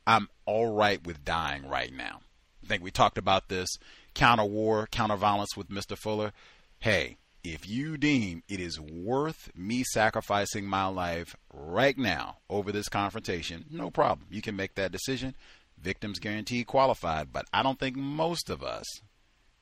[0.07, 2.21] I'm all right with dying right now.
[2.65, 3.69] I think we talked about this
[4.15, 5.97] counter war, counter violence with Mr.
[5.99, 6.33] Fuller
[6.81, 12.89] hey, if you deem it is worth me sacrificing my life right now over this
[12.89, 14.27] confrontation, no problem.
[14.31, 15.37] You can make that decision.
[15.79, 18.85] Victims guaranteed qualified, but I don't think most of us,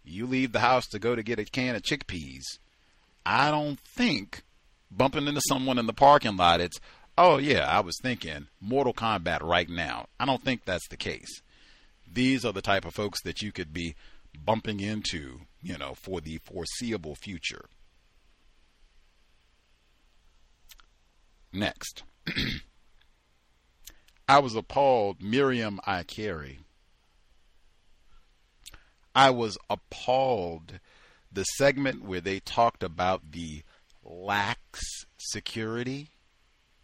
[0.04, 2.42] you leave the house to go to get a can of chickpeas.
[3.26, 4.42] I don't think
[4.90, 6.78] bumping into someone in the parking lot, it's,
[7.18, 10.06] oh yeah, I was thinking Mortal Kombat right now.
[10.18, 11.42] I don't think that's the case.
[12.10, 13.94] These are the type of folks that you could be
[14.42, 17.64] bumping into you know, for the foreseeable future.
[21.52, 22.02] Next.
[24.28, 26.02] I was appalled, Miriam I.
[26.02, 26.60] Carey.
[29.14, 30.80] I was appalled
[31.32, 33.62] the segment where they talked about the
[34.02, 36.10] lax security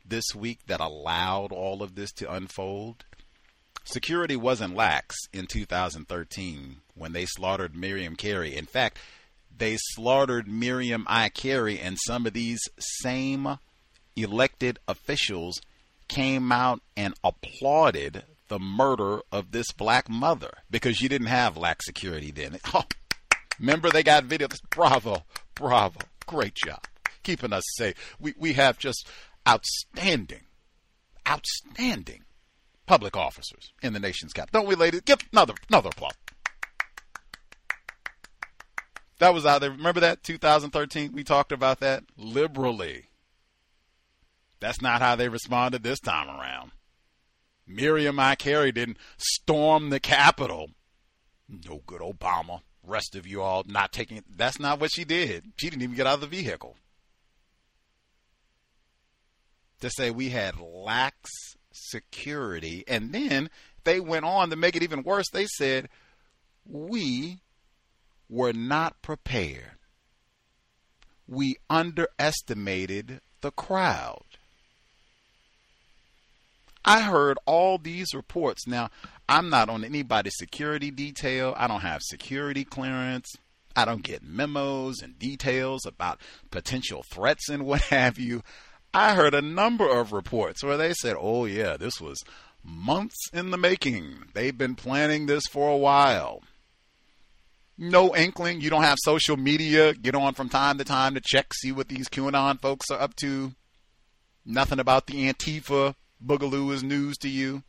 [0.05, 3.05] this week that allowed all of this to unfold.
[3.91, 8.57] Security wasn't lax in 2013 when they slaughtered Miriam Carey.
[8.57, 8.99] In fact,
[9.57, 11.29] they slaughtered Miriam I.
[11.29, 13.59] Carey, and some of these same
[14.15, 15.61] elected officials
[16.07, 21.85] came out and applauded the murder of this black mother because you didn't have lax
[21.87, 22.59] security then.
[22.73, 22.85] Oh,
[23.59, 24.61] remember they got videos.
[24.71, 25.25] Bravo,
[25.57, 26.85] bravo, great job
[27.25, 28.17] keeping us safe.
[28.21, 29.09] We we have just
[29.49, 30.43] outstanding,
[31.29, 32.23] outstanding
[32.91, 34.62] public officers in the nation's capital.
[34.62, 35.03] Don't we, ladies?
[35.03, 36.15] Give another another applause.
[39.21, 39.71] That was out there.
[39.71, 41.12] Remember that 2013?
[41.12, 43.05] We talked about that liberally.
[44.59, 46.73] That's not how they responded this time around.
[47.65, 48.35] Miriam I.
[48.35, 50.71] Carey didn't storm the Capitol.
[51.49, 52.62] No good Obama.
[52.83, 54.25] Rest of you all not taking it.
[54.37, 55.53] That's not what she did.
[55.59, 56.77] She didn't even get out of the vehicle.
[59.81, 61.31] To say we had lax
[61.91, 62.85] security.
[62.87, 63.51] And then
[63.85, 65.29] they went on to make it even worse.
[65.31, 65.89] They said,
[66.67, 67.41] We
[68.29, 69.77] were not prepared.
[71.27, 74.25] We underestimated the crowd.
[76.85, 78.67] I heard all these reports.
[78.67, 78.91] Now,
[79.29, 81.55] I'm not on anybody's security detail.
[81.57, 83.33] I don't have security clearance.
[83.77, 88.43] I don't get memos and details about potential threats and what have you.
[88.93, 92.23] I heard a number of reports where they said, oh, yeah, this was
[92.65, 94.25] months in the making.
[94.35, 96.43] They've been planning this for a while.
[97.79, 98.61] No inkling.
[98.61, 99.95] You don't have social media.
[99.95, 103.15] Get on from time to time to check, see what these QAnon folks are up
[103.17, 103.53] to.
[104.45, 105.95] Nothing about the Antifa
[106.25, 107.62] boogaloo is news to you.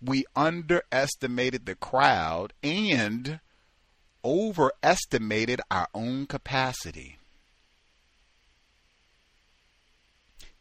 [0.00, 3.40] We underestimated the crowd and
[4.24, 7.18] overestimated our own capacity.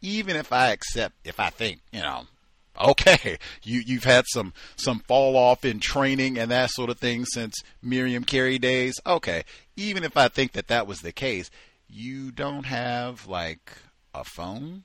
[0.05, 2.25] Even if I accept, if I think, you know,
[2.81, 7.25] okay, you you've had some some fall off in training and that sort of thing
[7.25, 8.95] since Miriam Carey days.
[9.05, 9.43] Okay,
[9.75, 11.49] even if I think that that was the case,
[11.87, 13.71] you don't have like
[14.13, 14.83] a phone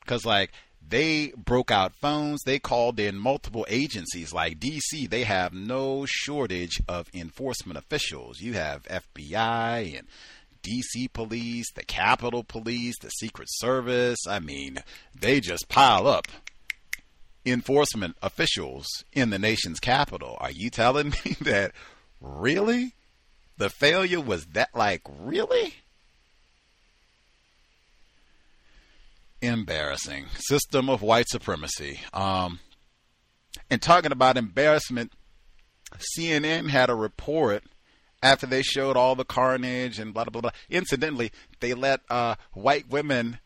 [0.00, 0.52] because like
[0.86, 2.42] they broke out phones.
[2.44, 5.08] They called in multiple agencies like DC.
[5.08, 8.40] They have no shortage of enforcement officials.
[8.40, 10.08] You have FBI and
[10.62, 14.18] DC police, the Capitol Police, the Secret Service.
[14.28, 14.78] I mean,
[15.18, 16.26] they just pile up
[17.44, 20.36] enforcement officials in the nation's capital.
[20.40, 21.72] Are you telling me that
[22.20, 22.94] really?
[23.56, 25.74] The failure was that like really?
[29.40, 30.26] embarrassing.
[30.34, 32.00] System of white supremacy.
[32.12, 32.60] Um,
[33.70, 35.12] and talking about embarrassment,
[36.16, 37.64] CNN had a report
[38.22, 40.50] after they showed all the carnage and blah blah blah.
[40.70, 43.38] Incidentally, they let uh, white women.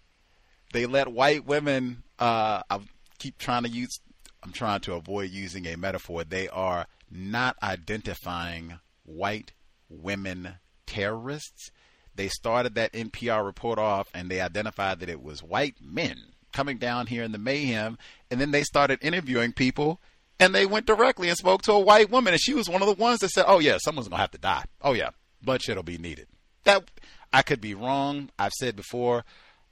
[0.73, 2.03] They let white women.
[2.19, 2.81] Uh, I
[3.19, 4.01] keep trying to use.
[4.43, 6.25] I'm trying to avoid using a metaphor.
[6.25, 9.53] They are not identifying white
[9.89, 10.55] women
[10.87, 11.71] terrorists
[12.15, 16.19] they started that NPR report off and they identified that it was white men
[16.53, 17.97] coming down here in the mayhem.
[18.31, 20.01] And then they started interviewing people
[20.43, 22.33] and they went directly and spoke to a white woman.
[22.33, 24.39] And she was one of the ones that said, Oh, yeah, someone's to have to
[24.39, 24.65] die.
[24.81, 25.11] Oh, yeah,
[25.43, 26.27] bloodshed will be needed.
[26.65, 26.91] That
[27.33, 28.31] I could be wrong.
[28.39, 29.25] I've said before,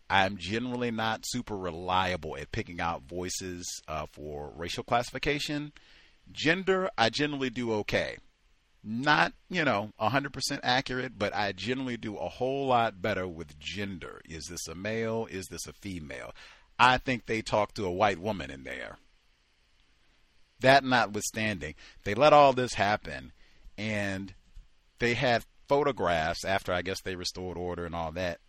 [0.09, 5.73] I'm generally not super reliable at picking out voices uh, for racial classification.
[6.33, 8.17] Gender, I generally do okay
[8.83, 14.21] not, you know, 100% accurate, but I generally do a whole lot better with gender.
[14.29, 15.27] Is this a male?
[15.31, 16.33] Is this a female?
[16.79, 18.97] I think they talked to a white woman in there.
[20.61, 21.75] That notwithstanding,
[22.05, 23.33] they let all this happen
[23.79, 24.35] and
[24.99, 28.41] they had photographs after I guess they restored order and all that.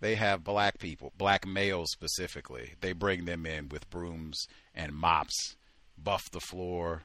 [0.00, 2.74] They have black people, black males specifically.
[2.80, 5.56] They bring them in with brooms and mops,
[5.96, 7.02] buff the floor,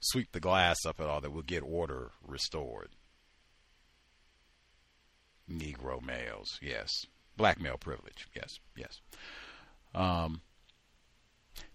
[0.00, 2.90] sweep the glass up and all that will get order restored.
[5.50, 6.90] Negro males, yes.
[7.36, 9.00] Black male privilege, yes, yes.
[9.94, 10.40] Um,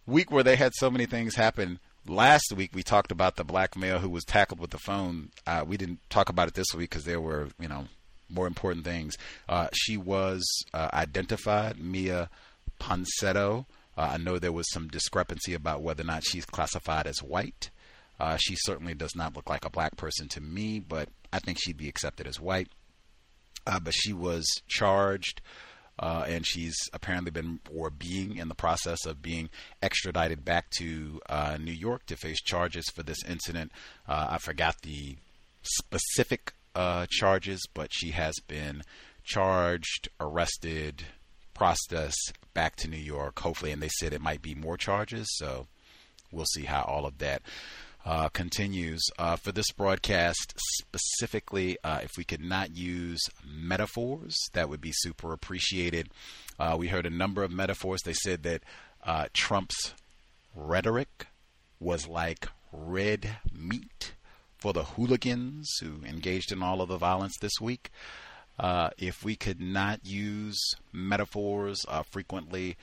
[0.06, 1.80] week where they had so many things happen.
[2.08, 5.30] Last week we talked about the black male who was tackled with the phone.
[5.48, 7.86] Uh, we didn't talk about it this week because there were, you know,
[8.30, 9.16] more important things.
[9.50, 12.30] Uh, she was uh, identified, Mia
[12.80, 13.66] Ponsetto.
[13.98, 17.70] Uh, I know there was some discrepancy about whether or not she's classified as white.
[18.20, 21.58] Uh, she certainly does not look like a black person to me, but I think
[21.60, 22.70] she'd be accepted as white.
[23.68, 25.42] Uh, but she was charged,
[26.00, 29.50] uh, and she's apparently been or being in the process of being
[29.82, 33.72] extradited back to uh, New York to face charges for this incident.
[34.08, 35.18] Uh, I forgot the
[35.62, 38.84] specific uh, charges, but she has been
[39.24, 41.04] charged, arrested,
[41.54, 43.40] processed back to New York.
[43.40, 45.28] Hopefully, and they said it might be more charges.
[45.38, 45.68] So
[46.32, 47.42] we'll see how all of that
[48.06, 49.04] uh, continues.
[49.18, 54.92] Uh, for this broadcast specifically, uh, if we could not use metaphors, that would be
[54.94, 56.10] super appreciated.
[56.60, 58.02] Uh, we heard a number of metaphors.
[58.04, 58.62] They said that
[59.04, 59.94] uh, Trump's
[60.56, 61.28] rhetoric
[61.80, 64.14] was like red meat
[64.58, 67.90] for the hooligans who engaged in all of the violence this week.
[68.58, 70.58] Uh, if we could not use
[70.94, 72.78] metaphors, frequently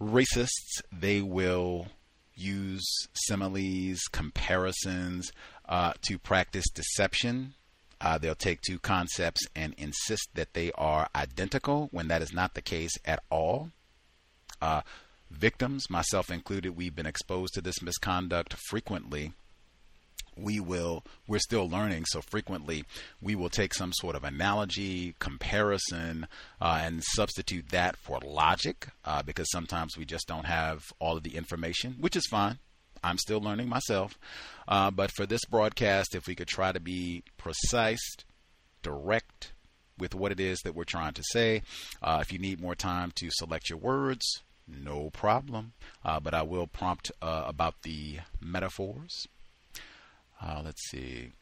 [0.00, 1.86] racists, they will
[2.34, 5.32] use similes, comparisons
[5.68, 7.54] uh, to practice deception.
[8.00, 12.54] Uh, they'll take two concepts and insist that they are identical when that is not
[12.54, 13.70] the case at all.
[14.60, 14.82] Uh,
[15.30, 19.32] victims, myself included, we've been exposed to this misconduct frequently
[20.36, 22.84] we will we're still learning so frequently
[23.20, 26.26] we will take some sort of analogy comparison
[26.60, 31.22] uh, and substitute that for logic uh, because sometimes we just don't have all of
[31.22, 32.58] the information which is fine
[33.02, 34.18] i'm still learning myself
[34.68, 38.16] uh, but for this broadcast if we could try to be precise
[38.82, 39.52] direct
[39.98, 41.62] with what it is that we're trying to say.
[42.02, 45.72] Uh, if you need more time to select your words, no problem.
[46.04, 49.26] Uh, but I will prompt uh, about the metaphors.
[50.42, 51.32] Uh, let's see.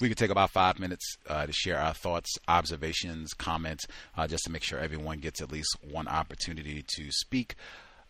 [0.00, 3.86] We could take about five minutes uh, to share our thoughts, observations, comments,
[4.16, 7.54] uh, just to make sure everyone gets at least one opportunity to speak.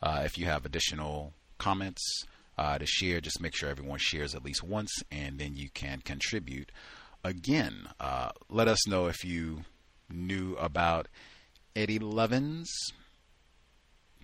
[0.00, 2.24] Uh, if you have additional comments
[2.58, 6.70] to share, just make sure everyone shares at least once, and then you can contribute.
[7.24, 7.88] Again,
[8.48, 9.64] let us know if you
[10.08, 11.08] knew about
[11.74, 12.68] Eddie Lovins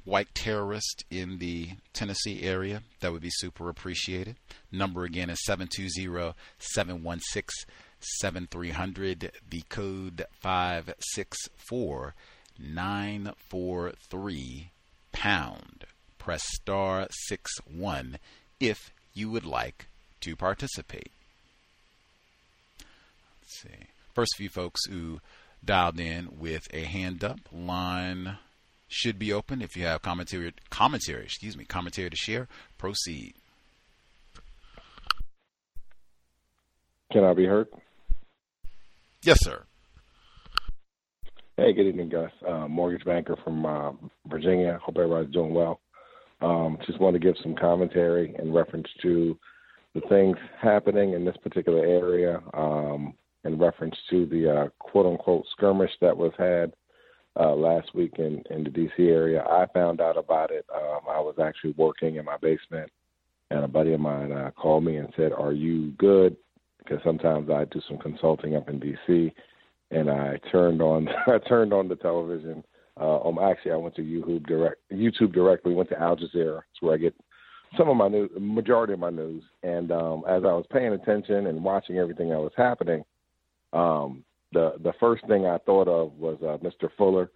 [0.04, 4.36] white terrorist in the Tennessee area, that would be super appreciated.
[4.70, 9.32] Number again is 720 716 7300.
[9.50, 12.14] The code 564
[12.58, 14.70] 943
[15.12, 15.84] pound.
[16.18, 18.18] Press star 6 1
[18.60, 19.86] if you would like
[20.20, 21.10] to participate.
[23.42, 23.86] Let's see.
[24.14, 25.20] First few folks who
[25.64, 28.38] dialed in with a hand up, line
[28.88, 29.62] should be open.
[29.62, 32.48] If you have commentary, commentary, excuse me, commentary to share,
[32.78, 33.34] proceed.
[37.12, 37.68] Can I be heard?
[39.22, 39.64] Yes, sir.
[41.56, 42.30] Hey, good evening, Gus.
[42.46, 43.92] Uh, mortgage banker from uh,
[44.26, 44.78] Virginia.
[44.82, 45.80] Hope everybody's doing well.
[46.40, 49.36] Um, just want to give some commentary in reference to
[49.94, 55.46] the things happening in this particular area, um, in reference to the uh, quote unquote
[55.50, 56.72] skirmish that was had
[57.38, 59.42] uh, last week in, in the DC area.
[59.42, 60.66] I found out about it.
[60.74, 62.90] Um, I was actually working in my basement,
[63.50, 66.36] and a buddy of mine uh, called me and said, "Are you good?"
[66.78, 69.32] Because sometimes I do some consulting up in DC,
[69.90, 72.64] and I turned on I turned on the television.
[73.00, 75.74] Uh, um, actually, I went to YouTube direct YouTube directly.
[75.74, 76.62] Went to Al Jazeera.
[76.72, 77.14] It's where I get
[77.76, 79.42] some of my news, majority of my news.
[79.62, 83.04] And um, as I was paying attention and watching everything that was happening,
[83.72, 86.88] um, the the first thing I thought of was uh, Mr.
[86.96, 87.30] Fuller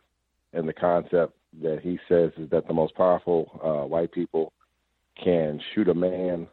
[0.52, 4.52] and the concept that he says is that the most powerful uh, white people
[5.22, 6.46] can shoot a man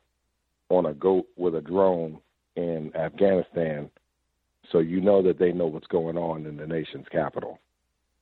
[0.70, 2.20] on a goat with a drone
[2.56, 3.90] in Afghanistan,
[4.72, 7.60] so you know that they know what's going on in the nation's capital.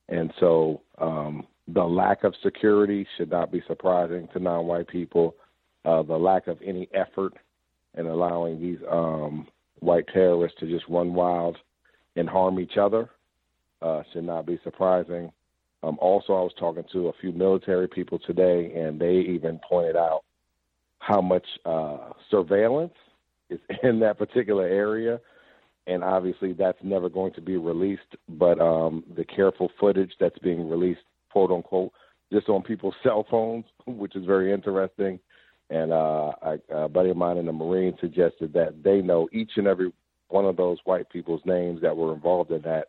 [0.08, 5.34] And so um, the lack of security should not be surprising to non-white people.
[5.84, 7.34] Uh, the lack of any effort
[7.96, 9.46] in allowing these um,
[9.80, 11.58] white terrorists to just run wild
[12.18, 13.10] and harm each other
[13.82, 15.32] uh, should not be surprising.
[15.82, 19.96] Um, also, I was talking to a few military people today, and they even pointed
[19.96, 20.22] out
[20.98, 22.94] how much uh, surveillance
[23.50, 25.20] is in that particular area.
[25.86, 28.16] And obviously, that's never going to be released.
[28.28, 31.00] But um, the careful footage that's being released,
[31.32, 31.92] quote unquote,
[32.32, 35.18] just on people's cell phones, which is very interesting.
[35.70, 39.52] And uh, I, a buddy of mine in the Marine suggested that they know each
[39.56, 39.92] and every
[40.28, 42.88] one of those white people's names that were involved in that.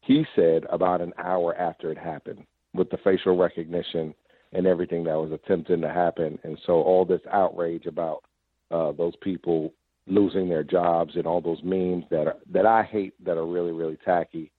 [0.00, 2.44] He said about an hour after it happened,
[2.74, 4.14] with the facial recognition
[4.52, 6.38] and everything that was attempting to happen.
[6.42, 8.24] And so all this outrage about
[8.70, 9.72] uh, those people
[10.06, 13.72] losing their jobs and all those memes that are, that I hate that are really
[13.72, 14.50] really tacky.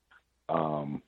[0.49, 1.01] Um,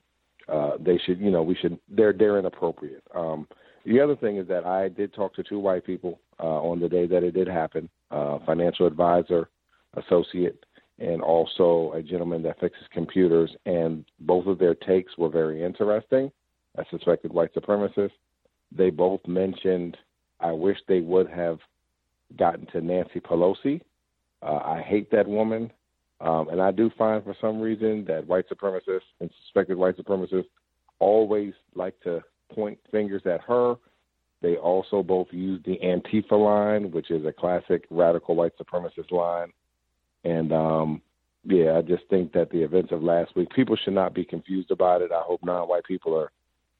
[0.48, 1.78] uh, they should, you know, we should.
[1.88, 3.02] They're they're inappropriate.
[3.14, 3.48] Um,
[3.84, 6.88] the other thing is that I did talk to two white people uh, on the
[6.88, 7.88] day that it did happen.
[8.10, 9.48] Uh, financial advisor,
[9.94, 10.65] associate,
[10.98, 16.30] and also a gentleman that fixes computers, and both of their takes were very interesting.
[16.78, 18.12] I suspected white supremacists.
[18.72, 19.96] They both mentioned,
[20.40, 21.58] I wish they would have
[22.38, 23.80] gotten to Nancy Pelosi.
[24.42, 25.70] Uh, I hate that woman.
[26.20, 30.48] Um, and I do find for some reason that white supremacists and suspected white supremacists
[30.98, 32.22] always like to
[32.54, 33.76] point fingers at her.
[34.40, 39.52] They also both use the Antifa line, which is a classic radical white supremacist line.
[40.26, 41.02] And um,
[41.44, 44.72] yeah, I just think that the events of last week, people should not be confused
[44.72, 45.12] about it.
[45.12, 46.32] I hope non-white people are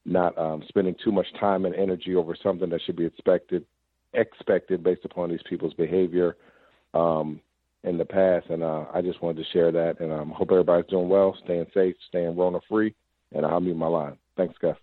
[0.04, 3.64] not um, spending too much time and energy over something that should be expected
[4.14, 6.36] expected based upon these people's behavior
[6.94, 7.40] um,
[7.84, 8.46] in the past.
[8.48, 10.00] And uh, I just wanted to share that.
[10.00, 12.94] And I um, hope everybody's doing well, staying safe, staying Rona free.
[13.32, 14.16] And I'll mute my line.
[14.36, 14.76] Thanks, Gus.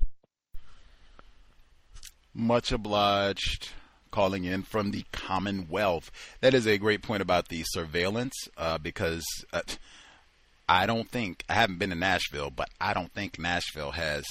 [2.34, 3.72] Much obliged
[4.14, 6.12] calling in from the Commonwealth.
[6.40, 9.62] That is a great point about the surveillance uh, because uh,
[10.70, 14.24] I don't think, I haven't been to Nashville, but I don't think Nashville has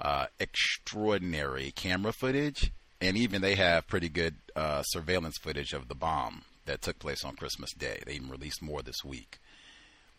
[0.00, 2.72] uh, extraordinary camera footage.
[3.00, 7.24] And even they have pretty good uh, surveillance footage of the bomb that took place
[7.24, 8.00] on Christmas Day.
[8.06, 9.38] They even released more this week.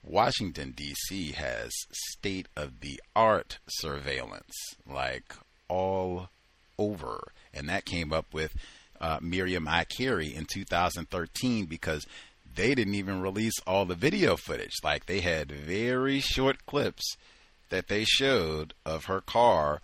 [0.03, 1.33] Washington, D.C.
[1.33, 1.71] has
[2.11, 4.51] state of the art surveillance,
[4.85, 5.35] like
[5.69, 6.29] all
[6.77, 7.31] over.
[7.53, 8.53] And that came up with
[9.01, 9.85] uh, Miriam I.
[9.85, 12.05] Carey in 2013 because
[12.55, 14.73] they didn't even release all the video footage.
[14.83, 17.15] Like they had very short clips
[17.69, 19.81] that they showed of her car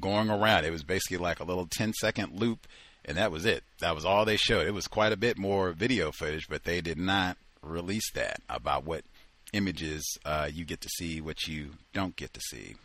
[0.00, 0.64] going around.
[0.64, 2.66] It was basically like a little 10 second loop,
[3.04, 3.64] and that was it.
[3.80, 4.66] That was all they showed.
[4.66, 8.84] It was quite a bit more video footage, but they did not release that about
[8.84, 9.04] what
[9.52, 12.76] images uh, you get to see, what you don't get to see.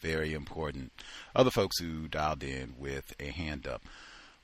[0.00, 0.92] Very important.
[1.34, 3.82] Other folks who dialed in with a hand up,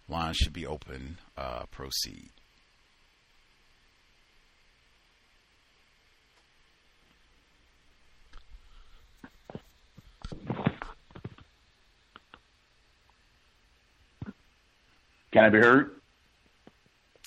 [0.08, 1.18] lines should be open.
[1.36, 2.30] Uh, proceed.
[15.32, 15.90] Can I be heard?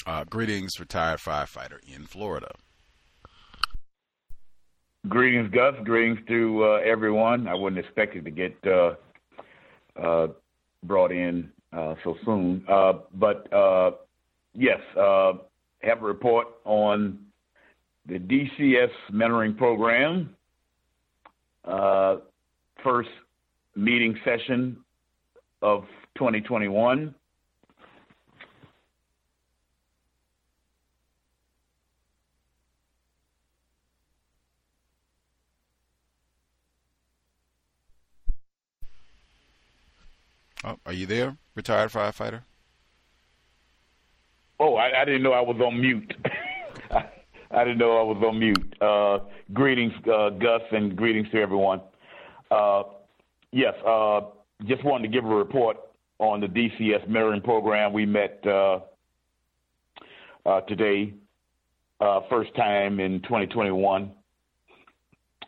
[0.06, 2.54] Uh, greetings, retired firefighter in Florida.
[5.10, 5.76] Greetings, Gus.
[5.84, 7.48] Greetings to uh, everyone.
[7.50, 8.96] I wasn't expecting to get uh,
[10.02, 10.28] uh
[10.84, 13.92] brought in uh, so soon, uh, but uh,
[14.54, 17.20] yes, have a report on
[18.08, 20.36] the DCS mentoring program.
[22.84, 23.10] first
[23.76, 24.78] meeting session
[25.62, 25.84] of
[26.18, 27.14] 2021.
[40.64, 42.42] Oh, are you there, retired firefighter?
[44.60, 46.14] Oh, I, I didn't know I was on mute.
[46.92, 47.06] I,
[47.52, 48.76] I, didn't know I was on mute.
[48.82, 49.20] Uh,
[49.54, 51.82] greetings, uh, Gus, and greetings to everyone.
[52.50, 52.84] Uh,
[53.52, 54.22] yes, uh,
[54.66, 55.78] just wanted to give a report
[56.18, 57.94] on the DCS mentoring program.
[57.94, 58.80] We met uh,
[60.44, 61.14] uh, today,
[62.30, 64.12] first time in 2021.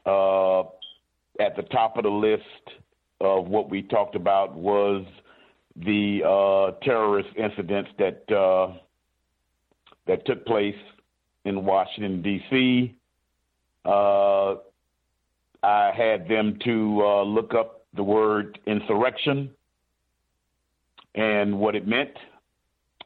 [0.06, 2.44] at the top of the list
[3.22, 5.06] of what we talked about was
[5.76, 8.74] the uh, terrorist incidents that uh,
[10.08, 10.76] that took place
[11.46, 12.96] in Washington D.C.
[13.86, 14.56] Uh,
[15.64, 19.52] I had them to uh, look up the word insurrection
[21.16, 22.12] and what it meant.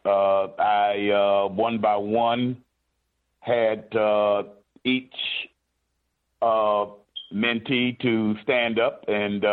[0.06, 2.58] Uh, I uh, one by one
[3.40, 3.88] had
[4.84, 5.16] each
[7.34, 9.44] mentee to stand up and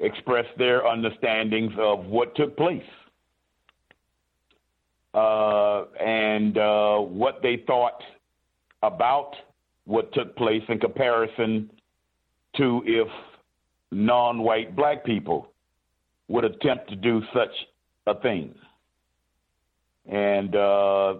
[0.00, 2.82] express their understandings of what took place
[5.14, 8.00] uh, and uh, what they thought
[8.82, 9.32] about
[9.84, 11.70] what took place in comparison
[12.56, 13.08] to if
[13.90, 15.50] non white black people
[16.28, 17.50] would attempt to do such
[18.06, 18.54] a thing.
[20.06, 21.14] And uh,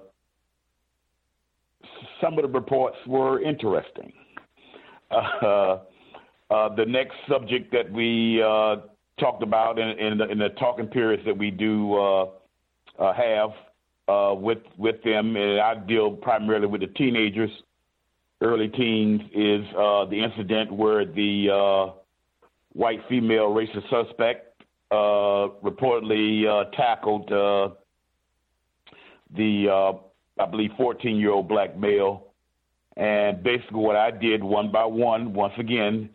[2.20, 4.12] some of the reports were interesting.
[5.10, 5.78] Uh,
[6.50, 8.76] uh, the next subject that we uh,
[9.20, 12.26] talked about in, in, the, in, the, talking periods that we do uh,
[12.98, 13.50] uh have
[14.08, 17.50] uh, with with them, and I deal primarily with the teenagers,
[18.40, 21.92] early teens, is the incident where the
[22.72, 27.28] white female racist suspect reportedly tackled
[29.36, 29.78] the,
[30.40, 32.28] I believe, 14 year old black male.
[32.96, 36.08] And basically, what I did one by one, once again,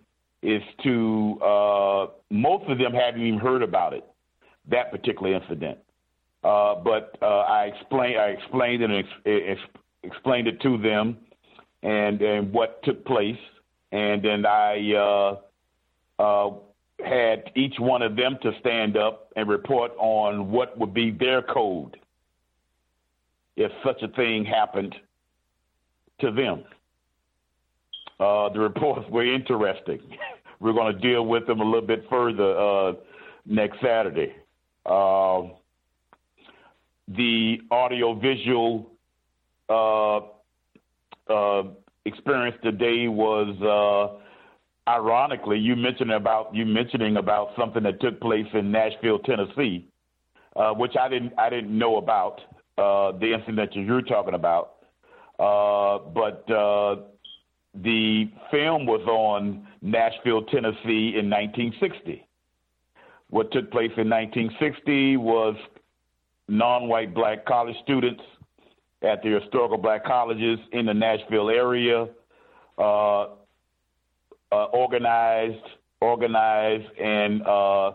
[0.44, 4.04] is to uh, most of them hadn't even heard about it,
[4.70, 5.78] that particular incident.
[6.44, 11.18] Uh, but uh, I explained I explained it and ex- ex- explained it to them,
[11.82, 13.40] and and what took place,
[13.94, 16.52] and then I uh, uh,
[17.06, 21.42] had each one of them to stand up and report on what would be their
[21.42, 21.98] code
[23.56, 24.96] if such a thing happened
[26.20, 26.64] to them.
[28.20, 30.00] Uh, the reports were interesting.
[30.64, 32.94] We're going to deal with them a little bit further uh,
[33.46, 34.34] next Saturday.
[34.86, 35.50] Uh,
[37.10, 38.90] the audio visual
[39.68, 40.20] uh,
[41.30, 41.64] uh,
[42.06, 48.48] experience today was uh, ironically you mentioned about you mentioning about something that took place
[48.54, 49.90] in Nashville, Tennessee,
[50.78, 52.40] which I didn't I didn't know about
[52.78, 54.76] the incident that you're talking about,
[55.38, 56.46] but
[57.74, 62.28] the film was on Nashville, Tennessee in 1960.
[63.30, 65.56] What took place in 1960 was
[66.48, 68.22] non white black college students
[69.02, 72.08] at the historical black colleges in the Nashville area
[72.78, 73.22] uh,
[74.52, 75.66] uh, organized,
[76.00, 77.92] organized, and uh,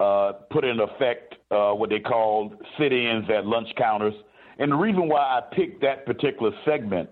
[0.00, 4.14] uh put in effect uh, what they called sit ins at lunch counters.
[4.58, 7.10] And the reason why I picked that particular segment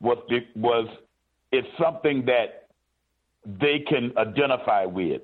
[0.00, 0.18] was,
[0.54, 0.88] was
[1.52, 2.68] it's something that
[3.44, 5.22] they can identify with.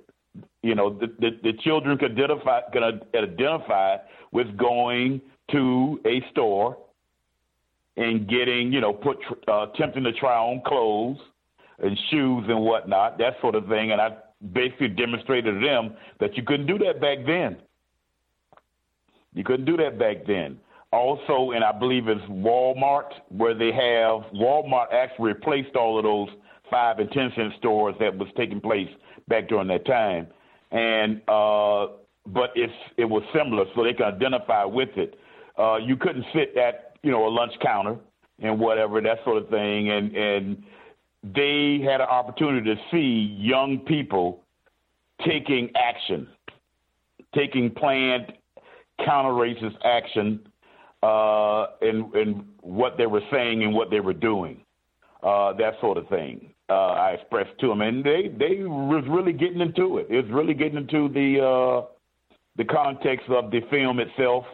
[0.62, 3.96] You know, the, the, the children can identify, can identify
[4.32, 5.20] with going
[5.52, 6.76] to a store
[7.96, 9.18] and getting, you know, put
[9.48, 11.18] uh, attempting to try on clothes
[11.80, 13.92] and shoes and whatnot, that sort of thing.
[13.92, 14.16] And I
[14.52, 17.56] basically demonstrated to them that you couldn't do that back then.
[19.34, 20.58] You couldn't do that back then.
[20.92, 26.28] Also, and I believe it's Walmart, where they have Walmart actually replaced all of those
[26.70, 28.88] five and ten cent stores that was taking place
[29.28, 30.26] back during that time.
[30.70, 31.88] And uh,
[32.26, 35.18] but it's it was similar, so they can identify with it.
[35.58, 37.96] Uh, you couldn't sit at you know a lunch counter
[38.40, 40.62] and whatever that sort of thing, and and
[41.22, 44.42] they had an opportunity to see young people
[45.26, 46.28] taking action,
[47.34, 48.32] taking planned
[49.04, 50.40] counter racist action
[51.02, 54.64] uh, in, in what they were saying and what they were doing,
[55.22, 56.52] uh, that sort of thing.
[56.70, 60.06] Uh, I expressed to them, and they they was really getting into it.
[60.10, 61.86] It was really getting into the uh,
[62.56, 64.44] the context of the film itself.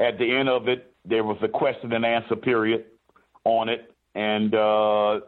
[0.00, 2.86] At the end of it, there was a question and answer period
[3.44, 5.20] on it, and uh,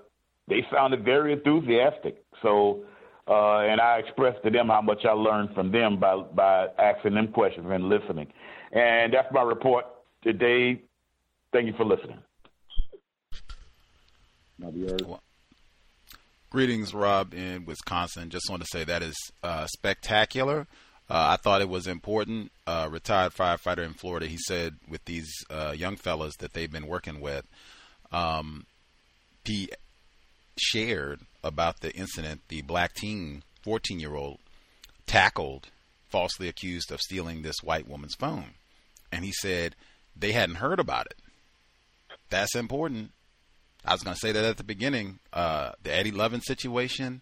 [0.48, 2.24] they sounded very enthusiastic.
[2.42, 2.82] So,
[3.28, 7.14] uh, and I expressed to them how much I learned from them by by asking
[7.14, 8.26] them questions and listening.
[8.72, 9.84] And that's my report
[10.24, 10.82] today.
[11.52, 12.18] Thank you for listening.
[16.50, 18.30] Greetings, Rob in Wisconsin.
[18.30, 20.66] Just want to say that is uh, spectacular.
[21.10, 22.50] Uh, I thought it was important.
[22.66, 26.86] Uh, retired firefighter in Florida, he said with these uh, young fellas that they've been
[26.86, 27.46] working with,
[28.10, 28.66] um,
[29.44, 29.68] he
[30.56, 34.38] shared about the incident the black teen, 14 year old,
[35.06, 35.68] tackled,
[36.08, 38.54] falsely accused of stealing this white woman's phone.
[39.12, 39.74] And he said
[40.16, 41.16] they hadn't heard about it.
[42.30, 43.10] That's important.
[43.84, 45.18] I was going to say that at the beginning.
[45.32, 47.20] Uh, the Eddie Lovin situation,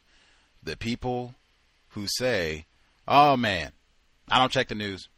[0.62, 1.34] the people
[1.90, 2.66] who say,
[3.08, 3.72] oh man,
[4.28, 5.08] I don't check the news.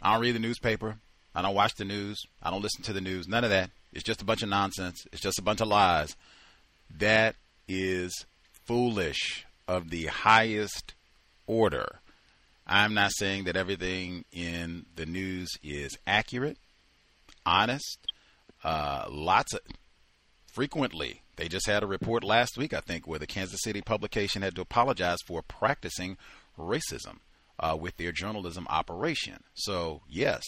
[0.00, 0.96] I don't read the newspaper.
[1.34, 2.22] I don't watch the news.
[2.42, 3.28] I don't listen to the news.
[3.28, 3.70] None of that.
[3.92, 5.06] It's just a bunch of nonsense.
[5.12, 6.16] It's just a bunch of lies.
[6.98, 7.36] That
[7.68, 8.24] is
[8.64, 10.94] foolish of the highest
[11.46, 12.00] order.
[12.66, 16.58] I'm not saying that everything in the news is accurate,
[17.46, 17.98] honest.
[18.62, 19.60] Uh, lots of
[20.52, 21.22] frequently.
[21.36, 24.54] They just had a report last week, I think, where the Kansas City publication had
[24.56, 26.16] to apologize for practicing
[26.58, 27.18] racism
[27.60, 29.44] uh, with their journalism operation.
[29.54, 30.42] So, yes.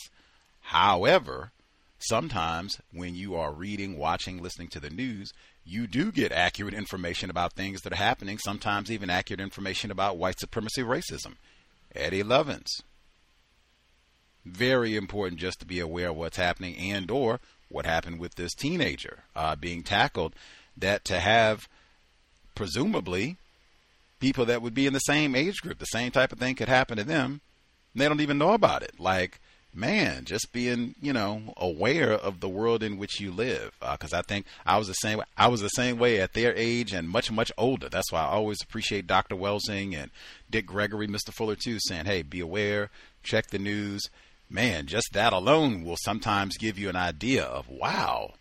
[0.60, 1.52] However,
[1.98, 5.32] sometimes when you are reading, watching, listening to the news,
[5.64, 10.16] you do get accurate information about things that are happening, sometimes even accurate information about
[10.16, 11.34] white supremacy racism.
[11.94, 12.82] Eddie Lovins.
[14.48, 18.54] Very important just to be aware of what's happening and or what happened with this
[18.54, 20.34] teenager uh, being tackled,
[20.76, 21.68] that to have
[22.54, 23.36] presumably
[24.20, 26.68] people that would be in the same age group, the same type of thing could
[26.68, 27.40] happen to them,
[27.92, 28.98] and they don't even know about it.
[28.98, 29.40] Like,
[29.74, 33.72] man, just being you know aware of the world in which you live.
[33.80, 35.22] Because uh, I think I was the same.
[35.36, 37.88] I was the same way at their age and much much older.
[37.88, 39.36] That's why I always appreciate Dr.
[39.36, 40.10] Welsing and
[40.50, 41.32] Dick Gregory, Mr.
[41.32, 42.90] Fuller too, saying, "Hey, be aware,
[43.22, 44.08] check the news."
[44.50, 48.34] Man, just that alone will sometimes give you an idea of wow,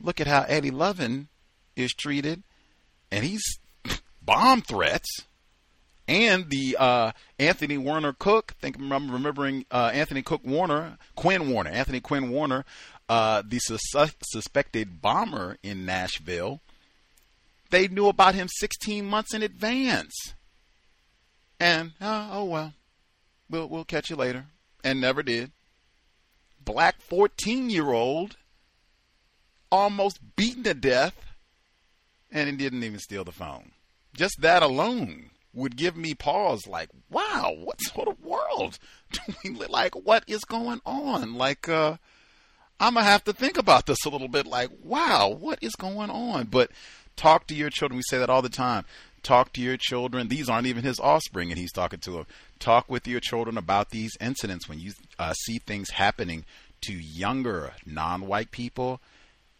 [0.00, 1.28] look at how Eddie Lovin
[1.76, 2.42] is treated,
[3.10, 3.42] and he's
[4.22, 5.08] bomb threats.
[6.06, 11.50] And the uh, Anthony Warner Cook, I think I'm remembering uh, Anthony Cook Warner, Quinn
[11.50, 12.64] Warner, Anthony Quinn Warner,
[13.10, 16.60] uh, the sus- suspected bomber in Nashville.
[17.70, 20.14] They knew about him 16 months in advance,
[21.60, 22.72] and uh, oh well,
[23.50, 24.46] we'll we'll catch you later
[24.88, 25.52] and never did.
[26.64, 28.36] Black 14 year old
[29.70, 31.26] almost beaten to death
[32.30, 33.72] and he didn't even steal the phone.
[34.14, 38.78] Just that alone would give me pause like, wow, what sort of world
[39.12, 39.70] do we live?
[39.70, 41.34] Like, what is going on?
[41.34, 41.96] Like, uh,
[42.80, 44.46] I'm gonna have to think about this a little bit.
[44.46, 46.46] Like, wow, what is going on?
[46.46, 46.70] But
[47.16, 47.96] talk to your children.
[47.96, 48.84] We say that all the time.
[49.22, 50.28] Talk to your children.
[50.28, 52.26] These aren't even his offspring, and he's talking to them.
[52.58, 56.44] Talk with your children about these incidents when you uh, see things happening
[56.82, 59.00] to younger non white people.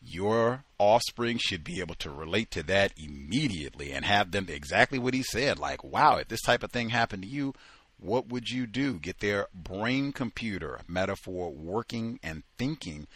[0.01, 5.13] Your offspring should be able to relate to that immediately and have them exactly what
[5.13, 7.53] he said like, wow, if this type of thing happened to you,
[7.99, 8.95] what would you do?
[8.95, 13.09] Get their brain computer metaphor working and thinking,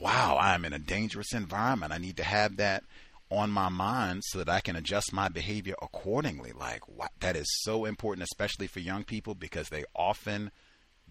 [0.00, 1.92] wow, I'm in a dangerous environment.
[1.92, 2.82] I need to have that
[3.30, 6.52] on my mind so that I can adjust my behavior accordingly.
[6.52, 10.50] Like what, that is so important, especially for young people, because they often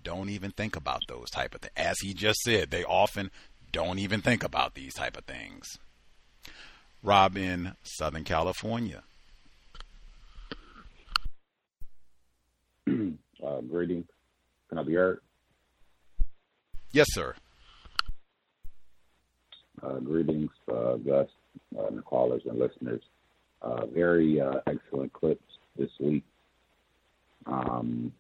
[0.04, 1.74] don't even think about those type of things.
[1.76, 3.32] As he just said, they often
[3.72, 5.66] don't even think about these type of things.
[7.02, 9.04] Rob in Southern California.
[12.90, 14.08] uh, greetings.
[14.70, 15.22] Can I be heard?
[16.92, 17.36] Yes, sir.
[19.82, 21.30] Uh, greetings, uh, Gus,
[21.78, 23.02] uh, and callers and listeners.
[23.62, 25.44] Uh, very uh, excellent clips
[25.78, 26.24] this week.
[27.46, 28.14] Um,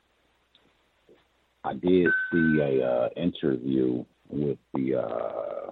[1.64, 5.72] I did see a uh, interview with the uh,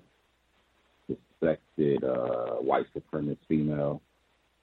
[1.07, 4.01] suspected uh, white supremacist female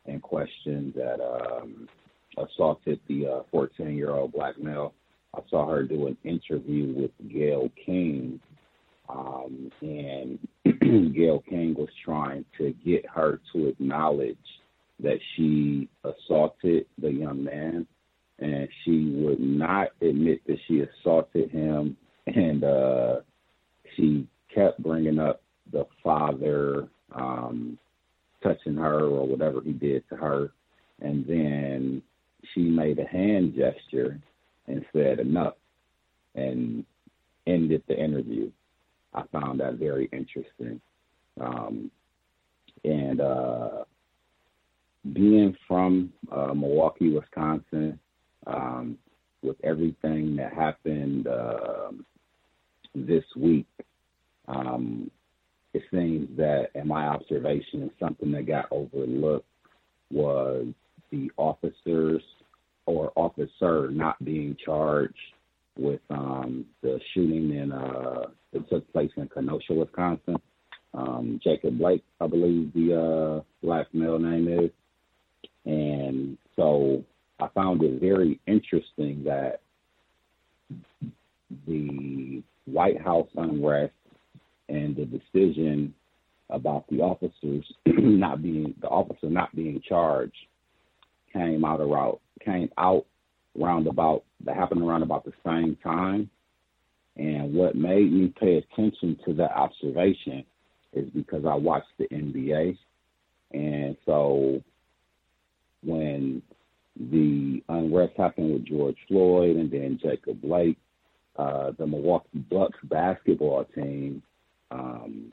[0.07, 1.89] in question that um,
[2.37, 4.93] assaulted the 14 uh, year old black male.
[5.35, 8.41] I saw her do an interview with Gayle King,
[9.09, 10.39] um, and
[11.15, 14.37] Gayle King was trying to get her to acknowledge
[15.01, 17.87] that she assaulted the young man,
[18.39, 23.17] and she would not admit that she assaulted him, and uh,
[23.97, 27.79] she kept bringing up the father um,
[28.43, 30.53] touching her or whatever he did to her,
[31.01, 32.03] and then
[32.53, 34.21] she made a hand gesture
[34.67, 35.55] and said enough
[36.35, 36.85] and
[37.47, 38.51] ended the interview.
[39.15, 40.81] I found that very interesting.
[41.41, 41.91] Um,
[42.85, 43.85] and uh,
[45.13, 47.99] being from uh, Milwaukee, Wisconsin,
[48.47, 48.99] um,
[49.43, 51.91] with everything that happened uh,
[52.95, 53.67] this week,
[54.49, 55.11] um,
[55.73, 59.47] it seems that, in my observation, something that got overlooked
[60.11, 60.67] was
[61.11, 62.23] the officers
[62.87, 65.15] or officer not being charged
[65.79, 70.37] with um, the shooting in uh, that took place in Kenosha, Wisconsin.
[70.93, 74.71] Um, Jacob Blake, I believe the uh, black male name is,
[75.65, 77.03] and so
[77.41, 79.61] I found it very interesting that
[81.67, 83.93] the White House unrest
[84.69, 85.95] and the decision
[86.51, 90.37] about the officers not being the officer not being charged
[91.33, 93.07] came out around came out
[93.61, 96.31] around about that happened around about the same time.
[97.17, 100.45] And what made me pay attention to that observation
[100.93, 102.77] is because I watched the NBA.
[103.53, 104.63] And so
[105.85, 106.43] when
[106.99, 110.79] the unrest happened with George Floyd and then Jacob Blake,
[111.37, 114.23] uh, the Milwaukee Bucks basketball team
[114.71, 115.33] um,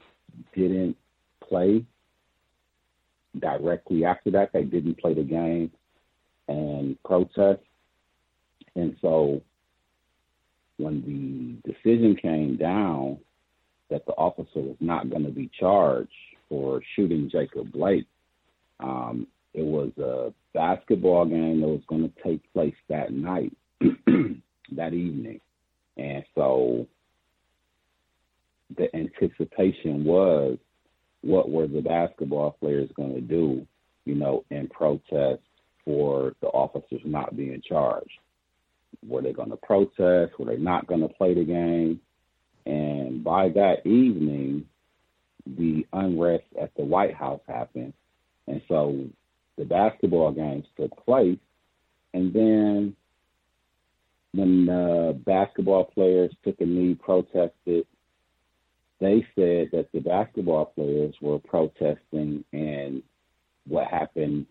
[0.56, 0.98] didn't
[1.48, 1.86] play
[3.40, 4.52] directly after that.
[4.54, 5.72] They didn't play the game
[6.48, 7.62] and protest.
[8.76, 9.42] And so
[10.78, 13.20] when the decision came down
[13.90, 16.10] that the officer was not going to be charged
[16.50, 18.08] for shooting Jacob Blake,
[18.80, 24.94] um, it was a basketball game that was going to take place that night, that
[24.94, 25.40] evening.
[25.98, 26.88] And so
[28.78, 30.58] the anticipation was
[31.22, 33.66] what were the basketball players going to do,
[34.06, 35.42] you know, in protest
[35.86, 38.10] for the officers not being charged.
[39.06, 40.38] Were they going to protest?
[40.40, 42.02] Were they not going to play the game?
[42.66, 44.66] And by that evening,
[45.46, 47.94] the unrest at the White House happened.
[48.48, 49.06] And so
[49.58, 51.40] the basketball games took place.
[52.14, 52.96] And then
[54.34, 57.86] when the basketball players took a knee, protested,
[59.00, 63.02] they said that the basketball players were protesting and
[63.68, 64.46] what happened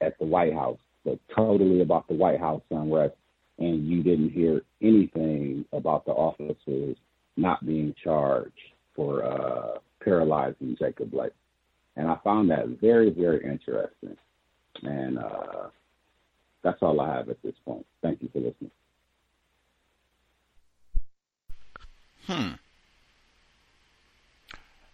[0.00, 3.14] at the White House, but totally about the White House unrest,
[3.58, 6.96] and you didn't hear anything about the officers
[7.36, 8.52] not being charged
[8.94, 11.32] for uh, paralyzing Jacob Blake.
[11.96, 14.16] And I found that very, very interesting.
[14.82, 15.68] And uh,
[16.62, 17.86] that's all I have at this point.
[18.02, 18.70] Thank you for listening.
[22.26, 22.54] Hmm.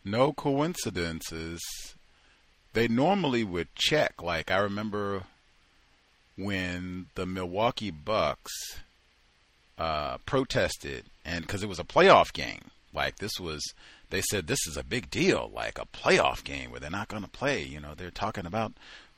[0.05, 1.61] No coincidences
[2.73, 4.23] they normally would check.
[4.23, 5.24] Like I remember
[6.41, 8.53] when the Milwaukee Bucks
[9.79, 13.62] uh, protested, and because it was a playoff game, like this was,
[14.11, 17.23] they said this is a big deal, like a playoff game where they're not going
[17.23, 17.62] to play.
[17.62, 18.73] You know, they're talking about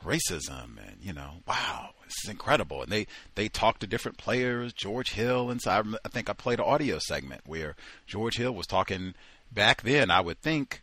[0.04, 2.82] racism, and you know, wow, this is incredible.
[2.82, 6.32] And they they talked to different players, George Hill, and so I, I think I
[6.32, 7.76] played an audio segment where
[8.06, 9.14] George Hill was talking.
[9.50, 10.82] Back then, I would think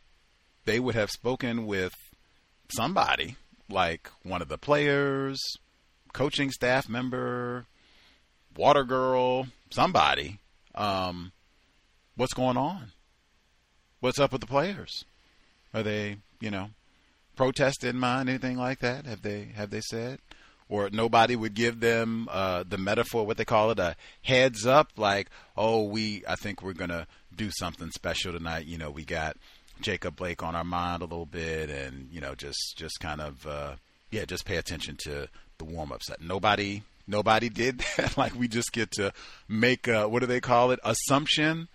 [0.65, 1.95] they would have spoken with
[2.69, 3.35] somebody,
[3.67, 5.39] like one of the players,
[6.13, 7.65] coaching staff member,
[8.55, 10.39] water girl, somebody.
[10.75, 11.31] Um,
[12.15, 12.91] what's going on?
[13.99, 15.05] What's up with the players?
[15.73, 16.69] Are they, you know,
[17.35, 19.05] protesting mind anything like that?
[19.05, 20.19] Have they have they said?
[20.67, 24.91] Or nobody would give them uh, the metaphor, what they call it, a heads up,
[24.97, 25.27] like,
[25.57, 28.67] oh, we, I think we're gonna do something special tonight.
[28.67, 29.35] You know, we got
[29.81, 33.47] Jacob Blake on our mind a little bit, and you know, just just kind of
[33.47, 33.75] uh,
[34.11, 35.27] yeah, just pay attention to
[35.59, 36.07] the warm ups.
[36.07, 38.17] That Nobody nobody did that.
[38.17, 39.13] like we just get to
[39.47, 41.67] make a, what do they call it assumption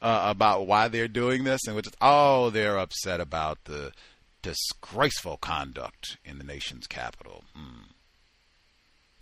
[0.00, 3.92] uh, about why they're doing this, and which is, oh, they're upset about the
[4.42, 7.44] disgraceful conduct in the nation's capital.
[7.54, 7.82] Hmm.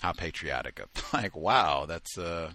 [0.01, 0.81] How patriotic!
[1.13, 2.51] like, wow, that's uh,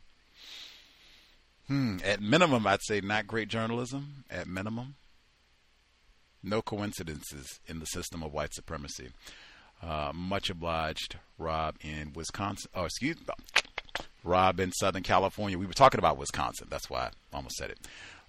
[1.68, 1.98] hmm.
[2.06, 4.24] At minimum, I'd say not great journalism.
[4.30, 4.96] At minimum,
[6.44, 9.10] no coincidences in the system of white supremacy.
[9.82, 12.70] Uh, much obliged, Rob in Wisconsin.
[12.76, 13.26] Oh, excuse me.
[14.24, 15.58] Rob in Southern California.
[15.58, 16.68] We were talking about Wisconsin.
[16.70, 17.80] That's why I almost said it.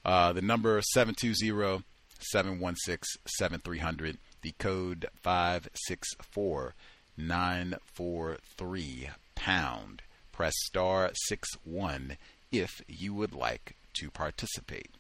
[0.05, 1.85] Uh, the number 720
[2.21, 4.19] 716 7300.
[4.41, 6.75] The code 564
[7.17, 10.03] 943 pound.
[10.33, 12.17] Press star 6 1
[12.51, 14.91] if you would like to participate.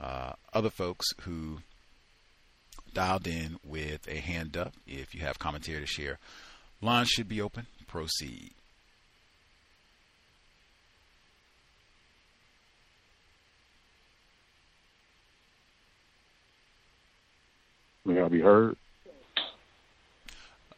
[0.00, 1.58] Uh, other folks who
[2.98, 6.18] dialed in with a hand up, if you have commentary to share,
[6.82, 7.64] lines should be open.
[7.86, 8.50] Proceed.
[18.04, 18.76] May I be heard?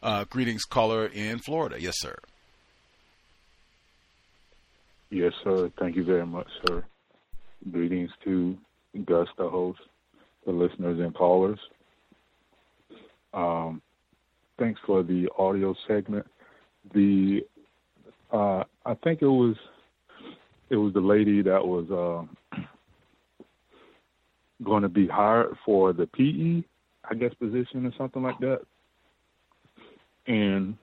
[0.03, 1.81] Uh, greetings, caller in Florida.
[1.81, 2.15] Yes, sir.
[5.09, 5.71] Yes, sir.
[5.79, 6.83] Thank you very much, sir.
[7.71, 8.55] Greetings to
[9.05, 9.79] Gus, the host,
[10.45, 11.59] the listeners and callers.
[13.33, 13.81] Um,
[14.59, 16.25] thanks for the audio segment.
[16.93, 17.41] The
[18.31, 19.55] uh, I think it was
[20.69, 22.61] it was the lady that was uh,
[24.63, 26.63] going to be hired for the PE
[27.09, 28.61] I guess position or something like that.
[30.27, 30.77] And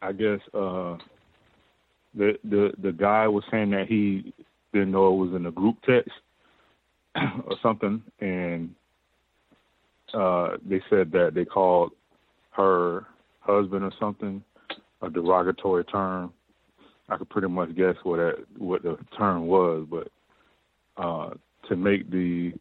[0.00, 0.96] I guess uh
[2.14, 4.32] the the the guy was saying that he
[4.72, 6.12] didn't know it was in a group text
[7.16, 8.74] or something and
[10.16, 11.92] uh they said that they called
[12.50, 13.06] her
[13.40, 14.42] husband or something
[15.02, 16.32] a derogatory term.
[17.08, 20.08] I could pretty much guess what that what the term was, but
[20.96, 21.30] uh
[21.68, 22.52] to make the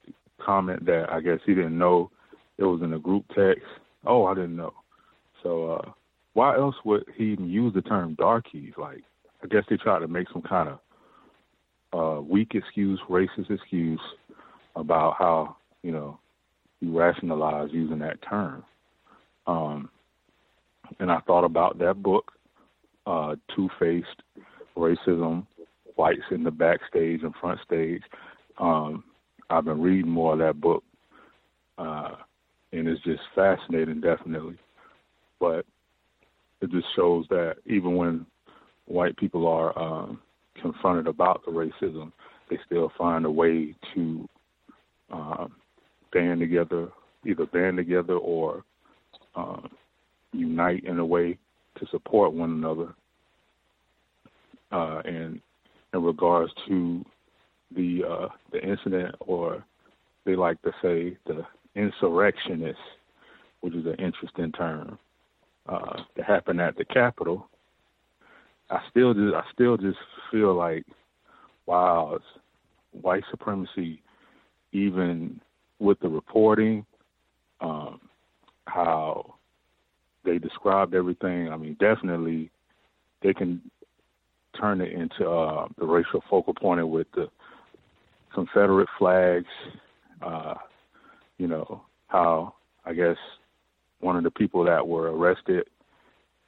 [0.44, 2.11] comment that I guess he didn't know
[2.57, 3.65] it was in a group text.
[4.06, 4.73] Oh, I didn't know.
[5.44, 5.91] So uh,
[6.34, 8.73] why else would he even use the term darkies?
[8.77, 9.03] Like,
[9.44, 10.80] I guess they tried to make some kind of
[11.94, 14.02] uh, weak excuse, racist excuse
[14.76, 16.19] about how you know
[16.82, 18.64] you rationalize using that term.
[19.48, 19.90] Um,
[21.00, 22.32] and I thought about that book,
[23.06, 24.22] uh, Two Faced
[24.76, 25.46] Racism,
[25.96, 28.02] Whites in the Backstage and Front Stage.
[28.58, 29.04] Um,
[29.50, 30.84] I've been reading more of that book.
[31.78, 32.16] Uh,
[32.72, 34.58] and it's just fascinating, definitely.
[35.40, 35.66] But
[36.62, 38.26] it just shows that even when
[38.86, 40.20] white people are um,
[40.62, 42.12] confronted about the racism,
[42.50, 44.30] they still find a way to
[45.12, 45.56] um,
[46.16, 46.88] band together,
[47.26, 48.64] either band together or
[49.36, 49.70] um,
[50.32, 51.38] unite in a way
[51.78, 52.96] to support one another.
[54.72, 55.42] Uh, and
[55.94, 57.04] in regards to
[57.76, 59.64] the uh, the incident, or
[60.26, 62.82] they like to say the insurrectionists,
[63.60, 64.98] which is an interesting term,
[65.68, 67.48] uh, that happened at the Capitol.
[68.70, 69.98] I still just I still just
[70.32, 70.86] feel like,
[71.66, 72.18] wow,
[73.02, 74.02] white supremacy,
[74.72, 75.42] even
[75.80, 76.86] with the reporting,
[77.62, 78.00] um,
[78.66, 79.36] how
[80.24, 81.50] they described everything.
[81.50, 82.50] I mean, definitely
[83.22, 83.62] they can
[84.60, 87.30] turn it into uh, the racial focal point with the
[88.34, 89.46] Confederate flags,
[90.22, 90.56] uh,
[91.38, 92.54] you know, how
[92.86, 93.18] I guess
[94.00, 95.68] one of the people that were arrested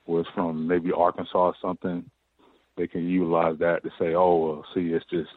[0.05, 2.09] was from maybe Arkansas or something.
[2.77, 5.29] They can utilize that to say, oh, well, see, it's just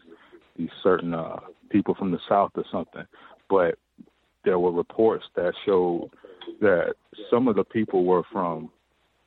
[0.57, 1.41] these certain uh,
[1.71, 3.05] people from the South or something.
[3.51, 3.75] But
[4.45, 6.11] there were reports that showed
[6.61, 6.95] that
[7.31, 8.71] some of the people were from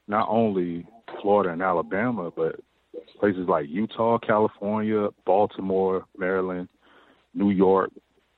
[0.08, 0.88] not only
[1.22, 2.56] Florida and Alabama, but
[3.20, 6.68] places like Utah, California, Baltimore, Maryland,
[7.34, 7.92] New York,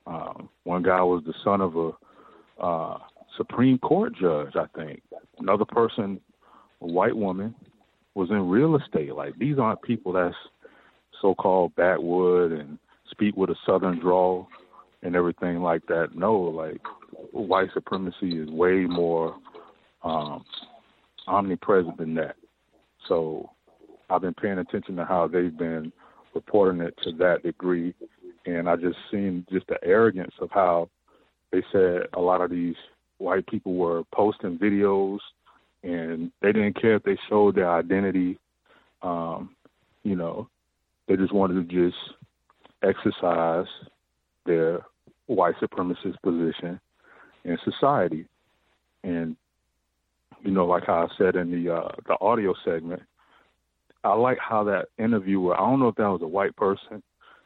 [0.08, 2.98] um, one guy was the son of a uh,
[3.38, 5.02] Supreme Court judge, I think.
[5.40, 6.20] Another person,
[6.82, 7.56] a white woman,
[8.14, 9.14] was in real estate.
[9.14, 10.36] Like these aren't people that's
[11.22, 12.78] so-called backwood and
[13.10, 14.48] speak with a southern drawl
[15.06, 16.16] and everything like that.
[16.16, 16.82] No, like
[17.32, 19.38] white supremacy is way more
[20.04, 20.44] um,
[21.28, 22.36] omnipresent than that.
[23.08, 23.50] So
[24.10, 25.94] I've been paying attention to how they've been
[26.34, 27.94] reporting it to that degree
[28.46, 30.90] and I just seen just the arrogance of how
[31.52, 32.76] they said a lot of these
[33.18, 35.20] white people were posting videos
[35.84, 38.40] and they didn't care if they showed their identity.
[39.02, 39.56] Um,
[40.04, 40.50] you know,
[41.08, 41.98] they just wanted to just
[42.84, 43.68] exercise
[44.46, 44.82] their
[45.28, 46.80] white supremacist position
[47.44, 48.26] in society.
[49.04, 49.36] And
[50.42, 53.02] you know, like how I said in the uh, the audio segment,
[54.04, 55.56] I like how that interviewer.
[55.56, 57.02] I don't know if that was a white person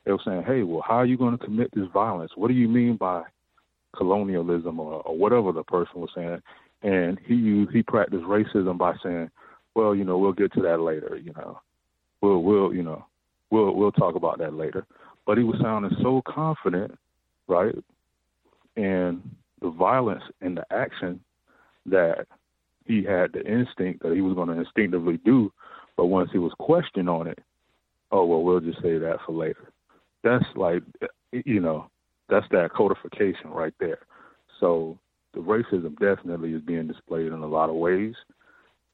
[0.05, 2.31] they were saying, "Hey, well, how are you going to commit this violence?
[2.35, 3.23] What do you mean by
[3.95, 6.41] colonialism or, or whatever the person was saying?"
[6.81, 9.29] And he used he practiced racism by saying,
[9.75, 11.19] "Well, you know, we'll get to that later.
[11.21, 11.59] You know,
[12.21, 13.05] we'll we'll you know,
[13.51, 14.85] we'll we'll talk about that later."
[15.25, 16.97] But he was sounding so confident,
[17.49, 17.75] right?
[18.77, 19.21] And
[19.61, 21.19] the violence and the action
[21.87, 22.27] that
[22.85, 25.51] he had the instinct that he was going to instinctively do,
[25.97, 27.39] but once he was questioned on it,
[28.11, 29.71] oh well, we'll just say that for later.
[30.23, 30.83] That's like,
[31.31, 31.89] you know,
[32.29, 33.99] that's that codification right there.
[34.59, 34.97] So
[35.33, 38.15] the racism definitely is being displayed in a lot of ways,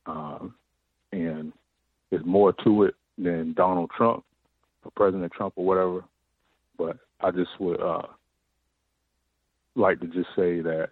[0.05, 0.55] um,
[1.11, 1.53] and
[2.09, 4.23] there's more to it than Donald Trump
[4.83, 6.03] or President Trump or whatever.
[6.77, 8.03] But I just would uh,
[9.75, 10.89] like to just say that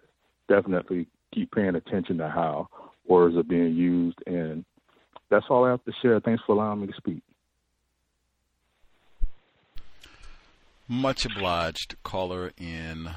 [0.48, 2.68] definitely keep paying attention to how
[3.06, 4.64] words are being used, and
[5.30, 6.20] that's all I have to share.
[6.20, 7.22] Thanks for allowing me to speak.
[10.86, 13.10] Much obliged, caller in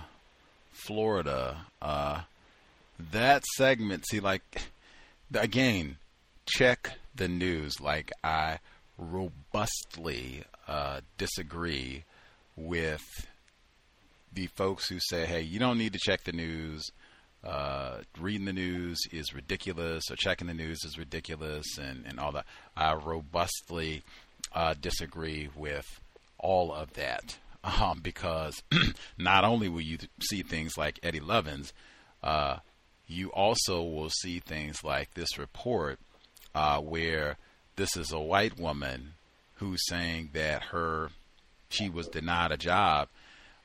[0.72, 1.65] Florida.
[1.81, 2.22] Uh,
[3.11, 4.69] that segment, see, like,
[5.34, 5.98] again,
[6.45, 7.81] check the news.
[7.81, 8.60] Like, I
[8.98, 12.06] robustly uh, disagree
[12.56, 13.27] with
[14.34, 16.91] the folks who say, hey, you don't need to check the news.
[17.44, 22.32] Uh, reading the news is ridiculous, or checking the news is ridiculous, and, and all
[22.32, 22.45] that.
[22.76, 24.04] I robustly
[24.54, 26.02] uh, disagree with
[26.40, 28.62] all of that um, because
[29.18, 31.72] not only will you see things like Eddie Lovins,
[32.24, 32.58] uh,
[33.08, 35.99] you also will see things like this report
[36.54, 37.38] uh, where
[37.76, 39.14] this is a white woman
[39.56, 41.10] who's saying that her
[41.70, 43.08] she was denied a job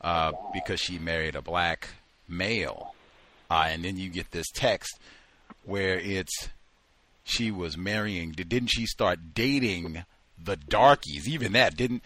[0.03, 1.89] uh, because she married a black
[2.29, 2.95] male,
[3.51, 4.99] uh, and then you get this text
[5.65, 6.49] where it's
[7.25, 8.33] she was marrying.
[8.33, 10.05] Didn't she start dating
[10.43, 11.29] the darkies?
[11.29, 12.03] Even that didn't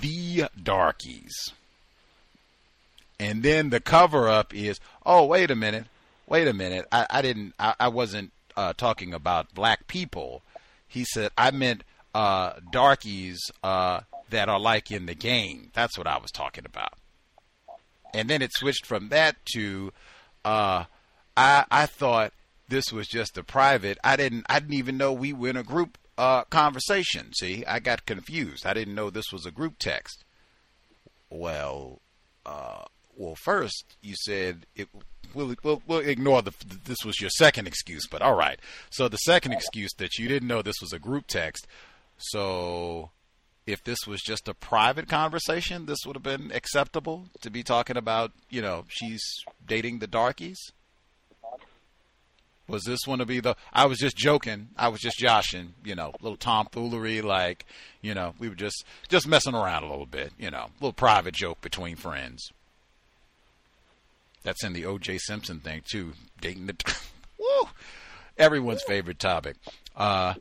[0.00, 1.52] the darkies.
[3.18, 5.84] And then the cover up is, oh, wait a minute,
[6.26, 6.86] wait a minute.
[6.90, 10.42] I, I didn't, I, I wasn't uh, talking about black people.
[10.88, 11.84] He said, I meant
[12.14, 14.00] uh, darkies uh,
[14.30, 15.70] that are like in the game.
[15.74, 16.94] That's what I was talking about.
[18.14, 19.92] And then it switched from that to,
[20.44, 20.84] uh,
[21.36, 22.32] I, I thought
[22.68, 23.98] this was just a private.
[24.02, 27.32] I didn't, I didn't even know we were in a group uh, conversation.
[27.34, 28.66] See, I got confused.
[28.66, 30.24] I didn't know this was a group text.
[31.30, 32.00] Well,
[32.44, 32.84] uh,
[33.16, 34.88] well, first you said it.
[35.32, 36.52] We'll, we'll, we'll ignore the.
[36.84, 38.58] This was your second excuse, but all right.
[38.90, 41.66] So the second excuse that you didn't know this was a group text.
[42.18, 43.10] So
[43.72, 47.96] if this was just a private conversation, this would have been acceptable to be talking
[47.96, 48.32] about.
[48.48, 49.22] You know, she's
[49.66, 50.58] dating the darkies.
[52.68, 53.56] Was this one to be the?
[53.72, 54.68] I was just joking.
[54.76, 55.74] I was just joshing.
[55.84, 57.20] You know, little tomfoolery.
[57.20, 57.66] Like,
[58.00, 60.32] you know, we were just just messing around a little bit.
[60.38, 62.50] You know, little private joke between friends.
[64.42, 65.18] That's in the O.J.
[65.18, 66.12] Simpson thing too.
[66.40, 66.76] Dating the.
[67.38, 67.68] Woo!
[68.38, 69.56] Everyone's favorite topic.
[69.96, 70.34] Uh,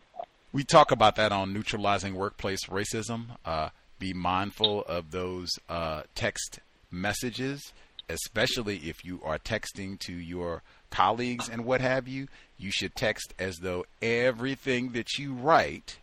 [0.51, 3.37] we talk about that on neutralizing workplace racism.
[3.45, 3.69] Uh,
[3.99, 6.59] be mindful of those uh, text
[6.89, 7.73] messages,
[8.07, 12.27] especially if you are texting to your colleagues and what have you,
[12.57, 15.99] you should text as though everything that you write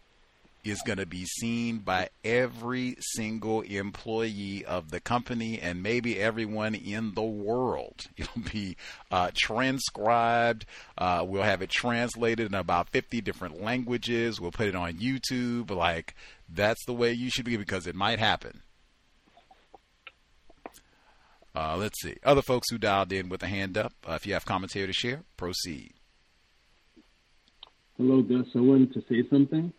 [0.68, 6.74] is going to be seen by every single employee of the company and maybe everyone
[6.74, 8.04] in the world.
[8.16, 8.76] It'll be
[9.10, 10.66] uh, transcribed.
[10.98, 14.40] Uh, we'll have it translated in about 50 different languages.
[14.40, 15.70] We'll put it on YouTube.
[15.70, 16.14] Like,
[16.48, 18.62] that's the way you should be because it might happen.
[21.54, 22.16] Uh, let's see.
[22.22, 24.92] Other folks who dialed in with a hand up, uh, if you have commentary to
[24.92, 25.94] share, proceed.
[27.96, 28.46] Hello, Gus.
[28.54, 29.72] I wanted to say something.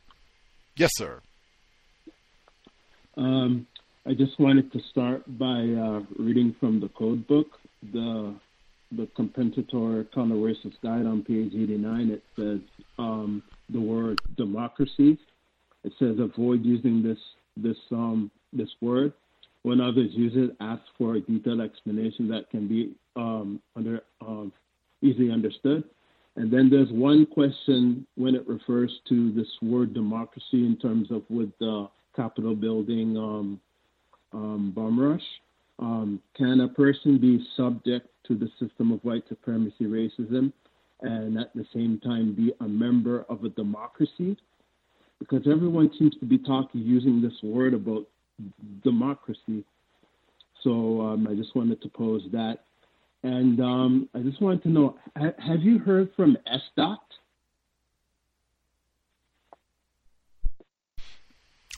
[0.78, 1.22] Yes, sir.
[3.18, 3.66] Um,
[4.06, 7.48] I just wanted to start by uh, reading from the code book,
[7.94, 8.36] the
[8.94, 12.10] the compensatory counter-racist guide on page 89.
[12.10, 12.60] It says
[12.98, 15.18] um, the word democracy.
[15.84, 17.18] It says avoid using this
[17.58, 19.14] this um, this word
[19.64, 24.54] when others use it, ask for a detailed explanation that can be um, under um,
[25.02, 25.84] easily understood.
[26.38, 31.24] And then there's one question when it refers to this word democracy in terms of
[31.30, 33.60] with the Capitol building um,
[34.34, 35.22] um bomb rush.
[35.80, 40.54] Um, can a person be subject to the system of white supremacy racism
[41.02, 44.38] and at the same time be a member of a democracy?
[45.20, 48.08] Because everyone seems to be talking using this word about
[48.84, 49.64] democracy.
[50.64, 52.67] So um, I just wanted to pose that.
[53.28, 56.98] And um, I just wanted to know ha- have you heard from SDOT?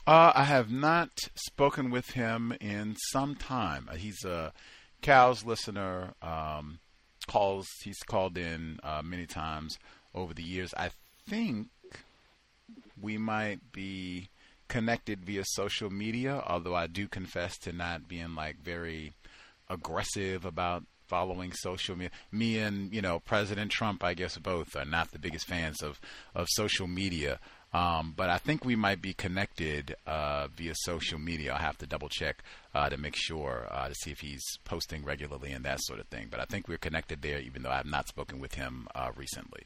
[0.05, 3.89] Uh, I have not spoken with him in some time.
[3.91, 4.53] Uh, he's a
[5.01, 6.13] COWS listener.
[6.21, 6.77] Um,
[7.27, 7.67] calls.
[7.83, 9.79] He's called in uh, many times
[10.13, 10.71] over the years.
[10.77, 10.91] I
[11.27, 11.69] think
[13.01, 14.29] we might be
[14.67, 19.13] connected via social media, although I do confess to not being like very
[19.67, 22.11] aggressive about following social media.
[22.31, 25.99] Me and you know President Trump, I guess both are not the biggest fans of
[26.35, 27.39] of social media.
[27.71, 31.53] Um, but I think we might be connected uh, via social media.
[31.53, 35.03] I'll have to double check uh, to make sure uh, to see if he's posting
[35.03, 36.29] regularly and that sort of thing.
[36.31, 39.11] But I think we're connected there, even though I have not spoken with him uh,
[39.15, 39.63] recently.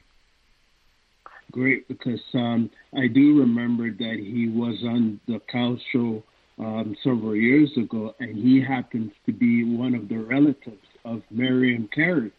[1.52, 6.24] Great, because um, I do remember that he was on the Cow Show
[6.60, 11.90] um, several years ago, and he happens to be one of the relatives of Miriam
[11.94, 12.32] Carey.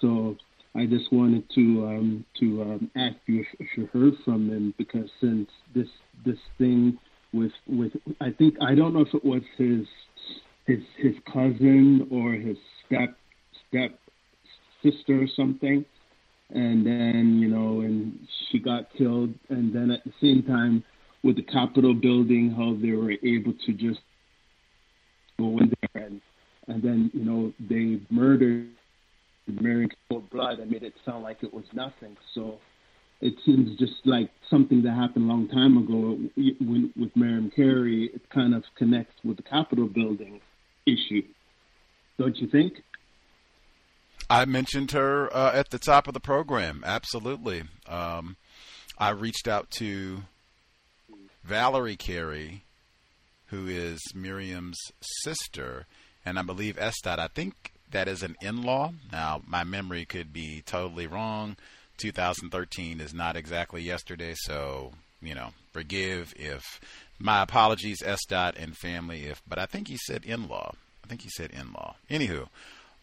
[0.00, 0.36] So
[0.74, 4.74] I just wanted to um, to um, ask you if, if, you heard from him
[4.78, 5.88] because since this
[6.24, 6.98] this thing
[7.32, 9.86] with with I think I don't know if it was his
[10.66, 12.56] his his cousin or his
[12.86, 13.16] step
[13.68, 13.98] step
[14.82, 15.84] sister or something,
[16.50, 18.18] and then you know and
[18.50, 20.84] she got killed, and then at the same time
[21.22, 24.00] with the Capitol building, how they were able to just
[25.38, 26.20] go in there and
[26.70, 28.68] and then you know they murdered
[29.46, 30.60] Mary cold blood.
[30.60, 32.16] I made it sound like it was nothing.
[32.34, 32.58] So
[33.20, 36.18] it seems just like something that happened a long time ago
[36.60, 38.10] when, with Miriam Carey.
[38.14, 40.40] It kind of connects with the Capitol building
[40.86, 41.22] issue,
[42.18, 42.74] don't you think?
[44.28, 46.84] I mentioned her uh, at the top of the program.
[46.86, 47.64] Absolutely.
[47.88, 48.36] Um,
[48.96, 50.22] I reached out to
[51.42, 52.62] Valerie Carey,
[53.46, 54.78] who is Miriam's
[55.24, 55.86] sister,
[56.24, 57.18] and I believe Estat.
[57.18, 58.92] I think that is an in-law.
[59.12, 61.56] Now, my memory could be totally wrong.
[61.98, 64.92] 2013 is not exactly yesterday, so
[65.22, 66.80] you know, forgive if
[67.18, 68.02] my apologies.
[68.28, 69.24] Dot and family.
[69.24, 70.74] If, but I think he said in-law.
[71.04, 71.96] I think he said in-law.
[72.08, 72.48] Anywho,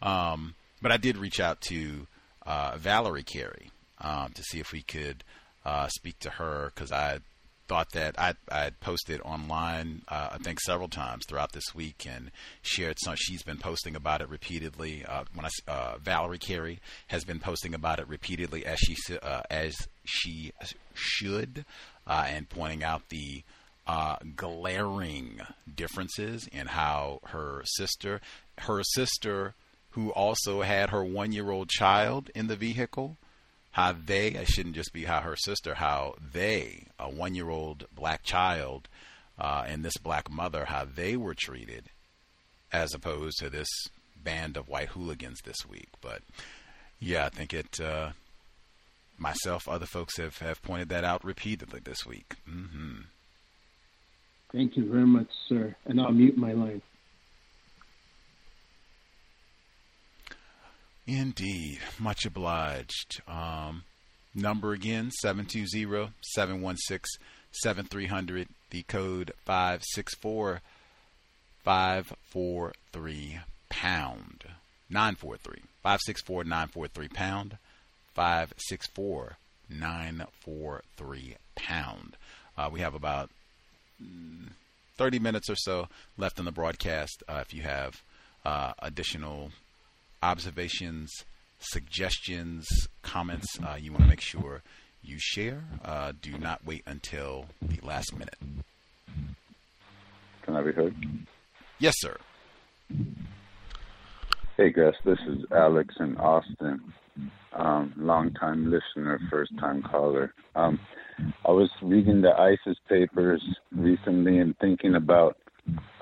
[0.02, 2.08] um, but I did reach out to
[2.46, 5.24] uh, Valerie Carey um, to see if we could
[5.66, 7.20] uh, speak to her because I
[7.68, 12.32] thought that I I posted online uh, I think several times throughout this week and
[12.62, 13.16] shared some.
[13.18, 15.06] She's been posting about it repeatedly.
[15.06, 19.42] Uh, when I uh, Valerie Carey has been posting about it repeatedly as she uh,
[19.50, 19.76] as
[20.06, 20.52] she
[20.94, 21.66] should,
[22.06, 23.44] uh, and pointing out the
[23.86, 25.42] uh, glaring
[25.74, 28.22] differences in how her sister,
[28.60, 29.56] her sister,
[29.92, 33.18] who also had her one year old child in the vehicle
[33.78, 37.86] how they, it shouldn't just be how her sister, how they, a one year old
[37.94, 38.88] black child
[39.38, 41.84] uh, and this black mother, how they were treated
[42.74, 43.68] as opposed to this
[44.16, 45.90] band of white hooligans this week.
[46.02, 46.24] But
[47.00, 48.14] yeah, I think it, uh,
[49.16, 52.34] myself, other folks have, have pointed that out repeatedly this week.
[52.50, 53.02] Mm-hmm.
[54.54, 55.76] Thank you very much, sir.
[55.86, 56.82] And I'll mute my line.
[61.08, 61.80] Indeed.
[61.98, 63.22] Much obliged.
[63.28, 63.84] Um,
[64.36, 67.00] number again 720 716
[67.52, 68.50] 7300.
[68.70, 70.62] The code 564
[71.64, 73.40] 543
[73.70, 74.44] pound.
[74.90, 75.62] 943.
[75.82, 77.58] 564 943 pound.
[78.14, 79.38] 564
[79.70, 82.18] 943 pound.
[82.58, 83.30] Uh, we have about
[84.02, 84.50] mm,
[84.98, 85.88] 30 minutes or so
[86.18, 87.24] left in the broadcast.
[87.28, 88.02] Uh, if you have
[88.46, 89.52] uh, additional
[90.22, 91.12] observations,
[91.60, 92.68] suggestions,
[93.02, 94.62] comments, uh, you want to make sure
[95.02, 95.64] you share.
[95.84, 98.38] Uh, do not wait until the last minute.
[100.44, 100.96] Can I be heard?
[101.80, 102.18] Yes, sir.
[104.56, 104.96] Hey, Gus.
[105.06, 106.82] This is Alex in Austin.
[107.54, 110.34] Um, long time listener, first time caller.
[110.56, 110.80] Um,
[111.46, 115.38] I was reading the ISIS papers recently and thinking about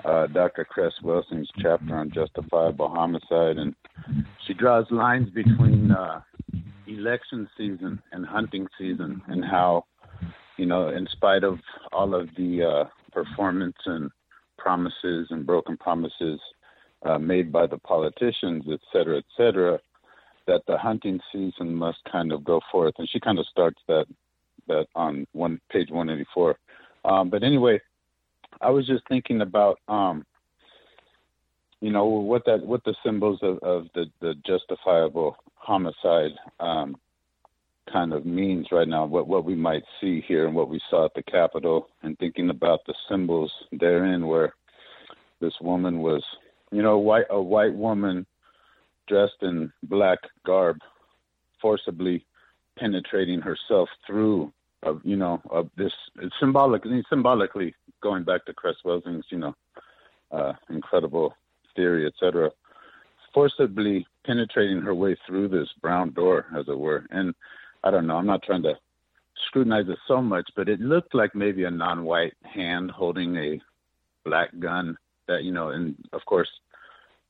[0.04, 0.64] uh, Dr.
[0.64, 3.74] Cress Welsing's chapter on justifiable homicide, and
[4.46, 6.20] she draws lines between uh,
[6.86, 9.84] election season and hunting season, and how,
[10.56, 11.58] you know, in spite of
[11.92, 14.10] all of the uh, performance and
[14.58, 16.40] promises and broken promises
[17.04, 19.78] uh, made by the politicians, et cetera, et cetera,
[20.46, 22.94] that the hunting season must kind of go forth.
[22.98, 24.06] And she kind of starts that
[24.68, 26.56] that on one page 184.
[27.04, 27.80] Um, but anyway,
[28.60, 30.24] I was just thinking about um,
[31.80, 36.96] you know what that what the symbols of, of the the justifiable homicide um,
[37.92, 39.04] kind of means right now.
[39.04, 42.50] What what we might see here and what we saw at the Capitol, and thinking
[42.50, 44.54] about the symbols therein, where
[45.40, 46.24] this woman was,
[46.72, 48.26] you know, white a white woman
[49.06, 50.78] dressed in black garb,
[51.60, 52.24] forcibly
[52.78, 54.52] penetrating herself through
[54.82, 55.92] of you know of this
[56.38, 59.54] symbolically symbolically going back to Cress Welsing's, you know,
[60.30, 61.34] uh, incredible
[61.74, 62.50] theory, etc.,
[63.32, 67.06] forcibly penetrating her way through this brown door, as it were.
[67.10, 67.34] And
[67.84, 68.74] I don't know, I'm not trying to
[69.46, 73.60] scrutinize it so much, but it looked like maybe a non-white hand holding a
[74.24, 74.96] black gun
[75.28, 76.48] that, you know, and of course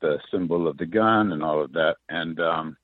[0.00, 1.96] the symbol of the gun and all of that.
[2.08, 2.76] And um,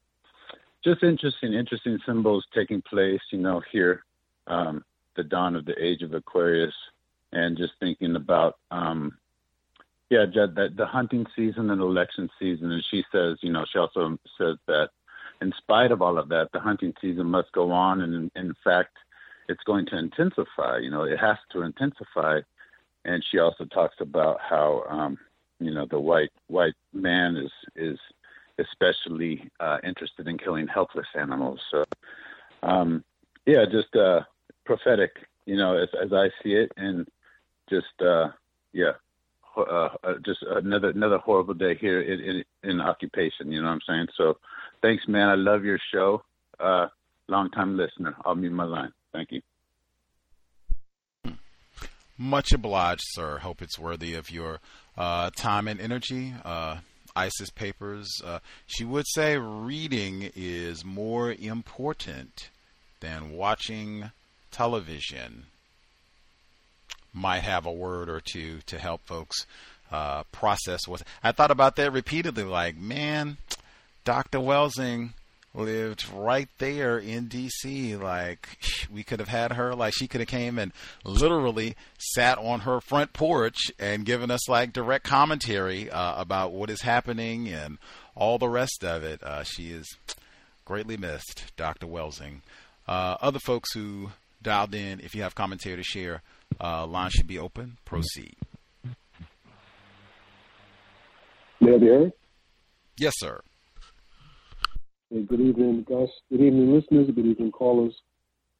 [0.85, 4.03] just interesting, interesting symbols taking place, you know, here,
[4.47, 4.85] um,
[5.17, 6.75] the dawn of the age of Aquarius,
[7.33, 9.17] and just thinking about, um,
[10.11, 12.71] yeah, Jed, that the hunting season and election season.
[12.71, 14.91] And she says, you know, she also says that
[15.41, 18.03] in spite of all of that, the hunting season must go on.
[18.03, 18.97] And in, in fact,
[19.49, 22.41] it's going to intensify, you know, it has to intensify.
[23.05, 25.19] And she also talks about how, um,
[25.59, 27.99] you know, the white white man is is
[28.59, 31.61] especially uh, interested in killing helpless animals.
[31.71, 31.85] So,
[32.63, 33.03] um,
[33.47, 34.21] yeah, just uh,
[34.65, 37.09] prophetic, you know, as, as I see it, and
[37.73, 38.29] just uh,
[38.73, 38.93] yeah,
[39.57, 43.51] uh, uh, just another another horrible day here in, in, in occupation.
[43.51, 44.07] You know what I'm saying?
[44.17, 44.39] So,
[44.83, 45.29] thanks, man.
[45.29, 46.23] I love your show.
[46.61, 46.89] Uh,
[47.29, 48.15] long time listener.
[48.25, 48.93] I'll mute my line.
[49.13, 49.41] Thank you.
[52.19, 53.39] Much obliged, sir.
[53.39, 54.61] Hope it's worthy of your
[54.97, 56.35] uh, time and energy.
[56.45, 56.77] Uh,
[57.17, 58.09] ISIS papers.
[58.25, 62.51] Uh, she would say reading is more important
[63.01, 64.13] than watching
[64.51, 65.47] television.
[67.15, 69.47] Might have a word or two to help folks
[69.91, 72.45] uh, process what I thought about that repeatedly.
[72.45, 73.37] Like, man,
[74.05, 74.39] Dr.
[74.39, 75.11] Welsing
[75.55, 78.01] lived right there in DC.
[78.01, 78.59] Like
[78.91, 80.73] we could have had her, like she could have came and
[81.05, 86.71] literally sat on her front porch and given us like direct commentary uh, about what
[86.71, 87.79] is happening and
[88.15, 89.23] all the rest of it.
[89.23, 89.87] Uh, she is
[90.65, 91.87] greatly missed, Dr.
[91.87, 92.41] Welsing.
[92.89, 94.11] Uh, other folks who
[94.43, 96.23] dialed in, if you have commentary to share,
[96.63, 97.77] uh, line should be open.
[97.85, 98.37] Proceed.
[101.61, 102.13] May I be heard?
[102.99, 103.41] Yes, sir.
[105.11, 106.09] Hey, good evening, Gus.
[106.31, 107.09] Good evening, listeners.
[107.15, 107.95] Good evening, callers.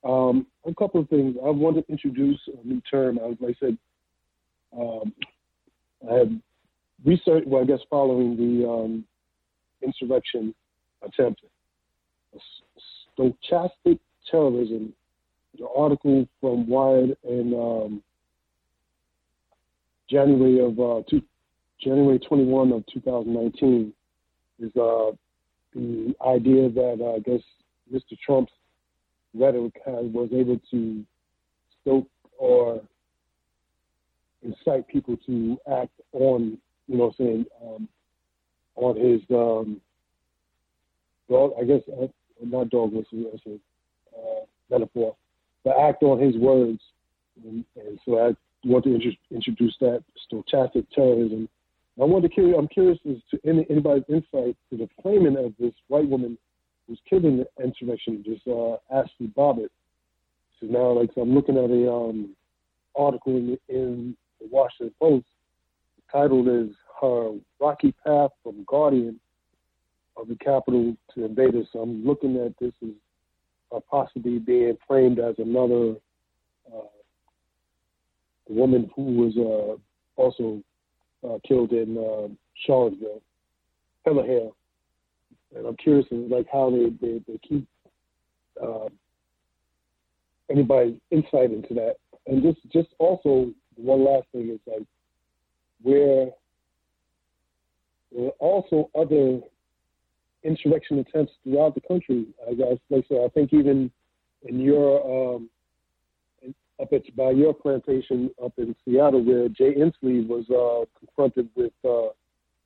[0.05, 1.37] Um, a couple of things.
[1.45, 3.19] I want to introduce a new term.
[3.19, 3.79] As I said,
[4.77, 5.13] um,
[6.11, 6.43] I had
[7.05, 9.05] research, well, I guess following the um,
[9.83, 10.55] insurrection
[11.03, 11.43] attempt,
[13.19, 13.99] stochastic
[14.31, 14.93] terrorism.
[15.59, 18.03] The article from Wired in um,
[20.11, 21.23] January of uh, two,
[21.81, 23.93] January 21 of 2019
[24.61, 25.11] is uh,
[25.75, 27.43] the idea that uh, I guess
[27.93, 28.19] Mr.
[28.25, 28.53] Trump's
[29.35, 31.05] rhetoric has, was able to
[31.81, 32.07] stoke
[32.39, 32.81] or
[34.43, 36.59] incite people to act on,
[36.89, 37.89] you know, saying um,
[38.77, 39.81] on his um,
[41.29, 41.53] dog.
[41.61, 42.07] I guess uh,
[42.45, 43.31] not dog whistle.
[43.31, 43.55] That's a
[44.19, 45.17] uh, metaphor.
[45.65, 46.81] But act on his words,
[47.45, 48.35] and, and so I
[48.65, 51.49] want to int- introduce that stochastic terrorism
[52.01, 56.09] I wonder, I'm curious as to any, anybody's insight to the framing of this white
[56.09, 56.39] woman
[56.87, 59.71] who's killed in the insurrection, just uh, Ashli Babbitt.
[60.59, 62.35] So now, like, so I'm looking at a um,
[62.97, 65.27] article in, in the Washington Post.
[65.97, 69.21] The title is "Her Rocky Path from Guardian
[70.17, 72.95] of the Capitol to Invaders." So I'm looking at this as
[73.81, 75.95] possibly being framed as another
[76.73, 76.87] uh,
[78.49, 80.63] woman who was uh, also
[81.27, 82.29] uh, killed in uh,
[82.67, 83.23] Charlottesville,
[84.05, 84.57] Heather Hale.
[85.55, 87.67] And I'm curious like how they, they, they keep
[88.63, 88.89] uh,
[90.51, 91.97] anybody's insight into that.
[92.27, 94.87] And just just also one last thing is like
[95.83, 96.31] where
[98.13, 99.41] there are also other
[100.45, 102.27] insurrection attempts throughout the country.
[102.49, 103.91] I guess like so I think even
[104.45, 105.49] in your um,
[106.81, 111.73] up at by your plantation up in Seattle, where Jay Inslee was uh, confronted with
[111.85, 112.13] uh,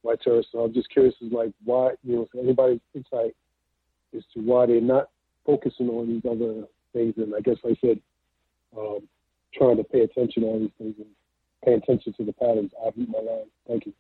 [0.03, 0.53] white terrorists.
[0.53, 3.35] So I'm just curious, as like why you know anybody's insight
[4.17, 5.11] as to why they're not
[5.45, 7.15] focusing on these other things.
[7.19, 8.01] And I guess like I said,
[8.77, 9.01] um,
[9.55, 11.07] trying to pay attention to all these things and
[11.65, 12.73] pay attention to the patterns.
[12.83, 13.47] I'll mute my line.
[13.69, 13.93] Thank you.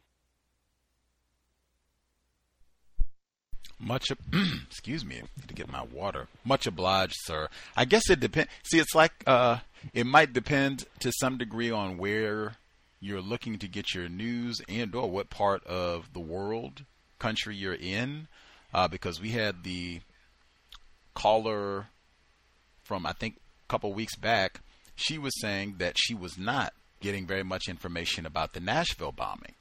[3.78, 4.10] Much,
[4.66, 6.28] excuse me, to get my water.
[6.44, 7.48] Much obliged, sir.
[7.76, 8.50] I guess it depends.
[8.64, 9.58] See, it's like uh,
[9.92, 12.56] it might depend to some degree on where
[13.00, 16.84] you're looking to get your news and/or what part of the world,
[17.18, 18.28] country you're in,
[18.72, 20.00] uh, because we had the
[21.14, 21.88] caller
[22.82, 24.60] from I think a couple weeks back.
[24.94, 29.54] She was saying that she was not getting very much information about the Nashville bombing.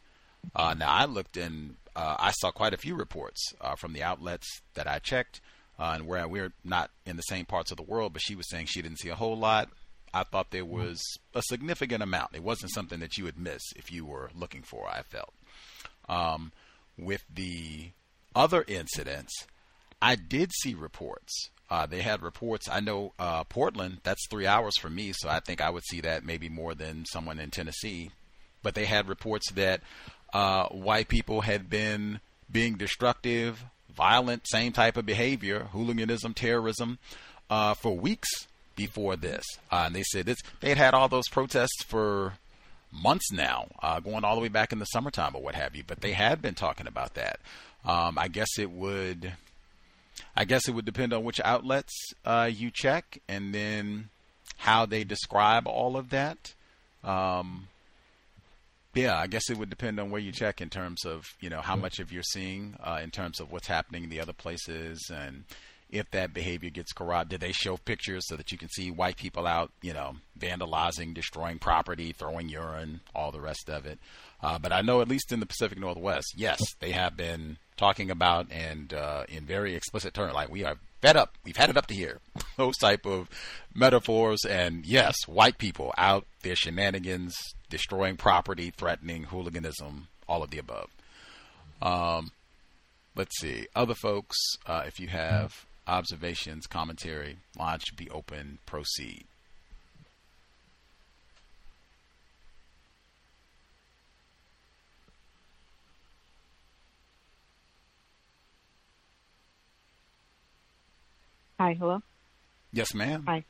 [0.56, 4.03] Uh, now I looked and uh, I saw quite a few reports uh, from the
[4.03, 5.40] outlets that I checked,
[5.80, 8.14] uh, and where we're not in the same parts of the world.
[8.14, 9.69] But she was saying she didn't see a whole lot.
[10.14, 11.01] I thought there was
[11.33, 12.35] a significant amount.
[12.35, 14.88] It wasn't something that you would miss if you were looking for.
[14.88, 15.33] I felt.
[16.07, 16.51] Um,
[16.98, 17.90] with the
[18.33, 19.33] other incidents,
[20.01, 21.49] I did see reports.
[21.69, 22.69] Uh, they had reports.
[22.69, 23.99] I know uh, Portland.
[24.03, 27.06] That's three hours from me, so I think I would see that maybe more than
[27.06, 28.11] someone in Tennessee.
[28.61, 29.82] But they had reports that
[30.35, 32.19] uh, white people had been
[32.51, 33.64] being destructive,
[33.95, 36.99] violent, same type of behavior, hooliganism, terrorism,
[37.49, 38.27] uh, for weeks
[38.75, 39.45] before this.
[39.72, 42.33] Uh, and they said this, they had had all those protests for
[42.91, 45.83] months now, uh, going all the way back in the summertime or what have you.
[45.88, 47.39] But they had been talking about that.
[47.85, 49.31] Um, I guess it would,
[50.35, 51.93] I guess it would depend on which outlets
[52.25, 54.09] uh, you check, and then
[54.57, 56.53] how they describe all of that.
[57.05, 57.69] Um,
[58.95, 61.61] yeah, I guess it would depend on where you check in terms of you know
[61.61, 65.11] how much of you're seeing uh, in terms of what's happening in the other places
[65.14, 65.43] and
[65.90, 67.30] if that behavior gets corrupt.
[67.30, 71.14] Did they show pictures so that you can see white people out, you know, vandalizing,
[71.14, 73.99] destroying property, throwing urine, all the rest of it?
[74.45, 78.11] Uh, but I know at least in the Pacific Northwest, yes, they have been talking
[78.11, 81.77] about and uh, in very explicit terms, like we are fed up, we've had it
[81.77, 82.19] up to here,
[82.56, 83.27] those type of
[83.74, 84.45] metaphors.
[84.48, 87.33] And yes, white people out their shenanigans,
[87.72, 90.90] destroying property, threatening hooliganism, all of the above.
[91.82, 92.30] Um,
[93.15, 98.59] let's see, other folks, uh, if you have observations, commentary, line should be open.
[98.67, 99.25] Proceed.
[111.58, 112.01] Hi, hello.
[112.74, 113.24] Yes, ma'am.
[113.27, 113.45] Hi.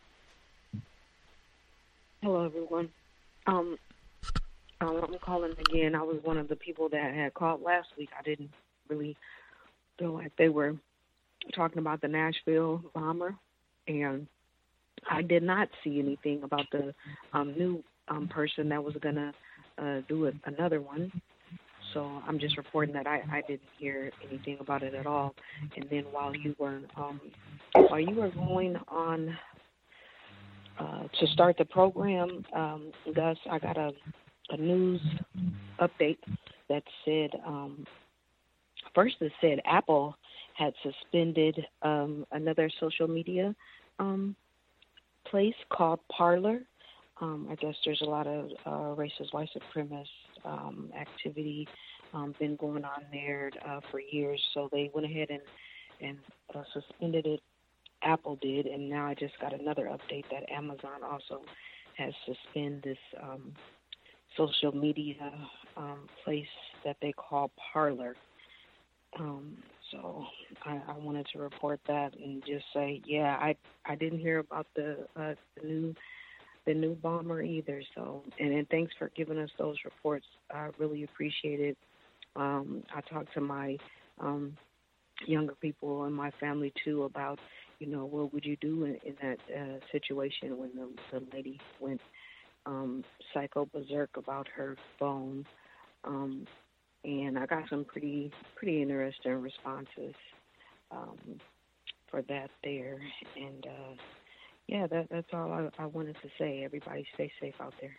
[2.22, 2.90] Hello, everyone.
[3.48, 3.78] Um,
[4.80, 5.96] um, I'm calling again.
[5.96, 8.10] I was one of the people that had called last week.
[8.18, 8.52] I didn't
[8.90, 9.18] really
[9.98, 10.76] feel like they were
[11.56, 13.34] talking about the Nashville bomber,
[13.88, 14.28] and
[15.10, 16.94] I did not see anything about the
[17.34, 19.34] um, new um, person that was gonna
[19.82, 21.12] uh, do it, another one.
[21.96, 25.34] So I'm just reporting that I, I didn't hear anything about it at all.
[25.78, 27.22] And then while you were um,
[27.74, 29.36] while you were going on
[30.78, 33.92] uh, to start the program, um, Gus, I got a
[34.50, 35.02] a news
[35.80, 36.18] update
[36.70, 37.86] that said um,
[38.94, 40.18] first it said Apple
[40.54, 43.56] had suspended um, another social media
[44.00, 44.36] um,
[45.32, 46.60] place called Parler.
[47.22, 50.08] Um, I guess there's a lot of uh, racist white supremacist
[50.46, 51.68] um, activity
[52.14, 54.42] um, been going on there uh, for years.
[54.54, 55.42] So they went ahead and
[56.02, 56.18] and
[56.54, 57.40] uh, suspended it.
[58.04, 61.42] Apple did, and now I just got another update that Amazon also
[61.98, 63.54] has suspended this um,
[64.38, 65.16] social media
[65.78, 66.46] um, place
[66.84, 68.16] that they call Parler.
[69.20, 69.58] Um,
[69.92, 70.26] so
[70.66, 74.68] I, I wanted to report that and just say, yeah, I I didn't hear about
[74.76, 75.96] the, uh, the new
[76.66, 77.82] the new bomber either.
[77.96, 80.26] So and, and thanks for giving us those reports.
[80.52, 81.78] I really appreciate it.
[82.36, 83.78] Um, I talked to my
[84.20, 84.58] um,
[85.26, 87.40] younger people in my family too about,
[87.80, 91.60] you know, what would you do in, in that uh, situation when the, the lady
[91.80, 92.02] went
[92.66, 93.04] um,
[93.34, 95.46] psycho berserk about her phone.
[96.04, 96.46] Um,
[97.04, 100.16] and I got some pretty pretty interesting responses
[100.92, 101.40] um,
[102.10, 103.00] for that there.
[103.36, 103.94] And uh,
[104.68, 106.64] yeah, that that's all I, I wanted to say.
[106.64, 107.96] Everybody, stay safe out there.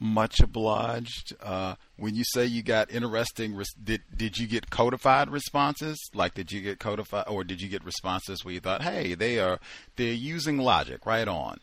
[0.00, 1.32] Much obliged.
[1.40, 5.96] Uh, when you say you got interesting, res- did did you get codified responses?
[6.12, 9.38] Like, did you get codified, or did you get responses where you thought, "Hey, they
[9.38, 9.60] are
[9.94, 11.58] they're using logic right on"?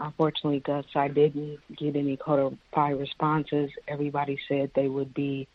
[0.00, 3.70] Unfortunately, Gus, I didn't get any codified responses.
[3.86, 5.46] Everybody said they would be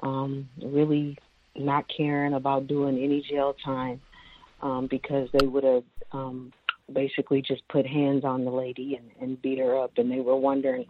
[0.00, 1.18] um, really
[1.56, 4.00] not caring about doing any jail time
[4.62, 6.52] um, because they would have um,
[6.92, 10.36] basically just put hands on the lady and, and beat her up, and they were
[10.36, 10.86] wondering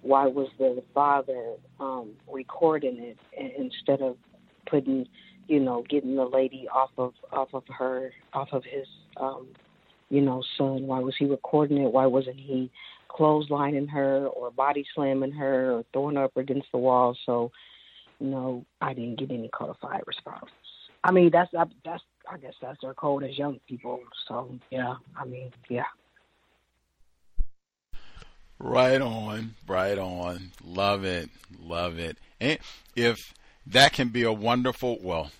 [0.00, 3.18] why was the father um, recording it
[3.58, 4.16] instead of
[4.66, 5.06] putting,
[5.46, 8.86] you know, getting the lady off of off of her off of his
[9.18, 9.48] um,
[10.08, 10.86] you know, son?
[10.86, 11.92] Why was he recording it?
[11.92, 12.70] Why wasn't he
[13.10, 17.16] clotheslining her or body slamming her or throwing her up against the wall?
[17.26, 17.50] So,
[18.20, 20.50] no, I didn't get any codified response.
[21.04, 21.50] I mean, that's
[21.84, 24.00] that's I guess that's their code as young people.
[24.26, 25.84] So yeah, I mean, yeah.
[28.58, 30.50] Right on, right on.
[30.64, 31.28] Love it,
[31.60, 32.16] love it.
[32.40, 32.58] And
[32.94, 33.34] if
[33.66, 35.30] that can be a wonderful, well,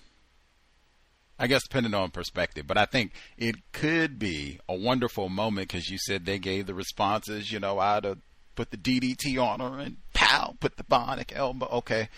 [1.39, 5.89] I guess depending on perspective, but I think it could be a wonderful moment because
[5.89, 8.17] you said they gave the responses, you know, I'd have
[8.55, 11.67] put the DDT on her and pow, put the bionic elbow.
[11.67, 12.09] Okay.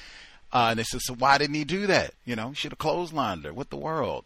[0.51, 2.13] Uh, and they said, so why didn't he do that?
[2.25, 3.53] You know, should have clotheslined her.
[3.53, 4.25] What the world?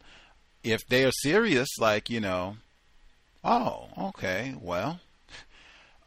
[0.64, 2.58] If they are serious, like you know,
[3.44, 5.02] oh, okay, well,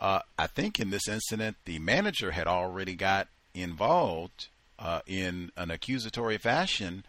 [0.01, 4.49] uh, I think in this incident the manager had already got involved
[4.79, 7.05] uh, in an accusatory fashion.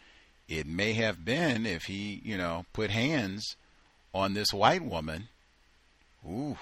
[0.48, 3.56] It may have been if he, you know, put hands
[4.14, 5.28] on this white woman.
[6.26, 6.58] Ooh,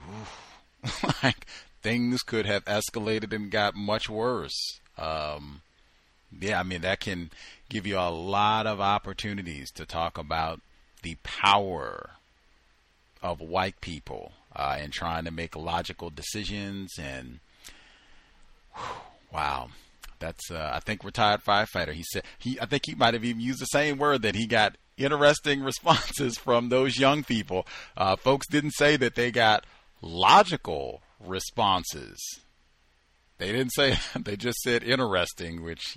[0.00, 0.90] ooh,
[1.22, 1.46] like
[1.82, 4.80] things could have escalated and got much worse.
[4.96, 5.62] Um,
[6.40, 7.30] yeah, I mean, that can
[7.68, 10.60] give you a lot of opportunities to talk about
[11.02, 12.10] the power
[13.22, 16.98] of white people uh, and trying to make logical decisions.
[16.98, 17.40] And
[18.74, 18.84] whew,
[19.32, 19.68] wow,
[20.18, 21.92] that's uh, I think retired firefighter.
[21.92, 24.46] He said he I think he might have even used the same word that he
[24.46, 27.66] got interesting responses from those young people.
[27.96, 29.64] Uh, folks didn't say that they got
[30.02, 32.18] logical responses.
[33.38, 35.96] They didn't say they just said interesting, which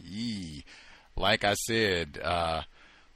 [1.16, 2.62] like I said, uh,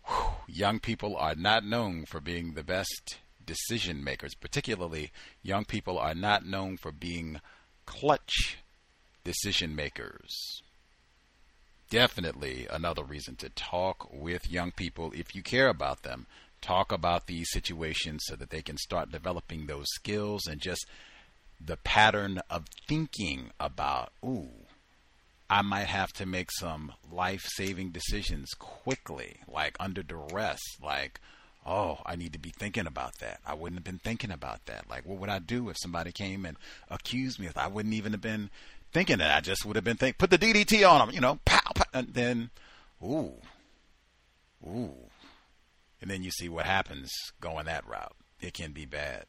[0.05, 4.33] whew, young people are not known for being the best decision makers.
[4.35, 5.11] Particularly,
[5.41, 7.39] young people are not known for being
[7.85, 8.57] clutch
[9.23, 10.61] decision makers.
[11.89, 16.25] Definitely another reason to talk with young people if you care about them.
[16.61, 20.87] Talk about these situations so that they can start developing those skills and just
[21.63, 24.49] the pattern of thinking about, ooh,
[25.49, 31.19] I might have to make some life saving decisions quickly, like under duress, like,
[31.65, 33.39] oh, I need to be thinking about that.
[33.45, 34.89] I wouldn't have been thinking about that.
[34.89, 36.57] Like, what would I do if somebody came and
[36.89, 37.49] accused me?
[37.55, 38.49] I wouldn't even have been
[38.95, 39.35] thinking that.
[39.35, 41.83] I just would have been thinking, put the DDT on them, you know, pow, pow,
[41.93, 42.49] and then,
[43.03, 43.33] ooh,
[44.65, 44.93] ooh.
[46.01, 48.15] And then you see what happens going that route.
[48.39, 49.25] It can be bad.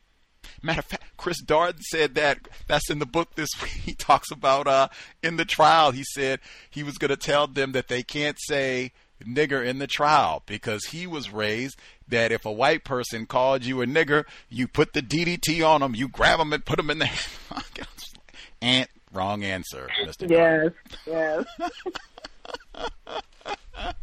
[0.63, 2.39] Matter of fact, Chris Darden said that.
[2.69, 3.73] That's in the book this week.
[3.73, 4.89] He talks about uh,
[5.21, 5.91] in the trial.
[5.91, 6.39] He said
[6.71, 8.93] he was going to tell them that they can't say
[9.25, 13.83] nigger in the trial because he was raised that if a white person called you
[13.83, 17.01] a nigger, you put the DDT on them, you grab them and put them in
[17.01, 17.11] the
[18.63, 20.29] and wrong answer, Mr.
[20.29, 20.73] Yes,
[21.07, 21.45] yes.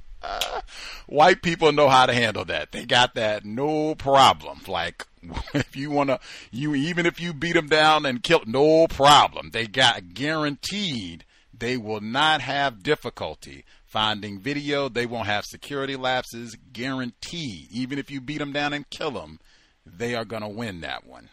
[1.08, 2.72] white people know how to handle that.
[2.72, 4.62] They got that no problem.
[4.68, 5.06] Like
[5.54, 6.20] if you want to,
[6.52, 9.50] you even if you beat them down and kill, no problem.
[9.52, 11.26] They got guaranteed
[11.64, 14.90] they will not have difficulty finding video.
[14.90, 16.58] They won't have security lapses.
[16.74, 17.72] Guaranteed.
[17.72, 19.40] Even if you beat them down and kill them,
[19.86, 21.30] they are going to win that one.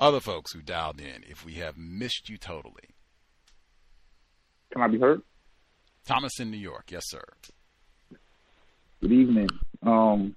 [0.00, 2.88] Other folks who dialed in, if we have missed you totally.
[4.72, 5.20] Can I be heard?
[6.06, 6.90] Thomas in New York.
[6.90, 7.22] Yes, sir.
[9.02, 9.48] Good evening.
[9.82, 10.34] Um,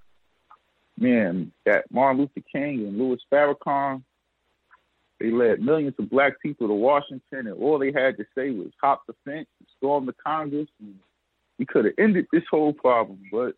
[1.00, 4.03] man, that Martin Luther King and Louis Farrakhan,
[5.22, 8.72] they led millions of black people to Washington, and all they had to say was
[8.82, 10.95] hop the fence, storm the Congress, and
[11.58, 13.53] we could have ended this whole problem, but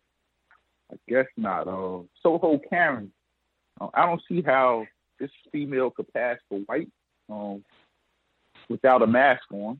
[0.92, 1.66] I guess not.
[1.66, 3.10] Uh, Soho Karen,
[3.80, 4.86] uh, I don't see how
[5.18, 6.88] this female could pass for white
[7.30, 7.64] um,
[8.68, 9.78] without a mask on.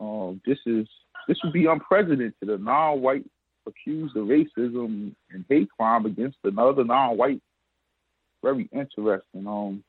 [0.00, 0.86] Um, this is
[1.28, 2.34] this would be unprecedented.
[2.42, 3.24] A non-white
[3.66, 7.40] accused of racism and hate crime against another non-white.
[8.42, 9.46] Very interesting.
[9.46, 9.84] Um,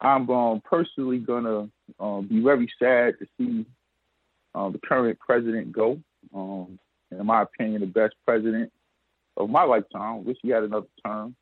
[0.00, 1.68] I'm um, personally gonna
[2.00, 3.64] uh, be very sad to see
[4.54, 6.00] uh, the current president go.
[6.34, 6.78] Um,
[7.10, 8.72] in my opinion, the best president
[9.36, 10.24] of my lifetime.
[10.24, 11.36] Wish he had another term.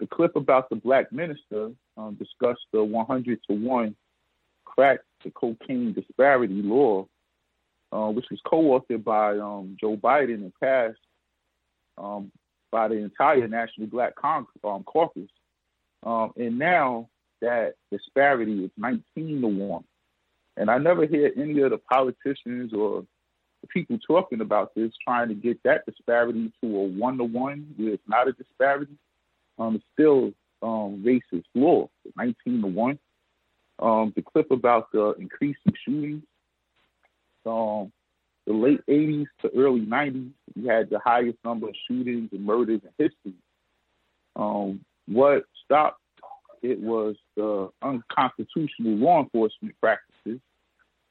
[0.00, 3.94] The clip about the black minister um, discussed the 100 to one
[4.64, 7.06] crack to cocaine disparity law
[7.92, 10.98] uh, which was co-authored by um, Joe Biden and passed
[11.98, 12.30] um,
[12.70, 15.28] by the entire National Black Con- um, Caucus.
[16.04, 17.08] Um, and now
[17.40, 19.84] that disparity is 19 to 1.
[20.56, 23.04] And I never hear any of the politicians or
[23.62, 27.74] the people talking about this trying to get that disparity to a one to one
[27.76, 28.92] where it's not a disparity.
[29.60, 30.32] Um, still
[30.62, 32.98] um, racist law, 19 to 1.
[33.78, 36.22] Um, the clip about the increasing shootings
[37.46, 37.92] um,
[38.46, 42.80] the late 80s to early 90s, we had the highest number of shootings and murders
[42.82, 43.38] in history.
[44.36, 46.00] Um, what stopped
[46.62, 50.40] it was the unconstitutional law enforcement practices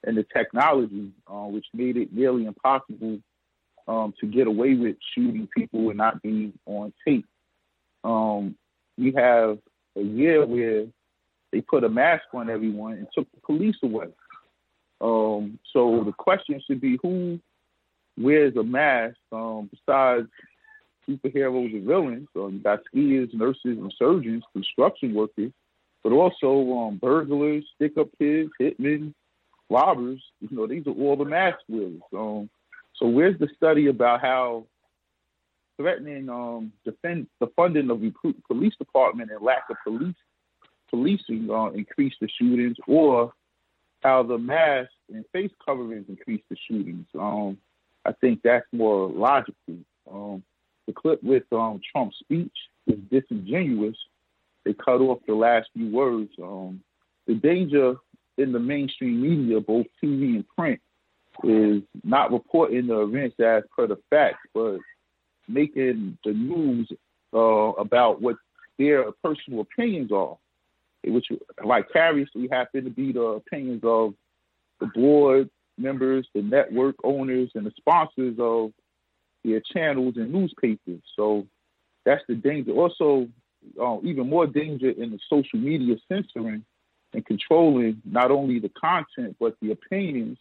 [0.03, 3.19] and the technology, uh, which made it nearly impossible
[3.87, 7.25] um, to get away with shooting people and not being on tape.
[8.03, 8.55] Um,
[8.97, 9.57] we have
[9.95, 10.85] a year where
[11.51, 14.07] they put a mask on everyone and took the police away.
[15.01, 17.39] Um, so the question should be who
[18.17, 20.27] wears a mask um, besides
[21.09, 22.27] superheroes and villains.
[22.33, 25.51] So you got skiers, nurses, and surgeons, construction workers,
[26.03, 29.13] but also um, burglars, stick-up kids, hitmen,
[29.69, 32.01] robbers, you know, these are all the mask wearers.
[32.15, 32.49] Um,
[32.95, 34.65] so where's the study about how
[35.79, 38.11] threatening um, defend the funding of the
[38.47, 40.15] police department and lack of police
[40.89, 43.31] policing uh, increase the shootings, or
[44.01, 47.05] how the mask and face coverings increase the shootings?
[47.17, 47.57] Um,
[48.05, 49.77] I think that's more logical.
[50.11, 50.43] Um,
[50.87, 52.55] the clip with um, Trump's speech
[52.87, 53.95] is disingenuous.
[54.65, 56.31] They cut off the last few words.
[56.41, 56.81] Um,
[57.27, 57.95] the danger
[58.37, 60.79] in the mainstream media, both TV and print,
[61.43, 64.79] is not reporting the events as per the facts, but
[65.49, 66.89] making the news
[67.33, 68.37] uh, about what
[68.77, 70.37] their personal opinions are,
[71.05, 71.27] which
[71.61, 74.13] vicariously happen to be the opinions of
[74.79, 78.71] the board members, the network owners, and the sponsors of
[79.43, 81.01] their channels and newspapers.
[81.15, 81.47] So
[82.05, 82.71] that's the danger.
[82.71, 83.27] Also,
[83.81, 86.63] uh, even more danger in the social media censoring
[87.13, 90.37] and controlling not only the content but the opinions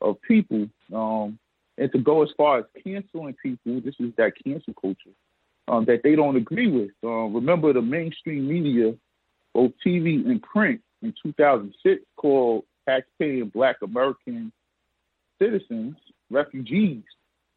[0.00, 0.68] of people.
[0.92, 1.38] Um,
[1.78, 5.16] and to go as far as canceling people, this is that cancel culture
[5.68, 6.90] um, that they don't agree with.
[7.02, 8.94] Uh, remember, the mainstream media,
[9.54, 14.52] both TV and print, in 2006 called taxpaying Black American
[15.40, 15.96] citizens
[16.30, 17.02] refugees.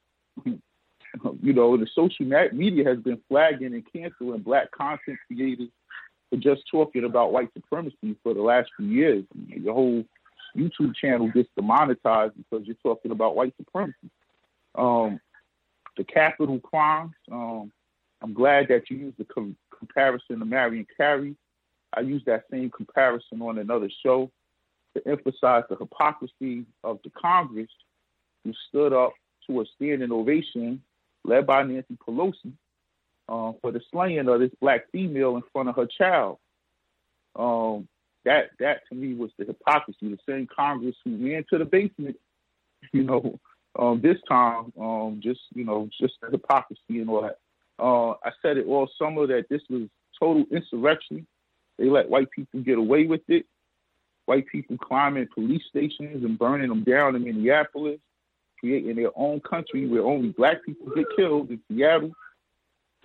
[0.45, 5.69] you know, the social media has been flagging and canceling Black content creators
[6.30, 9.24] for just talking about white supremacy for the last few years.
[9.48, 10.03] Your whole
[10.56, 14.09] YouTube channel gets demonetized because you're talking about white supremacy.
[14.75, 15.19] Um,
[15.98, 17.14] the capital crimes.
[17.32, 17.72] Um,
[18.22, 21.35] I'm glad that you used the com- comparison to Miriam Carey.
[21.93, 24.32] I used that same comparison on another show
[24.95, 27.69] to emphasize the hypocrisy of the Congress
[28.43, 29.14] who stood up
[29.48, 30.82] to a standing ovation
[31.24, 32.53] led by Nancy Pelosi
[33.27, 36.38] uh, for the slaying of this black female in front of her child.
[37.35, 37.88] Um,
[38.26, 40.10] that that to me was the hypocrisy.
[40.10, 42.18] The same Congress who ran to the basement,
[42.92, 43.40] you know,
[43.78, 47.40] um, this time, um, just you know, just the hypocrisy and all that.
[47.78, 49.84] Uh, I said it all summer that this was
[50.20, 51.26] total insurrection.
[51.78, 53.45] They let white people get away with it.
[54.26, 58.00] White people climbing police stations and burning them down in Minneapolis,
[58.60, 62.12] creating their own country where only black people get killed in Seattle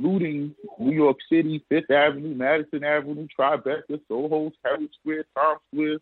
[0.01, 5.99] looting New York City, Fifth Avenue, Madison Avenue, Tribeca, Soho, Herald Square, Times Square,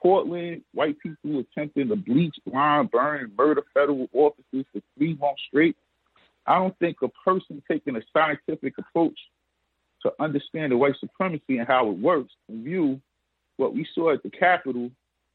[0.00, 5.42] Portland, white people attempting to bleach, blind, burn, and murder federal offices for three months
[5.48, 5.76] straight.
[6.46, 9.18] I don't think a person taking a scientific approach
[10.02, 13.00] to understand the white supremacy and how it works can view
[13.56, 14.90] what we saw at the Capitol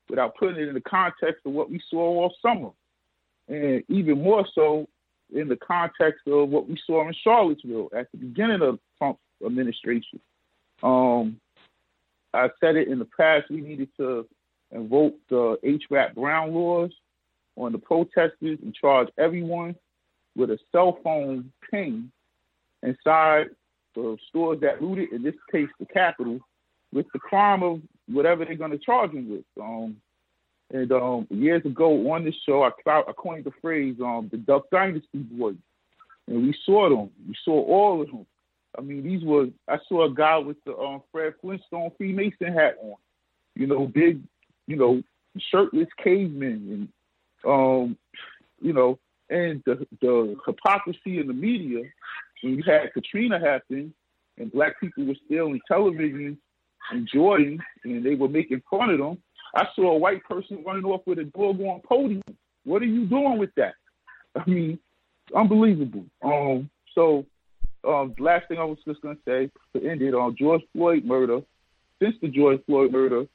[0.09, 2.72] without putting it in the context of what we saw all summer.
[3.48, 4.88] And even more so,
[5.34, 10.20] in the context of what we saw in Charlottesville at the beginning of Trump's administration.
[10.84, 11.40] Um,
[12.34, 13.50] I said it in the past.
[13.50, 14.28] We needed to
[14.72, 15.84] invoke the H.
[15.90, 16.92] Rap Brown laws
[17.56, 19.76] on the protesters and charge everyone
[20.36, 22.12] with a cell phone ping
[22.84, 23.48] inside
[23.95, 26.40] the stores that looted, in this case, the Capitol,
[26.92, 29.45] with the crime of whatever they're going to charge them with.
[29.62, 29.98] Um,
[30.74, 34.64] and um, years ago on this show, I, I coined the phrase um, the Duck
[34.72, 35.56] Dynasty boys.
[36.27, 37.11] And we saw them.
[37.27, 38.26] We saw all of them.
[38.77, 42.77] I mean, these were, I saw a guy with the um, Fred Flintstone Freemason hat
[42.82, 42.95] on.
[43.56, 44.22] You know, big,
[44.68, 45.02] you know,
[45.52, 46.90] shirtless cavemen.
[47.45, 47.98] And, um,
[48.60, 48.98] you know,
[49.30, 51.84] and the, the hypocrisy in the media,
[52.42, 53.94] when you had Katrina happen
[54.38, 56.38] and black people were still in television
[56.92, 59.18] enjoying and they were making fun of them,
[59.56, 62.22] I saw a white person running off with a dog on podium.
[62.66, 63.75] What are you doing with that?
[64.35, 64.77] I mean,
[65.34, 66.06] unbelievable.
[66.22, 67.25] Um, so
[67.88, 71.40] um, last thing I was just gonna say to end it on George Floyd murder.
[72.01, 73.25] Since the George Floyd murder,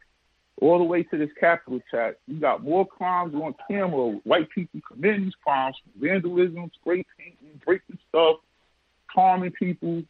[0.61, 4.19] all the way to this Capitol attack, you got more crimes on camera.
[4.25, 8.37] White people committing these crimes, vandalism, spray painting, breaking stuff,
[9.07, 10.03] harming people,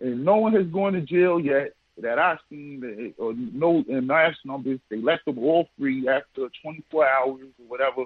[0.00, 4.34] and no one has gone to jail yet that I've seen, or no in mass
[4.44, 8.04] numbers, they let them all free after 24 hours or whatever.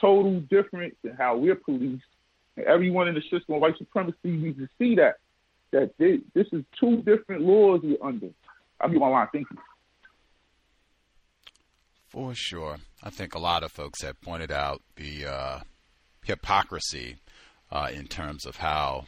[0.00, 2.04] Total difference in how we're policed.
[2.56, 5.16] And everyone in the system of white supremacy needs to see that
[5.72, 8.28] that they, this is two different laws we're under.
[8.80, 9.26] I'll be my line.
[9.32, 9.58] Thank you.
[12.08, 15.60] For sure, I think a lot of folks have pointed out the uh,
[16.24, 17.16] hypocrisy
[17.70, 19.06] uh, in terms of how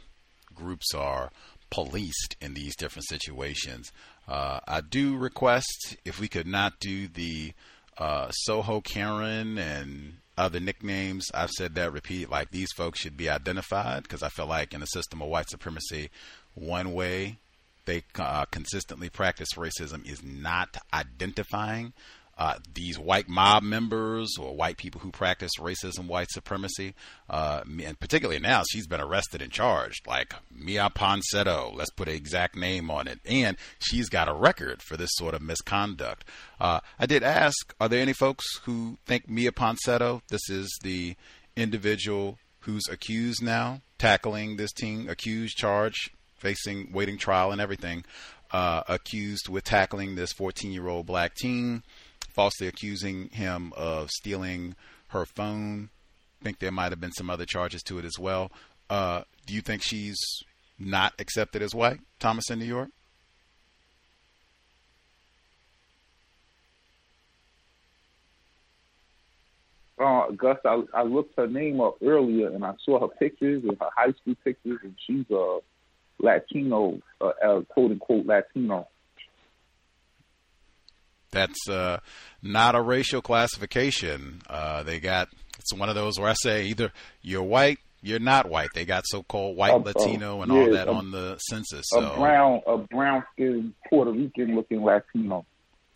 [0.55, 1.30] groups are
[1.70, 3.92] policed in these different situations.
[4.26, 7.52] Uh, I do request if we could not do the
[7.97, 11.26] uh, Soho Karen and other nicknames.
[11.34, 14.82] I've said that repeat like these folks should be identified because I feel like in
[14.82, 16.10] a system of white supremacy,
[16.55, 17.38] one way
[17.86, 21.94] they uh, consistently practice racism is not identifying
[22.39, 26.94] uh, these white mob members or white people who practice racism, white supremacy,
[27.28, 31.75] uh, and particularly now she's been arrested and charged, like Miya Ponsetto.
[31.75, 35.34] Let's put an exact name on it, and she's got a record for this sort
[35.34, 36.25] of misconduct.
[36.60, 40.23] Uh, I did ask, are there any folks who think Miya Ponsetto?
[40.28, 41.17] This is the
[41.57, 48.05] individual who's accused now, tackling this teen, accused, charge, facing waiting trial and everything.
[48.50, 51.83] Uh, accused with tackling this 14 year old black teen
[52.39, 54.76] falsely accusing him of stealing
[55.08, 55.89] her phone.
[56.41, 58.52] I think there might have been some other charges to it as well.
[58.89, 60.17] Uh, do you think she's
[60.78, 62.91] not accepted as white, Thomas in New York?
[69.99, 73.76] Uh, Gus, I, I looked her name up earlier and I saw her pictures and
[73.81, 75.58] her high school pictures, and she's a
[76.20, 78.86] Latino, uh, uh, quote unquote Latino.
[81.31, 81.98] That's uh,
[82.42, 84.42] not a racial classification.
[84.48, 88.48] Uh, they got it's one of those where I say either you're white, you're not
[88.48, 88.70] white.
[88.74, 91.84] They got so-called white uh, Latino and yeah, all that a, on the census.
[91.89, 92.12] So.
[92.12, 95.44] A brown, a brown skinned Puerto Rican looking Latino.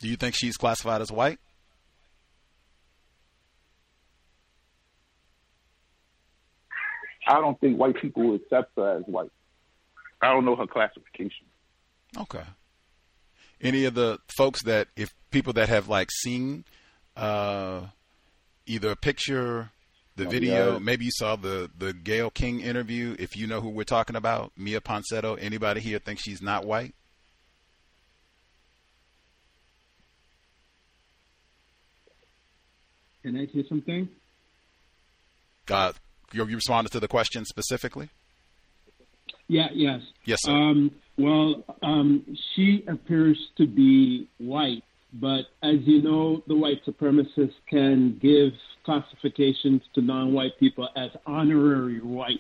[0.01, 1.39] Do you think she's classified as white?
[7.27, 9.31] I don't think white people would accept her as white.
[10.21, 11.47] I don't know her classification.
[12.19, 12.43] Okay.
[13.63, 16.65] Any of the folks that if people that have like seen
[17.17, 17.83] uh,
[18.67, 19.71] either a picture,
[20.17, 20.79] the oh, video, yeah.
[20.79, 23.17] maybe you saw the the Gayle King interview.
[23.19, 25.39] If you know who we're talking about, Miya Ponsetto.
[25.41, 26.95] Anybody here think she's not white?
[33.23, 34.09] Can I say something?
[35.71, 35.93] Uh,
[36.33, 38.11] you, you responded to the question specifically.
[39.53, 39.69] Yeah.
[39.75, 40.01] Yes.
[40.25, 40.51] Yes, sir.
[40.51, 42.25] Um, well, um,
[42.55, 44.83] she appears to be white,
[45.13, 48.53] but as you know, the white supremacists can give
[48.87, 52.39] classifications to non white people as honorary whites,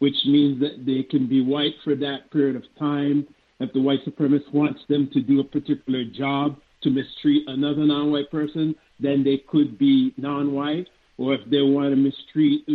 [0.00, 3.28] which means that they can be white for that period of time.
[3.60, 8.10] If the white supremacist wants them to do a particular job to mistreat another non
[8.10, 10.88] white person, then they could be non white.
[11.16, 12.66] Or if they want to mistreat,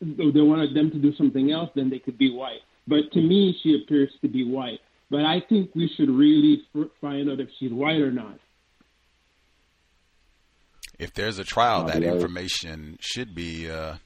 [0.00, 2.62] they wanted them to do something else, then they could be white.
[2.86, 4.80] But to me, she appears to be white.
[5.10, 6.62] But I think we should really
[7.00, 8.38] find out if she's white or not
[11.02, 13.96] if there's a trial, that information should be uh,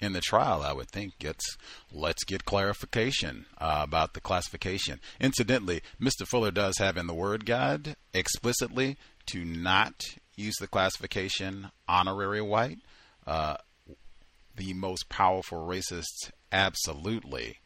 [0.00, 0.62] in the trial.
[0.62, 1.14] I would think.
[1.20, 1.56] It's
[1.92, 5.00] let's get clarification uh, about the classification.
[5.20, 6.26] Incidentally, Mr.
[6.26, 8.96] Fuller does have in the Word Guide explicitly
[9.26, 10.04] to not
[10.36, 12.78] use the classification honorary white.
[13.26, 13.56] Uh,
[14.54, 17.58] the most powerful racists absolutely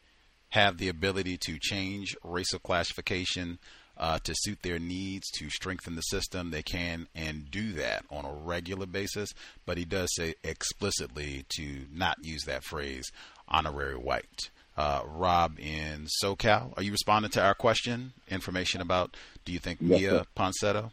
[0.51, 3.57] have the ability to change racial classification
[3.97, 8.25] uh, to suit their needs to strengthen the system, they can and do that on
[8.25, 9.29] a regular basis.
[9.65, 13.11] But he does say explicitly to not use that phrase,
[13.47, 14.49] honorary white.
[14.77, 18.13] Uh, Rob in SoCal, are you responding to our question?
[18.29, 19.15] Information about
[19.45, 20.25] do you think yes, Miya sir.
[20.35, 20.91] Ponsetto?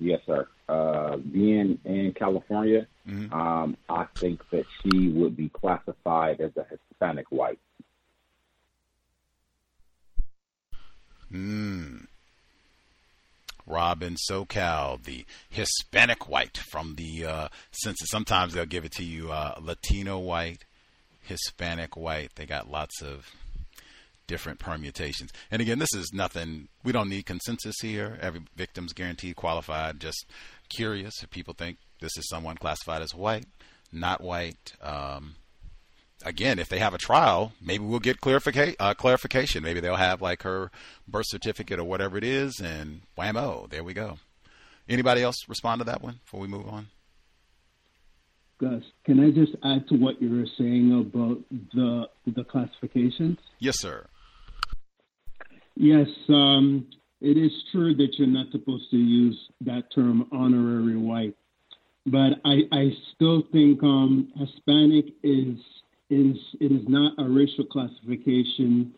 [0.00, 0.48] Yes, sir.
[0.66, 3.32] Uh, being in California, mm-hmm.
[3.32, 7.58] um, I think that she would be classified as a Hispanic white.
[11.30, 12.06] Mm.
[13.66, 18.08] Robin SoCal, the Hispanic white from the uh, census.
[18.10, 20.64] Sometimes they'll give it to you uh, Latino white,
[21.22, 22.30] Hispanic white.
[22.34, 23.30] They got lots of
[24.30, 25.32] different permutations.
[25.50, 26.68] And again, this is nothing.
[26.84, 28.16] We don't need consensus here.
[28.22, 29.98] Every victim's guaranteed qualified.
[29.98, 30.24] Just
[30.68, 33.46] curious if people think this is someone classified as white,
[33.92, 34.72] not white.
[34.80, 35.34] Um,
[36.24, 38.76] again, if they have a trial, maybe we'll get clarification.
[38.78, 39.64] Uh, clarification.
[39.64, 40.70] Maybe they'll have like her
[41.08, 44.18] birth certificate or whatever it is, and whammo, there we go.
[44.88, 46.86] Anybody else respond to that one before we move on?
[48.60, 51.38] Gus, can I just add to what you were saying about
[51.74, 53.38] the the classifications?
[53.58, 54.06] Yes, sir.
[55.82, 56.86] Yes, um,
[57.22, 61.34] it is true that you're not supposed to use that term honorary white,
[62.04, 65.56] but I, I still think um, Hispanic is
[66.10, 68.92] is it is not a racial classification,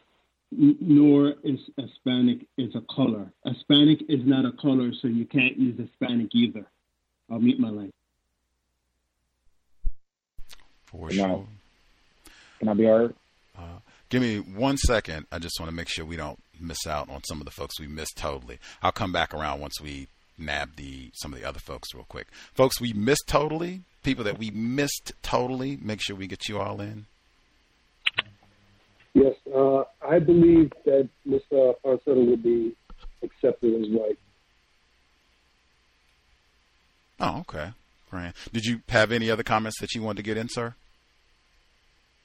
[0.50, 3.30] nor is Hispanic is a color.
[3.44, 6.66] Hispanic is not a color, so you can't use Hispanic either.
[7.30, 7.92] I'll meet my line.
[10.86, 11.46] For can sure.
[12.26, 13.14] I, can I be heard?
[13.56, 13.78] Uh,
[14.08, 15.26] give me one second.
[15.30, 17.78] I just want to make sure we don't miss out on some of the folks
[17.78, 18.58] we missed totally.
[18.82, 20.08] I'll come back around once we
[20.38, 22.28] nab the some of the other folks real quick.
[22.54, 26.80] Folks we missed totally people that we missed totally, make sure we get you all
[26.80, 27.06] in?
[29.14, 31.74] Yes, uh, I believe that Mr.
[31.84, 32.74] Ponsetto would be
[33.22, 34.18] accepted as white.
[37.20, 37.72] Oh, okay.
[38.10, 40.74] Grant, did you have any other comments that you wanted to get in, sir?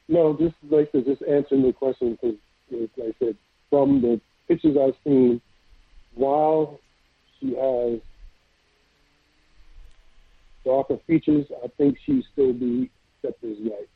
[0.07, 2.37] No, just like to just answer the question because,
[2.71, 3.35] like I said,
[3.69, 5.41] from the pictures I've seen,
[6.15, 6.79] while
[7.39, 7.99] she has
[10.65, 12.89] darker features, I think she still be
[13.23, 13.89] accepted as white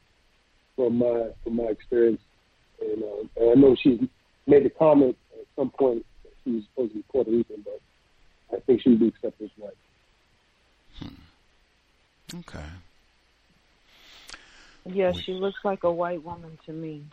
[0.76, 2.22] from my from my experience.
[2.82, 4.00] And, uh, and I know she's
[4.48, 7.80] made a comment at some point that she was supposed to be Puerto Rican, but
[8.56, 9.78] I think she would be accepted as white.
[11.00, 12.40] Hmm.
[12.40, 12.66] Okay.
[14.86, 17.04] Yeah, she looks like a white woman to me.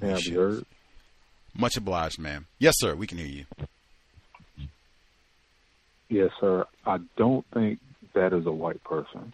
[0.00, 0.64] Yeah, you heard?
[1.54, 2.46] Much obliged, ma'am.
[2.58, 2.94] Yes, sir.
[2.94, 3.44] We can hear you.
[6.08, 6.66] Yes, sir.
[6.84, 7.78] I don't think
[8.14, 9.32] that is a white person.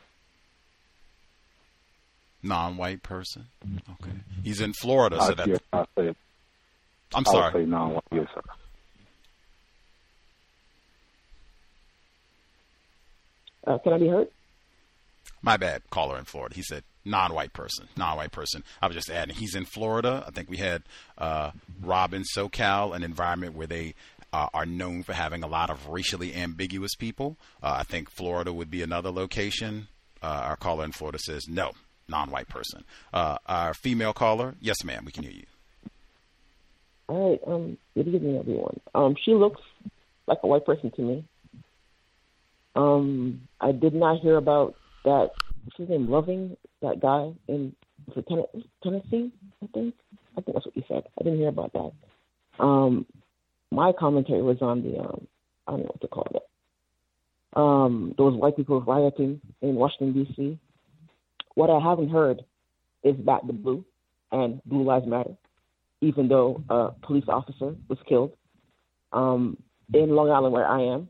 [2.42, 3.46] Non-white person.
[3.64, 4.12] Okay.
[4.44, 5.46] He's in Florida, so I, that.
[5.48, 6.14] yes, I say, I'm
[7.14, 7.52] I would sorry.
[7.52, 8.04] say non-white.
[8.12, 8.42] Yes, sir.
[13.66, 14.28] Uh, can I be heard?
[15.42, 16.54] My bad, caller in Florida.
[16.54, 18.62] He said non-white person, non-white person.
[18.80, 19.34] I was just adding.
[19.34, 20.24] He's in Florida.
[20.26, 20.82] I think we had
[21.16, 21.50] uh,
[21.82, 23.94] SoCal, an environment where they
[24.32, 27.36] uh, are known for having a lot of racially ambiguous people.
[27.62, 29.88] Uh, I think Florida would be another location.
[30.22, 31.72] Uh, our caller in Florida says no,
[32.08, 32.84] non-white person.
[33.12, 35.46] Uh, our female caller, yes, ma'am, we can hear you.
[37.08, 37.40] All right.
[37.46, 38.80] Um, good evening, everyone.
[38.94, 39.62] Um, she looks
[40.26, 41.24] like a white person to me.
[42.76, 45.30] Um, I did not hear about that.
[45.64, 46.08] What's his name?
[46.08, 47.74] Loving that guy in
[48.82, 49.32] Tennessee.
[49.62, 49.94] I think.
[50.36, 51.02] I think that's what you said.
[51.18, 51.92] I didn't hear about that.
[52.62, 53.06] Um,
[53.70, 55.26] my commentary was on the um,
[55.66, 56.42] I don't know what to call it.
[57.54, 60.58] Um, those white people rioting in Washington D.C.
[61.54, 62.42] What I haven't heard
[63.02, 63.84] is Back the Blue
[64.30, 65.34] and Blue Lives Matter,
[66.00, 68.32] even though a police officer was killed.
[69.12, 69.56] Um,
[69.92, 71.08] in Long Island, where I am,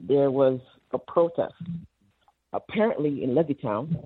[0.00, 0.60] there was
[0.92, 1.54] a protest.
[2.52, 3.96] Apparently, in Levittown,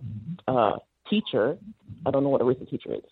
[0.46, 0.72] a
[1.10, 1.58] teacher,
[2.06, 3.02] I don't know what a racist teacher is,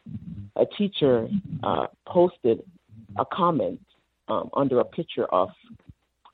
[0.56, 1.28] a teacher
[1.62, 2.62] uh, posted
[3.18, 3.80] a comment
[4.28, 5.50] um, under a picture of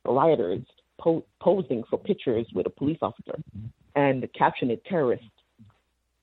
[0.04, 0.62] rioters
[1.00, 3.36] po- posing for pictures with a police officer
[3.96, 5.24] and captioned it terrorist.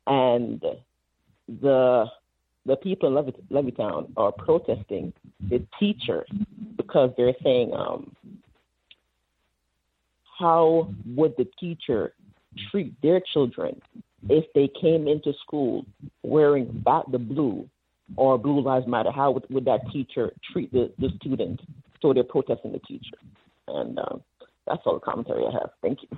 [0.07, 0.61] And
[1.61, 2.05] the
[2.65, 5.13] the people in Levit- Levittown are protesting
[5.49, 6.25] the teacher
[6.77, 8.15] because they're saying, um,
[10.37, 12.13] how would the teacher
[12.69, 13.81] treat their children
[14.29, 15.85] if they came into school
[16.23, 17.67] wearing about the blue
[18.15, 19.11] or Blue Lives Matter?
[19.11, 21.61] How would, would that teacher treat the, the student?
[22.01, 23.17] So they're protesting the teacher.
[23.67, 24.21] And um,
[24.67, 25.69] that's all the commentary I have.
[25.81, 26.17] Thank you.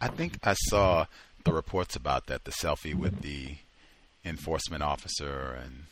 [0.00, 1.06] I think I saw
[1.44, 3.56] the reports about that, the selfie with the
[4.24, 5.84] enforcement officer and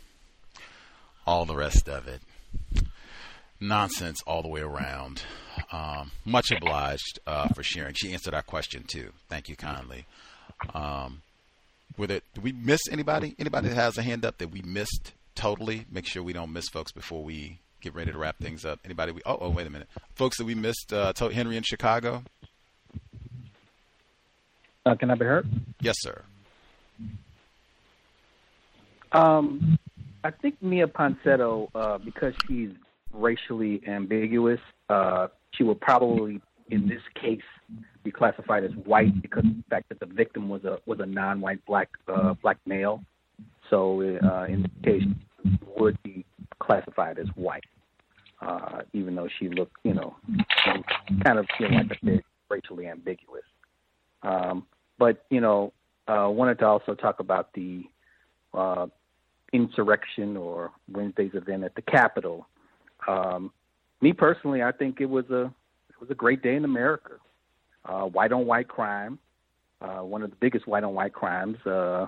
[1.26, 2.20] all the rest of it.
[3.62, 5.22] Nonsense all the way around.
[5.70, 7.94] Um, much obliged uh, for sharing.
[7.94, 9.12] She answered our question too.
[9.28, 10.04] Thank you kindly.
[10.74, 11.22] Um,
[11.96, 13.34] with it, did we miss anybody?
[13.38, 15.86] Anybody that has a hand up that we missed totally?
[15.90, 18.80] Make sure we don't miss folks before we get ready to wrap things up.
[18.84, 19.12] Anybody?
[19.12, 20.92] We, oh, oh, wait a minute, folks that we missed.
[20.92, 22.22] Uh, to- Henry in Chicago.
[24.84, 25.46] Uh, can I be heard?
[25.80, 26.22] Yes, sir.
[29.12, 29.78] Um,
[30.24, 32.70] I think Miya Ponsetto, uh, because she's
[33.12, 37.40] racially ambiguous, uh, she would probably, in this case,
[38.04, 41.06] be classified as white because of the fact that the victim was a was a
[41.06, 43.02] non-white black uh, black male.
[43.70, 45.04] So, uh, in this case,
[45.76, 46.24] would be
[46.58, 47.64] classified as white,
[48.40, 50.16] uh, even though she looked, you know,
[51.24, 53.44] kind of, you know, like a bit racially ambiguous.
[54.22, 54.66] Um,
[54.98, 55.72] but you know,
[56.06, 57.84] uh, wanted to also talk about the
[58.54, 58.86] uh,
[59.52, 62.46] insurrection or Wednesday's event at the Capitol.
[63.06, 63.52] Um,
[64.00, 65.44] me personally, I think it was a
[65.88, 67.12] it was a great day in America.
[67.84, 69.18] Uh, white on white crime,
[69.80, 72.06] uh, one of the biggest white on white crimes uh,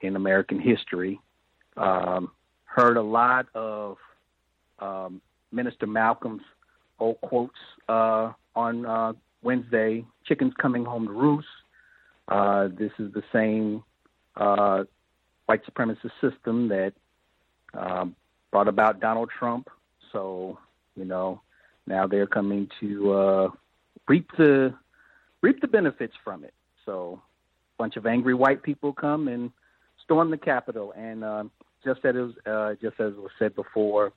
[0.00, 1.18] in American history.
[1.76, 2.30] Um,
[2.64, 3.96] heard a lot of
[4.78, 6.42] um, Minister Malcolm's
[6.98, 7.54] old quotes
[7.88, 10.04] uh, on uh, Wednesday.
[10.26, 11.48] Chickens coming home to roost.
[12.28, 13.82] Uh, this is the same
[14.36, 14.84] uh,
[15.46, 16.92] white supremacist system that
[17.74, 18.16] um,
[18.50, 19.68] brought about Donald Trump.
[20.14, 20.58] So,
[20.96, 21.42] you know,
[21.86, 23.48] now they're coming to uh,
[24.08, 24.72] reap the
[25.42, 26.54] reap the benefits from it.
[26.86, 27.20] So,
[27.76, 29.50] a bunch of angry white people come and
[30.02, 31.44] storm the Capitol, and uh,
[31.84, 34.12] just as it uh, just as was said before,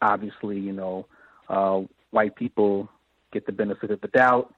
[0.00, 1.06] obviously, you know,
[1.48, 2.88] uh, white people
[3.32, 4.52] get the benefit of the doubt.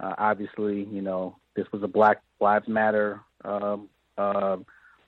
[0.00, 4.56] Uh, obviously, you know, this was a Black Lives Matter um, uh,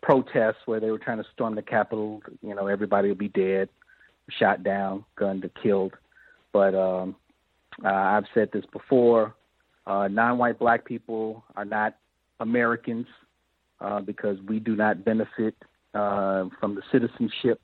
[0.03, 2.23] protests where they were trying to storm the Capitol.
[2.43, 3.69] You know, everybody would be dead,
[4.31, 5.95] shot down, gunned, or killed.
[6.53, 7.17] But um,
[7.85, 9.35] uh, I've said this before:
[9.87, 11.97] uh, non-white black people are not
[12.41, 13.07] Americans
[13.81, 15.55] uh, because we do not benefit
[15.95, 17.59] uh, from the citizenships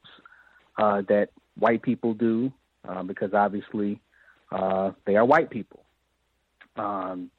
[0.78, 2.52] uh, that white people do,
[2.89, 4.00] uh, because obviously
[5.07, 5.82] they are white people.
[6.76, 7.31] Um,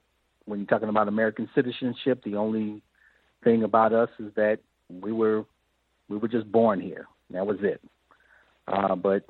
[0.45, 2.81] when you're talking about American citizenship, the only
[3.43, 5.45] thing about us is that we were
[6.09, 7.07] we were just born here.
[7.29, 7.81] That was it.
[8.67, 9.25] Uh, but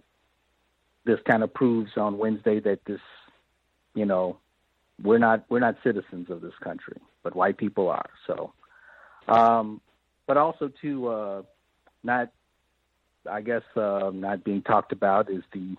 [1.06, 3.02] this kind of proves on Wednesday that this,
[3.94, 4.38] you know,
[5.02, 8.10] we're not we're not citizens of this country, but white people are.
[8.28, 8.54] So,
[9.28, 9.82] um,
[10.28, 11.42] but also to uh,
[12.04, 12.32] not,
[13.30, 15.76] I guess, uh, not being talked about is the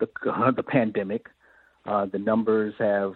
[0.00, 1.28] the, uh, the pandemic.
[1.84, 3.14] Uh, the numbers have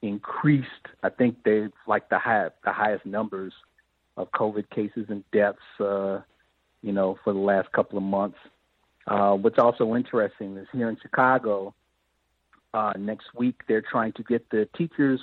[0.00, 0.68] increased.
[1.02, 3.52] I think they've like the high, the highest numbers
[4.16, 6.20] of COVID cases and deaths, uh,
[6.82, 8.38] you know, for the last couple of months.
[9.06, 11.74] Uh, what's also interesting is here in Chicago,
[12.74, 15.20] uh, next week they're trying to get the teachers,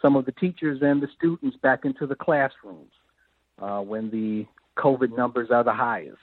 [0.00, 2.92] some of the teachers and the students back into the classrooms
[3.60, 4.46] uh, when the
[4.80, 6.18] COVID numbers are the highest.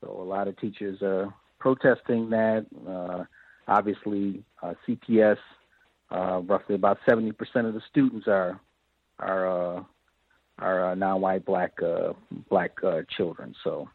[0.00, 2.66] So a lot of teachers are protesting that.
[2.88, 3.24] Uh,
[3.68, 5.38] obviously, uh, CPS,
[6.10, 7.32] uh, roughly about 70%
[7.66, 8.60] of the students are
[9.18, 9.82] are uh,
[10.58, 12.12] are uh, non-white black uh,
[12.50, 12.72] black
[13.16, 13.54] children.
[13.64, 13.88] So,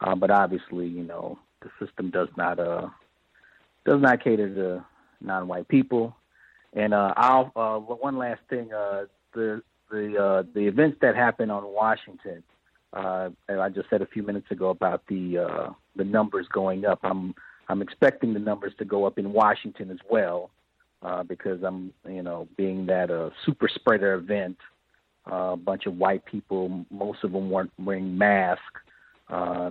[0.00, 2.88] uh, but obviously, you know, the system does not uh,
[3.84, 4.84] does not cater to
[5.20, 6.16] non-white people.
[6.72, 9.04] And uh, I'll uh, one last thing: uh,
[9.34, 12.42] the the uh, the events that happened on Washington.
[12.92, 16.98] Uh, I just said a few minutes ago about the uh, the numbers going up.
[17.02, 17.34] I'm
[17.68, 20.50] I'm expecting the numbers to go up in Washington as well,
[21.02, 24.56] uh, because I'm you know being that a super spreader event
[25.30, 28.64] uh, a bunch of white people, most of them weren't wearing masks,
[29.28, 29.70] uh,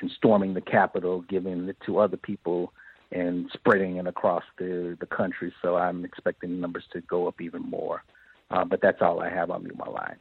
[0.00, 2.72] and storming the Capitol, giving it to other people
[3.12, 5.52] and spreading it across the the country.
[5.62, 8.02] So I'm expecting the numbers to go up even more.
[8.50, 10.16] Uh, but that's all I have on me, my line.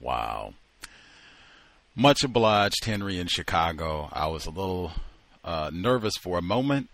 [0.00, 0.52] Wow.
[1.96, 4.10] Much obliged, Henry, in Chicago.
[4.12, 4.92] I was a little
[5.44, 6.88] uh, nervous for a moment.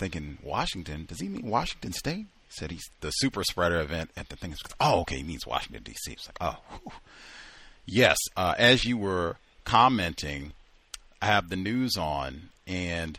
[0.00, 1.04] Thinking, Washington?
[1.06, 2.26] Does he mean Washington State?
[2.48, 4.54] said he's the super spreader event at the thing.
[4.80, 6.12] Oh, okay, he means Washington D.C.
[6.12, 6.92] It's like, oh, whew.
[7.84, 8.16] yes.
[8.36, 10.52] Uh, as you were commenting,
[11.20, 13.18] I have the news on, and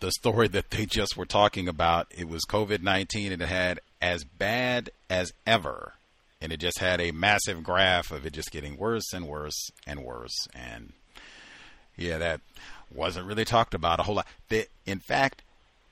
[0.00, 2.08] the story that they just were talking about.
[2.10, 5.92] It was COVID nineteen, and it had as bad as ever,
[6.40, 10.04] and it just had a massive graph of it just getting worse and worse and
[10.04, 10.48] worse.
[10.54, 10.92] And
[11.96, 12.40] yeah, that
[12.92, 14.26] wasn't really talked about a whole lot.
[14.48, 15.42] They, in fact,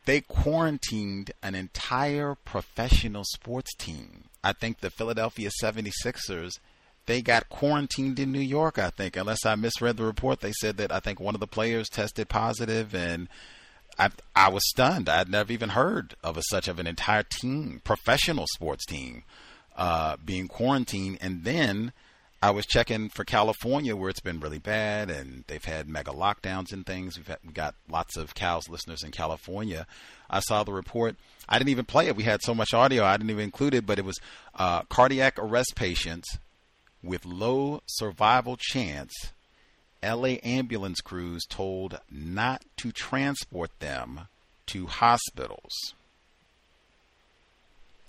[0.07, 4.25] they quarantined an entire professional sports team.
[4.43, 6.59] I think the Philadelphia 76ers,
[7.07, 9.17] they got quarantined in New York, I think.
[9.17, 12.29] Unless I misread the report, they said that I think one of the players tested
[12.29, 13.29] positive and
[13.99, 15.09] I I was stunned.
[15.09, 19.25] I'd never even heard of a, such of an entire team, professional sports team,
[19.77, 21.19] uh, being quarantined.
[21.21, 21.93] And then
[22.43, 26.73] I was checking for California where it's been really bad and they've had mega lockdowns
[26.73, 27.17] and things.
[27.17, 29.87] We've had, got lots of COWS listeners in California.
[30.29, 31.17] I saw the report.
[31.49, 32.17] I didn't even play it.
[32.17, 34.19] We had so much audio I didn't even include it, but it was
[34.55, 36.39] uh, cardiac arrest patients
[37.05, 39.13] with low survival chance.
[40.03, 44.29] LA ambulance crews told not to transport them
[44.67, 45.95] to hospitals.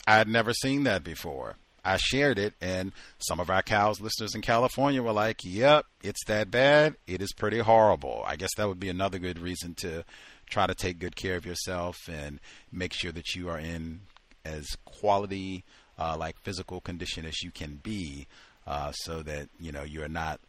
[0.07, 1.55] I had never seen that before.
[1.83, 6.25] I shared it, and some of our COWS listeners in California were like, "Yep, it's
[6.25, 6.95] that bad.
[7.05, 10.03] It is pretty horrible." I guess that would be another good reason to
[10.49, 12.39] try to take good care of yourself and
[12.71, 14.01] make sure that you are in
[14.43, 15.63] as quality,
[15.97, 18.27] uh, like physical condition as you can be,
[18.67, 20.39] uh, so that you know you're not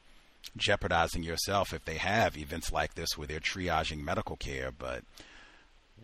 [0.57, 4.71] jeopardizing yourself if they have events like this where they're triaging medical care.
[4.77, 5.03] But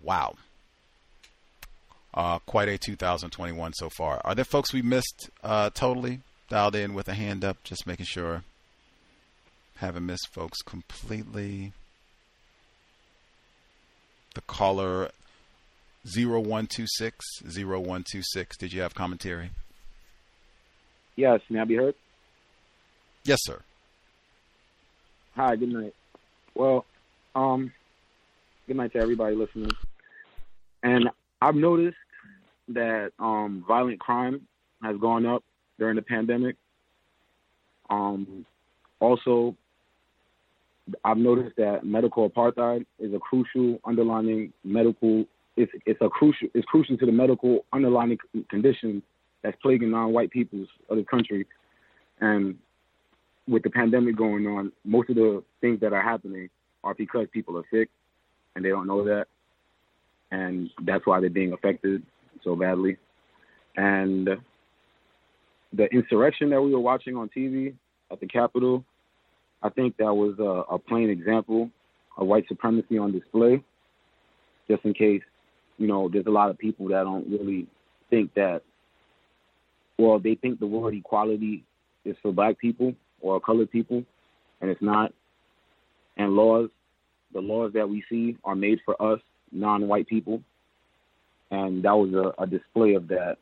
[0.02, 0.34] wow,
[2.14, 4.20] uh, quite a 2021 so far.
[4.24, 6.20] Are there folks we missed uh, totally?
[6.48, 8.44] Dialed in with a hand up, just making sure.
[9.76, 11.72] Haven't missed folks completely.
[14.34, 15.10] The caller
[16.04, 18.56] 0126 0126.
[18.58, 19.50] Did you have commentary?
[21.16, 21.94] Yes, I be heard?
[23.24, 23.60] Yes, sir.
[25.36, 25.94] Hi, good night.
[26.54, 26.84] Well,
[27.34, 27.72] um,
[28.66, 29.70] good night to everybody listening.
[30.82, 31.08] And
[31.40, 31.96] I've noticed
[32.68, 34.46] that um, violent crime
[34.82, 35.44] has gone up
[35.78, 36.56] during the pandemic.
[37.90, 38.44] Um,
[38.98, 39.56] also,
[41.04, 45.26] I've noticed that medical apartheid is a crucial underlying medical.
[45.56, 48.18] It's it's a crucial it's crucial to the medical underlying
[48.50, 49.02] condition
[49.42, 51.46] that's plaguing non-white peoples of the country,
[52.20, 52.56] and
[53.48, 56.48] with the pandemic going on, most of the things that are happening
[56.84, 57.88] are because people are sick
[58.54, 59.26] and they don't know that.
[60.30, 62.02] And that's why they're being affected
[62.42, 62.96] so badly.
[63.76, 64.28] And
[65.72, 67.74] the insurrection that we were watching on TV
[68.10, 68.84] at the Capitol,
[69.62, 71.70] I think that was a, a plain example
[72.16, 73.62] of white supremacy on display.
[74.68, 75.22] Just in case,
[75.78, 77.66] you know, there's a lot of people that don't really
[78.10, 78.62] think that,
[79.98, 81.64] well, they think the word equality
[82.04, 84.04] is for black people or colored people,
[84.60, 85.12] and it's not.
[86.18, 86.68] And laws,
[87.32, 89.20] the laws that we see are made for us,
[89.50, 90.42] non-white people,
[91.50, 93.38] and that was a, a display of that.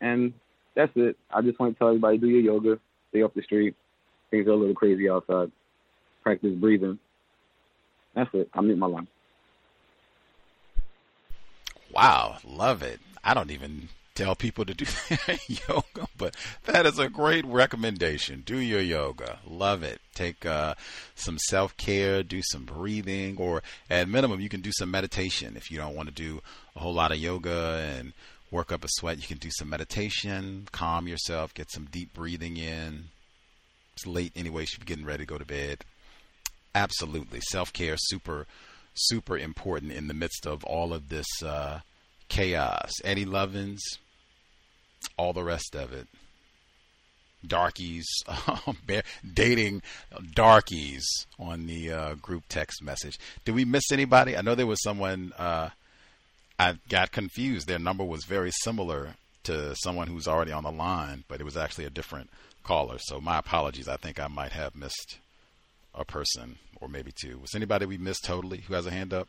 [0.00, 0.32] And
[0.74, 1.16] that's it.
[1.30, 3.76] I just want to tell everybody: do your yoga, stay off the street.
[4.30, 5.52] Things are a little crazy outside.
[6.22, 6.98] Practice breathing.
[8.14, 8.48] That's it.
[8.54, 9.08] I'm in my line.
[11.92, 13.00] Wow, love it.
[13.22, 14.84] I don't even tell people to do
[15.68, 18.42] yoga, but that is a great recommendation.
[18.44, 19.38] Do your yoga.
[19.46, 20.00] Love it.
[20.14, 20.74] Take uh,
[21.14, 25.56] some self care, do some breathing, or at minimum, you can do some meditation.
[25.56, 26.42] If you don't want to do
[26.76, 28.12] a whole lot of yoga and
[28.50, 32.56] work up a sweat, you can do some meditation, calm yourself, get some deep breathing
[32.56, 33.04] in.
[33.94, 35.84] It's late anyway, should be getting ready to go to bed.
[36.74, 37.40] Absolutely.
[37.50, 38.46] Self care, super,
[38.94, 41.26] super important in the midst of all of this.
[41.42, 41.80] Uh,
[42.32, 42.90] chaos.
[43.04, 43.80] Eddie Lovins,
[45.16, 46.06] all the rest of it.
[47.44, 48.06] Darkies,
[49.34, 49.82] dating
[50.32, 51.04] darkies
[51.38, 53.18] on the uh, group text message.
[53.44, 54.36] Did we miss anybody?
[54.36, 55.32] I know there was someone.
[55.36, 55.70] Uh,
[56.58, 57.66] I got confused.
[57.66, 59.14] Their number was very similar
[59.44, 62.30] to someone who's already on the line, but it was actually a different
[62.62, 62.98] caller.
[63.00, 63.88] So my apologies.
[63.88, 65.18] I think I might have missed
[65.94, 67.38] a person or maybe two.
[67.38, 69.28] Was anybody we missed totally who has a hand up?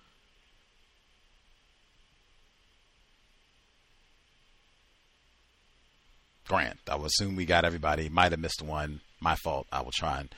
[6.47, 6.79] Grant.
[6.89, 8.09] I will assume we got everybody.
[8.09, 9.01] Might have missed one.
[9.19, 9.67] My fault.
[9.71, 10.29] I will try and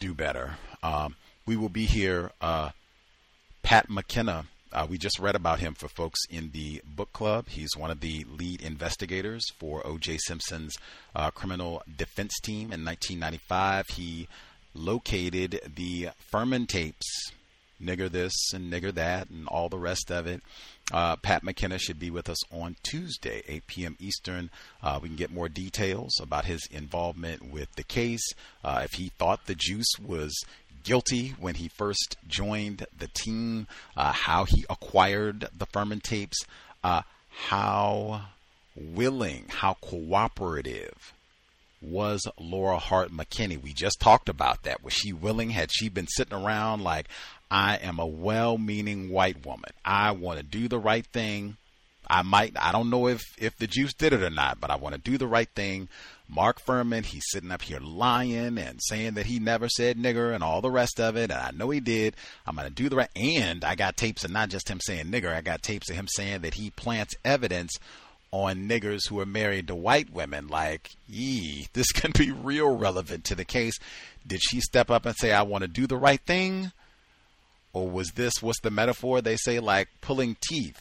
[0.00, 0.56] do better.
[0.82, 2.30] Um, we will be here.
[2.40, 2.70] Uh,
[3.62, 4.46] Pat McKenna.
[4.70, 7.48] Uh, we just read about him for folks in the book club.
[7.48, 10.18] He's one of the lead investigators for O.J.
[10.26, 10.76] Simpson's
[11.16, 13.86] uh, criminal defense team in 1995.
[13.94, 14.28] He
[14.74, 17.32] located the Fuhrman tapes,
[17.82, 20.42] nigger this and nigger that, and all the rest of it.
[20.92, 23.96] Uh, Pat McKenna should be with us on Tuesday, 8 p.m.
[24.00, 24.50] Eastern.
[24.82, 28.32] Uh, we can get more details about his involvement with the case.
[28.64, 30.34] Uh, if he thought the juice was
[30.84, 33.66] guilty when he first joined the team,
[33.96, 36.38] uh, how he acquired the Fuhrman tapes,
[36.82, 38.22] uh, how
[38.74, 41.12] willing, how cooperative
[41.80, 43.60] was Laura Hart McKinney.
[43.60, 44.82] We just talked about that.
[44.82, 45.50] Was she willing?
[45.50, 47.06] Had she been sitting around like,
[47.50, 49.70] I am a well meaning white woman.
[49.84, 51.56] I want to do the right thing.
[52.10, 54.76] I might, I don't know if, if the Juice did it or not, but I
[54.76, 55.88] want to do the right thing.
[56.26, 60.42] Mark Fuhrman, he's sitting up here lying and saying that he never said nigger and
[60.42, 61.30] all the rest of it.
[61.30, 62.16] And I know he did.
[62.46, 63.10] I'm going to do the right.
[63.14, 66.08] And I got tapes of not just him saying nigger, I got tapes of him
[66.08, 67.78] saying that he plants evidence
[68.30, 70.48] on niggers who are married to white women.
[70.48, 73.78] Like, yee, this can be real relevant to the case.
[74.26, 76.72] Did she step up and say, I want to do the right thing?
[77.72, 79.20] Or was this, what's the metaphor?
[79.20, 80.80] They say, like pulling teeth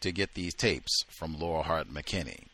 [0.00, 2.44] to get these tapes from Laura Hart McKinney.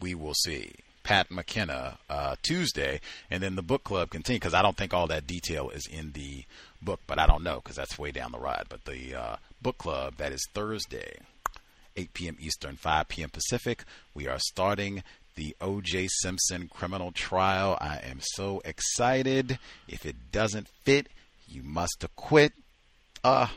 [0.00, 0.74] We will see.
[1.02, 3.00] Pat McKenna uh, Tuesday,
[3.30, 6.12] and then the book club continue because I don't think all that detail is in
[6.12, 6.44] the
[6.82, 8.66] book, but I don't know because that's way down the ride.
[8.68, 11.20] But the uh, book club that is Thursday,
[11.96, 12.36] 8 p.m.
[12.38, 13.30] Eastern, 5 p.m.
[13.30, 13.84] Pacific.
[14.12, 15.02] We are starting
[15.34, 16.08] the O.J.
[16.08, 17.78] Simpson criminal trial.
[17.80, 19.58] I am so excited.
[19.88, 21.08] If it doesn't fit,
[21.48, 22.52] you must acquit.
[23.24, 23.48] Uh,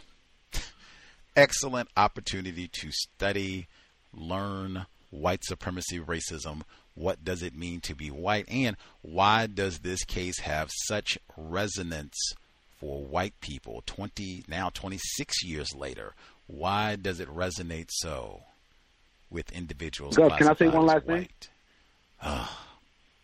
[1.35, 3.67] excellent opportunity to study,
[4.13, 6.61] learn white supremacy, racism.
[6.95, 8.45] What does it mean to be white?
[8.49, 12.17] And why does this case have such resonance
[12.77, 16.13] for white people 20, now 26 years later?
[16.47, 18.41] Why does it resonate so
[19.29, 20.17] with individuals?
[20.17, 21.29] Can I say one last thing?
[22.21, 22.47] Uh,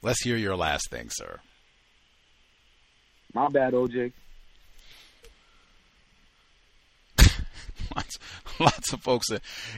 [0.02, 1.40] let's hear your last thing, sir.
[3.34, 4.14] My bad, OJ.
[7.96, 8.20] lots,
[8.60, 9.28] lots of folks.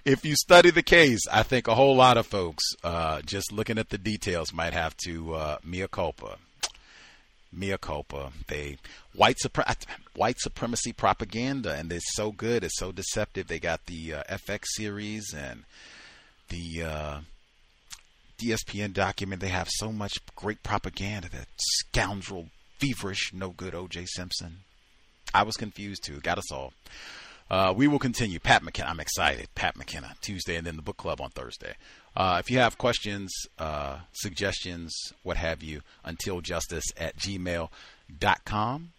[0.05, 3.77] If you study the case, I think a whole lot of folks, uh, just looking
[3.77, 6.38] at the details, might have to uh, mea culpa.
[7.51, 8.31] Mea culpa.
[8.47, 8.77] They
[9.15, 9.75] white supre-
[10.15, 13.47] white supremacy propaganda, and it's so good, it's so deceptive.
[13.47, 15.63] They got the uh, FX series and
[16.49, 17.19] the uh,
[18.39, 19.41] ESPN document.
[19.41, 21.29] They have so much great propaganda.
[21.29, 22.47] That scoundrel,
[22.79, 24.05] feverish, no good O.J.
[24.05, 24.59] Simpson.
[25.33, 26.19] I was confused too.
[26.21, 26.73] Got us all.
[27.49, 28.39] Uh, we will continue.
[28.39, 29.47] Pat McKenna, I'm excited.
[29.55, 31.73] Pat McKenna, Tuesday, and then the book club on Thursday.
[32.15, 38.91] Uh, if you have questions, uh, suggestions, what have you, until justice at gmail.com.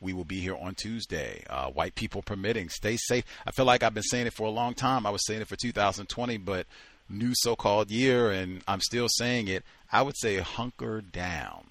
[0.00, 1.44] We will be here on Tuesday.
[1.48, 2.68] Uh, white people permitting.
[2.68, 3.24] Stay safe.
[3.46, 5.06] I feel like I've been saying it for a long time.
[5.06, 6.66] I was saying it for 2020, but
[7.08, 9.64] new so called year, and I'm still saying it.
[9.90, 11.64] I would say hunker down.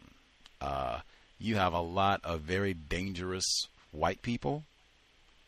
[0.59, 0.99] Uh,
[1.39, 4.63] you have a lot of very dangerous white people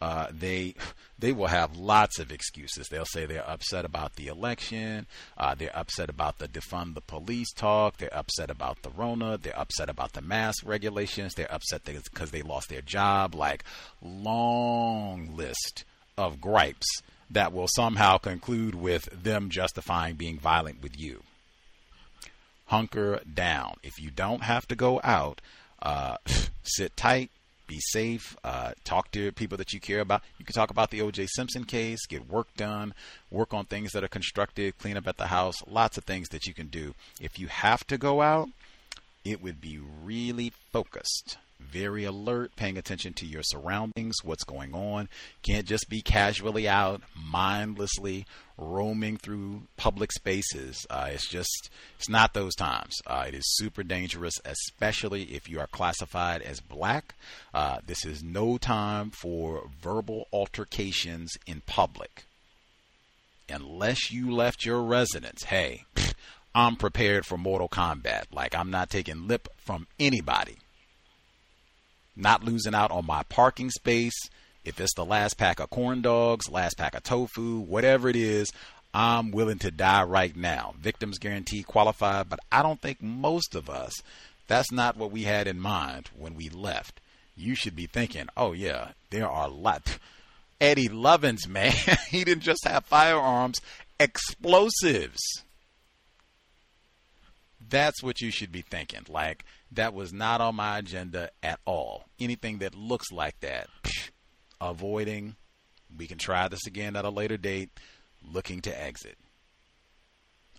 [0.02, 0.76] uh, they
[1.18, 2.88] they will have lots of excuses.
[2.90, 5.08] They'll say they're upset about the election.
[5.38, 7.98] Uh, they're upset about the defund the police talk.
[7.98, 9.38] They're upset about the Rona.
[9.38, 11.34] They're upset about the mask regulations.
[11.34, 13.34] They're upset because they lost their job.
[13.34, 13.64] Like
[14.02, 15.86] long list
[16.18, 16.88] of gripes
[17.30, 21.24] that will somehow conclude with them justifying being violent with you.
[22.66, 23.76] Hunker down.
[23.84, 25.42] If you don't have to go out,
[25.82, 26.18] uh,
[26.64, 27.32] sit tight
[27.68, 30.22] be safe, uh, talk to people that you care about.
[30.38, 31.27] You can talk about the O.J.
[31.27, 32.94] Simpson case, get work done,
[33.32, 36.45] work on things that are constructive, clean up at the house, lots of things that
[36.45, 36.94] you can do.
[37.19, 38.50] If you have to go out,
[39.24, 45.09] it would be really focused very alert, paying attention to your surroundings, what's going on.
[45.43, 48.25] Can't just be casually out, mindlessly
[48.58, 50.85] roaming through public spaces.
[50.90, 52.95] Uh, it's just, it's not those times.
[53.06, 57.16] Uh, it is super dangerous, especially if you are classified as black.
[57.53, 62.25] Uh, this is no time for verbal altercations in public.
[63.50, 65.85] Unless you left your residence, hey,
[66.56, 68.27] I'm prepared for mortal combat.
[68.32, 70.58] Like, I'm not taking lip from anybody
[72.16, 74.18] not losing out on my parking space.
[74.64, 78.52] If it's the last pack of corn dogs, last pack of tofu, whatever it is,
[78.94, 80.74] I'm willing to die right now.
[80.80, 83.94] Victims guarantee qualified, but I don't think most of us,
[84.48, 87.02] that's not what we had in mind when we left.
[87.35, 90.00] You should be thinking, oh yeah, there are a lot.
[90.61, 91.74] Eddie Lovins, man,
[92.10, 93.60] he didn't just have firearms,
[94.00, 95.22] explosives.
[97.69, 99.06] That's what you should be thinking.
[99.10, 99.44] Like,
[99.76, 102.06] that was not on my agenda at all.
[102.20, 103.68] Anything that looks like that,
[104.60, 105.36] avoiding.
[105.98, 107.70] We can try this again at a later date.
[108.24, 109.18] Looking to exit.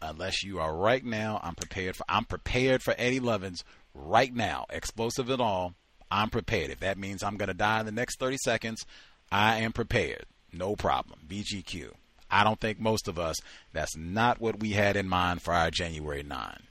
[0.01, 2.05] Unless you are right now, I'm prepared for.
[2.09, 3.65] I'm prepared for Eddie Lovins
[3.95, 4.67] right now.
[4.71, 5.75] Explosive at all.
[6.11, 6.71] I'm prepared.
[6.71, 8.85] If that means I'm going to die in the next 30 seconds,
[9.33, 10.27] I am prepared.
[10.53, 11.21] No problem.
[11.27, 11.91] BGQ.
[12.31, 13.37] I don't think most of us,
[13.73, 16.67] that's not what we had in mind for our January 9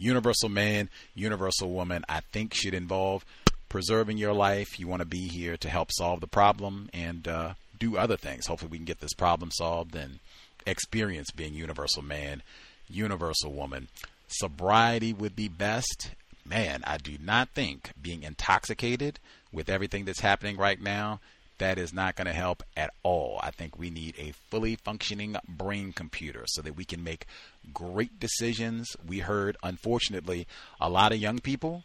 [0.00, 3.24] universal man, universal woman, I think should involve
[3.68, 4.80] preserving your life.
[4.80, 8.46] You want to be here to help solve the problem and uh, do other things.
[8.46, 10.18] Hopefully, we can get this problem solved and
[10.66, 12.42] experience being universal man,
[12.88, 13.88] universal woman.
[14.26, 16.10] Sobriety would be best.
[16.44, 19.20] Man, I do not think being intoxicated
[19.52, 21.20] with everything that's happening right now
[21.60, 23.38] that is not going to help at all.
[23.42, 27.26] I think we need a fully functioning brain computer so that we can make
[27.72, 28.96] great decisions.
[29.06, 30.46] We heard, unfortunately,
[30.80, 31.84] a lot of young people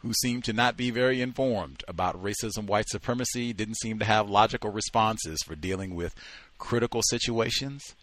[0.00, 4.28] who seem to not be very informed about racism, white supremacy, didn't seem to have
[4.28, 6.14] logical responses for dealing with
[6.58, 7.94] critical situations.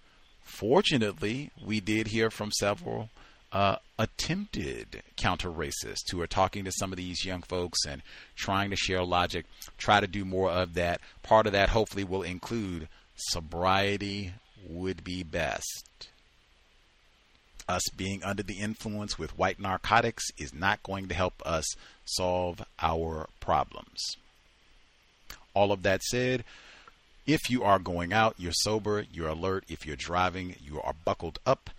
[0.42, 3.10] Fortunately, we did hear from several
[3.52, 8.02] uh, attempted counter racists who are talking to some of these young folks and
[8.36, 9.46] trying to share logic,
[9.78, 11.02] try to do more of that.
[11.24, 14.34] Part of that hopefully will include sobriety
[14.68, 16.10] would be best.
[17.68, 22.64] Us being under the influence with white narcotics is not going to help us solve
[22.82, 24.16] our problems.
[25.54, 26.44] All of that said,
[27.28, 29.66] if you are going out, you're sober, you're alert.
[29.68, 31.70] If you're driving, you are buckled up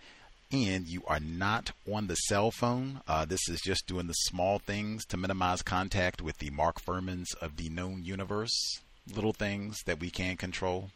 [0.51, 3.01] and you are not on the cell phone.
[3.07, 7.33] Uh, this is just doing the small things to minimize contact with the Mark Fuhrmans
[7.41, 8.81] of the known universe.
[9.13, 10.89] Little things that we can control.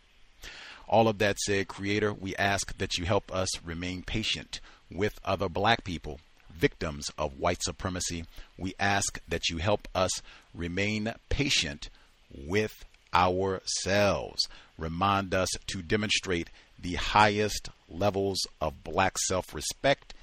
[0.87, 4.59] All of that said, Creator, we ask that you help us remain patient
[4.91, 6.19] with other black people,
[6.53, 8.25] victims of white supremacy.
[8.57, 10.11] We ask that you help us
[10.53, 11.89] remain patient
[12.31, 14.47] with ourselves.
[14.77, 20.13] Remind us to demonstrate the highest levels of black self respect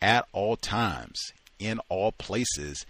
[0.00, 1.18] at all times,
[1.58, 2.84] in all places,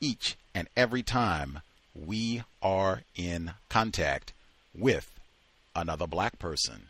[0.00, 1.60] each and every time
[1.94, 4.32] we are in contact
[4.74, 5.18] with
[5.74, 6.88] another black person.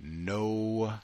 [0.00, 0.94] No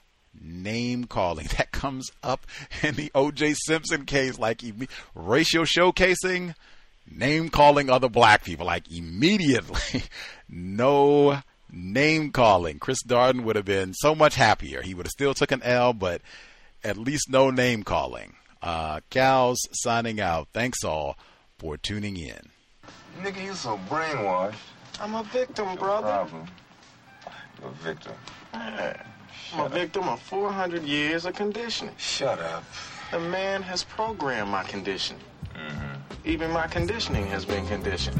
[0.41, 2.45] name calling that comes up
[2.81, 4.61] in the OJ Simpson case, like
[5.13, 6.55] racial showcasing,
[7.09, 10.03] name calling other black people, like immediately.
[10.49, 11.41] no
[11.71, 12.79] name calling.
[12.79, 14.81] Chris Darden would have been so much happier.
[14.81, 16.21] He would have still took an L, but
[16.83, 18.35] at least no name calling.
[18.61, 20.47] Uh, Cal's signing out.
[20.53, 21.17] Thanks all
[21.57, 22.49] for tuning in.
[23.21, 24.55] Nigga, you so brainwashed.
[24.99, 26.07] I'm a victim, brother.
[26.07, 26.47] Problem.
[27.59, 28.13] You're a victim.
[28.53, 29.03] Yeah.
[29.53, 31.95] I'm a victim of 400 years of conditioning.
[31.97, 32.63] Shut up.
[33.11, 35.21] The man has programmed my conditioning.
[35.53, 36.27] Mm-hmm.
[36.27, 38.19] Even my conditioning has been conditioned.